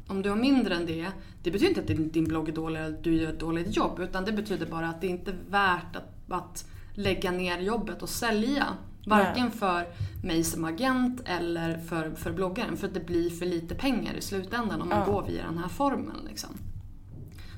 om 0.06 0.22
du 0.22 0.28
har 0.28 0.36
mindre 0.36 0.74
än 0.74 0.86
det, 0.86 1.06
det 1.42 1.50
betyder 1.50 1.68
inte 1.68 1.80
att 1.80 1.86
din, 1.86 2.10
din 2.10 2.24
blogg 2.24 2.48
är 2.48 2.52
dålig 2.52 2.80
eller 2.80 2.88
att 2.94 3.04
du 3.04 3.14
gör 3.14 3.32
ett 3.32 3.40
dåligt 3.40 3.76
jobb. 3.76 4.00
Utan 4.00 4.24
det 4.24 4.32
betyder 4.32 4.66
bara 4.66 4.88
att 4.88 5.00
det 5.00 5.06
inte 5.06 5.30
är 5.30 5.36
värt 5.50 5.96
att, 5.96 6.30
att 6.30 6.64
lägga 6.94 7.30
ner 7.30 7.58
jobbet 7.58 8.02
och 8.02 8.08
sälja. 8.08 8.66
Varken 9.06 9.50
för 9.50 9.86
mig 10.22 10.44
som 10.44 10.64
agent 10.64 11.22
eller 11.24 11.78
för, 11.78 12.10
för 12.10 12.32
bloggaren. 12.32 12.76
För 12.76 12.86
att 12.86 12.94
det 12.94 13.06
blir 13.06 13.30
för 13.30 13.46
lite 13.46 13.74
pengar 13.74 14.14
i 14.14 14.20
slutändan 14.20 14.82
om 14.82 14.88
man 14.88 14.98
Ja. 15.06 15.12
går 15.12 15.22
via 15.26 15.44
den 15.46 15.58
här 15.58 15.68
formeln. 15.68 16.24
Liksom. 16.28 16.50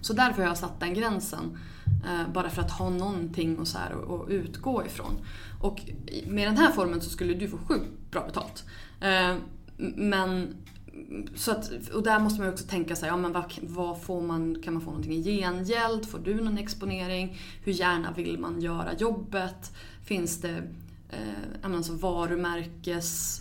Så 0.01 0.13
därför 0.13 0.43
har 0.43 0.49
jag 0.49 0.59
satt 0.59 0.81
den 0.81 0.95
gränsen. 0.95 1.59
Eh, 2.07 2.33
bara 2.33 2.51
för 2.51 2.63
att 2.63 2.71
ha 2.71 2.91
någonting 2.91 3.59
och 3.59 3.69
så 3.69 3.79
här 3.79 3.91
att, 3.91 4.11
att 4.11 4.29
utgå 4.31 4.87
ifrån. 4.87 5.13
Och 5.61 5.81
med 6.27 6.49
den 6.49 6.57
här 6.57 6.73
formen 6.73 7.01
så 7.01 7.11
skulle 7.11 7.35
du 7.35 7.49
få 7.49 7.59
sjukt 7.59 8.11
bra 8.11 8.27
betalt. 8.27 8.65
Eh, 9.01 9.37
men 9.97 10.57
så 11.35 11.51
att, 11.51 11.71
och 11.95 12.03
där 12.03 12.19
måste 12.19 12.39
man 12.41 12.47
ju 12.49 12.53
också 12.53 12.67
tänka 12.67 12.97
sig, 12.97 13.09
ja, 13.09 13.17
men 13.17 13.33
vad, 13.33 13.53
vad 13.63 14.03
får 14.03 14.21
man, 14.23 14.63
kan 14.63 14.73
man 14.75 14.83
få 14.83 14.91
någonting 14.91 15.13
i 15.13 15.23
gengäld? 15.23 16.09
Får 16.09 16.19
du 16.19 16.35
någon 16.35 16.59
exponering? 16.59 17.39
Hur 17.65 17.73
gärna 17.73 18.13
vill 18.13 18.39
man 18.39 18.61
göra 18.61 18.95
jobbet? 18.95 19.73
Finns 20.05 20.41
det 20.41 20.63
eh, 21.11 21.75
alltså 21.77 21.93
varumärkes 21.93 23.41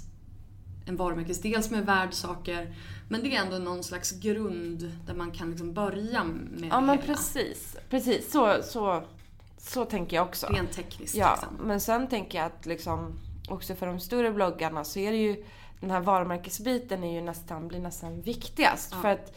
en 0.86 0.96
varumärkesdel 0.96 1.64
som 1.64 1.76
är 1.76 1.82
värd 1.82 2.14
saker. 2.14 2.76
Men 3.10 3.24
det 3.24 3.36
är 3.36 3.46
ändå 3.46 3.58
någon 3.58 3.84
slags 3.84 4.12
grund 4.12 4.92
där 5.06 5.14
man 5.14 5.32
kan 5.32 5.50
liksom 5.50 5.74
börja 5.74 6.24
med 6.24 6.70
Ja 6.72 6.82
men 6.82 6.90
hela. 6.90 7.02
precis. 7.02 7.76
Precis, 7.90 8.32
så, 8.32 8.56
så, 8.64 9.04
så 9.58 9.86
tänker 9.86 10.16
jag 10.16 10.26
också. 10.26 10.48
Rent 10.48 10.72
tekniskt 10.72 11.16
Ja, 11.16 11.32
liksom. 11.42 11.68
men 11.68 11.82
sen 11.82 12.08
tänker 12.08 12.38
jag 12.38 12.46
att 12.48 12.66
liksom 12.66 13.14
också 13.50 13.76
för 13.76 13.88
de 13.88 14.00
större 14.00 14.32
bloggarna 14.32 14.84
så 14.84 15.00
är 15.00 15.12
det 15.12 15.18
ju 15.18 15.44
den 15.80 15.92
här 15.92 16.00
varumärkesbiten 16.02 17.04
är 17.04 17.14
ju 17.14 17.22
nästan, 17.22 17.68
blir 17.68 17.80
nästan 17.80 18.22
viktigast. 18.22 18.94
För 18.96 19.08
att 19.10 19.36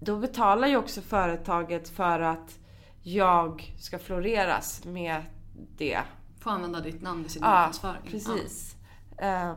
då 0.00 0.16
betalar 0.18 0.68
ju 0.68 0.76
också 0.76 1.00
företaget 1.00 1.88
för 1.88 2.20
att 2.20 2.58
jag 3.02 3.74
ska 3.78 3.98
floreras 3.98 4.84
med 4.84 5.22
det. 5.76 6.00
Få 6.40 6.50
använda 6.50 6.80
ditt 6.80 7.02
namn 7.02 7.24
i 7.26 7.28
sin 7.28 7.42
Ja, 7.42 7.48
marknadsföring. 7.48 8.10
precis. 8.10 8.76
Eh, 9.18 9.52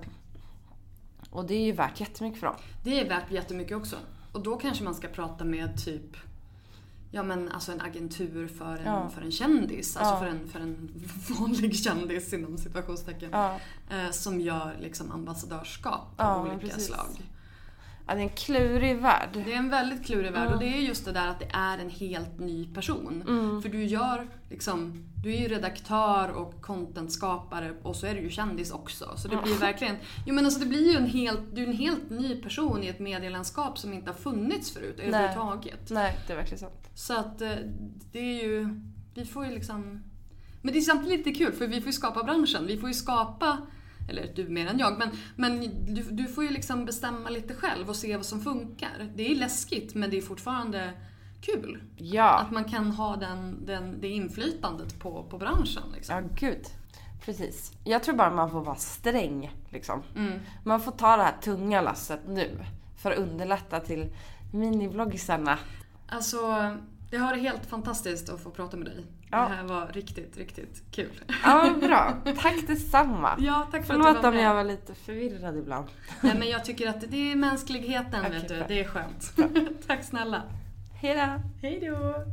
och 1.30 1.46
det 1.46 1.54
är 1.56 1.66
ju 1.66 1.72
värt 1.72 2.00
jättemycket 2.00 2.40
för 2.40 2.48
dem. 2.48 2.56
Det 2.84 3.00
är 3.00 3.10
värt 3.10 3.32
jättemycket 3.32 3.78
också. 3.78 3.96
Och 4.32 4.44
då 4.44 4.56
kanske 4.58 4.84
man 4.84 4.96
ska 4.96 5.08
prata 5.08 5.44
med 5.46 5.86
typ 5.86 6.18
Ja 7.12 7.24
men 7.24 7.50
alltså 7.52 7.72
en 7.72 7.82
agentur 7.82 8.48
för 8.48 8.78
en, 8.78 8.86
Ja. 8.86 9.10
för 9.10 9.22
en 9.22 9.32
kändis. 9.32 9.98
Alltså 9.98 10.14
Ja. 10.14 10.20
för, 10.20 10.28
en, 10.28 10.48
för 10.48 10.60
en 10.60 10.90
vanlig 11.40 11.76
kändis 11.76 12.34
inom 12.34 12.58
situationstecken. 12.58 13.30
Ja. 13.32 13.60
Eh, 13.90 14.12
som 14.12 14.42
gör 14.42 14.78
liksom 14.82 15.12
ambassadörskap 15.12 16.14
av 16.18 16.48
olika 16.48 16.80
slag. 16.80 17.08
Ja, 18.08 18.14
det 18.16 18.20
är 18.20 18.24
en 18.24 18.30
klurig 18.30 18.98
värld. 18.98 19.30
Det 19.34 19.54
är 19.54 19.58
en 19.58 19.70
väldigt 19.70 20.06
klurig 20.06 20.32
värld 20.32 20.54
och 20.54 20.60
det 20.60 20.66
är 20.66 20.80
just 20.80 21.06
det 21.06 21.12
där 21.12 21.28
att 21.28 21.40
det 21.40 21.50
är 21.54 21.78
en 21.78 21.90
helt 21.90 22.40
ny 22.40 22.74
person. 22.74 23.24
Mm. 23.28 23.62
För 23.62 23.70
du 23.70 23.84
gör 23.84 24.28
liksom, 24.50 25.06
du 25.24 25.34
är 25.34 25.40
ju 25.40 25.48
redaktör 25.48 26.32
och 26.32 26.62
contentskapare 26.62 27.74
och 27.84 27.96
så 27.96 28.08
är 28.08 28.16
du 28.16 28.22
ju 28.22 28.30
kändis 28.30 28.72
också. 28.72 29.14
Så 29.18 29.28
det 29.28 29.38
blir 29.44 29.60
verkligen, 29.60 29.96
jo 30.26 30.36
men 30.36 30.46
alltså 30.46 30.60
det 30.60 30.66
blir 30.66 30.92
ju 30.92 30.98
en 30.98 31.06
helt, 31.06 31.56
du 31.56 31.64
är 31.64 31.68
en 31.68 31.78
helt 31.78 32.10
ny 32.10 32.42
person 32.42 32.84
i 32.84 32.88
ett 32.88 33.00
medielandskap 33.00 33.78
som 33.78 33.94
inte 33.94 34.12
har 34.12 34.18
funnits 34.18 34.72
förut 34.72 35.00
överhuvudtaget. 35.00 35.90
Nej, 35.90 36.18
det 36.28 36.34
är 36.34 36.38
verkligen 36.38 36.60
sant. 36.60 36.90
Så 36.96 37.14
att 37.14 37.42
eh, 37.42 37.50
det 38.12 38.20
är 38.20 38.44
ju, 38.44 38.82
vi 39.14 39.26
får 39.26 39.46
ju 39.46 39.52
liksom 39.52 40.04
men 40.62 40.74
det 40.74 40.80
är 40.80 40.82
samtidigt 40.82 41.26
lite 41.26 41.40
kul 41.40 41.54
för 41.54 41.68
vi 41.68 41.82
får 41.82 41.88
ju 41.88 41.94
skapa 41.94 42.24
branschen. 42.24 42.68
Vi 42.68 42.78
får 42.78 42.90
ju 42.90 42.94
skapa, 42.94 43.58
eller 44.08 44.34
du 44.36 44.50
mer 44.50 44.68
än 44.68 44.80
jag, 44.80 44.98
men, 44.98 45.10
men 45.36 45.60
du, 45.96 46.04
du 46.04 46.28
får 46.28 46.44
ju 46.44 46.50
liksom 46.50 46.86
bestämma 46.86 47.30
lite 47.30 47.54
själv 47.54 47.90
och 47.90 47.96
se 47.96 48.16
vad 48.16 48.26
som 48.26 48.42
funkar. 48.42 49.12
Det 49.16 49.32
är 49.32 49.36
läskigt 49.36 49.96
men 49.96 50.10
det 50.10 50.18
är 50.18 50.22
fortfarande 50.22 50.94
kul. 51.42 51.82
Ja. 51.98 52.40
Att 52.40 52.52
man 52.52 52.64
kan 52.64 52.92
ha 52.92 53.16
den, 53.16 53.66
den, 53.66 54.02
det 54.02 54.08
inflytandet 54.08 55.00
på, 55.00 55.24
på 55.24 55.38
branschen. 55.38 55.84
Liksom. 55.94 56.16
Ja, 56.16 56.24
gud. 56.36 56.66
Precis. 57.26 57.72
Jag 57.84 58.04
tror 58.04 58.16
bara 58.16 58.32
man 58.32 58.52
får 58.52 58.62
vara 58.62 58.76
sträng 58.76 59.56
liksom. 59.70 60.04
Mm. 60.16 60.40
Man 60.64 60.82
får 60.82 60.92
ta 60.92 61.18
det 61.18 61.24
här 61.24 61.38
tunga 61.42 61.82
lasset 61.82 62.22
nu. 62.28 62.66
För 62.98 63.12
att 63.12 63.18
underlätta 63.18 63.80
till 63.80 64.10
minibloggisarna. 64.54 65.60
Alltså, 66.08 66.38
det 67.10 67.18
har 67.18 67.28
varit 67.28 67.42
helt 67.42 67.66
fantastiskt 67.66 68.30
att 68.30 68.44
få 68.44 68.50
prata 68.50 68.78
med 68.78 68.86
dig. 68.86 69.06
Ja. 69.32 69.38
Det 69.38 69.56
här 69.56 69.64
var 69.64 69.88
riktigt, 69.88 70.38
riktigt 70.38 70.84
kul. 70.92 71.24
Ja, 71.44 71.74
bra. 71.82 72.18
Tack 72.42 72.68
detsamma. 72.68 73.36
Ja, 73.40 73.68
tack 73.72 73.86
för 73.86 73.94
att 73.94 74.00
du 74.00 74.04
Förlåt 74.04 74.24
var 74.24 74.30
om 74.30 74.36
med. 74.36 74.46
jag 74.46 74.54
var 74.54 74.64
lite 74.64 74.96
förvirrad 74.96 75.58
ibland. 75.58 75.88
Nej 76.22 76.36
men 76.40 76.50
jag 76.50 76.66
tycker 76.66 76.90
att 76.90 77.04
det 77.12 77.32
är 77.32 77.36
mänskligheten 77.36 78.20
Okej, 78.26 78.32
vet 78.40 78.48
du. 78.48 78.64
Det 78.68 78.80
är 78.80 78.88
skönt. 78.88 79.34
tack 79.88 80.04
snälla. 80.04 80.44
Hej 81.02 81.16
då. 81.16 81.44
Hej 81.68 81.80
då. 81.90 82.26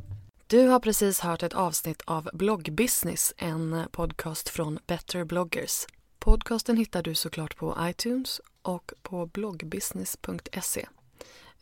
Du 0.47 0.69
har 0.69 0.81
precis 0.81 1.21
hört 1.21 1.43
ett 1.43 1.55
avsnitt 1.55 2.03
av 2.05 2.31
Bloggbusiness, 2.33 3.35
en 3.37 3.85
podcast 3.93 4.49
från 4.49 4.79
Better 4.87 5.25
bloggers. 5.25 5.87
Podcasten 6.19 6.77
hittar 6.77 7.03
du 7.03 7.15
såklart 7.15 7.57
på 7.57 7.77
iTunes 7.81 8.41
och 8.63 8.93
på 9.03 9.27
bloggbusiness.se. 9.27 10.87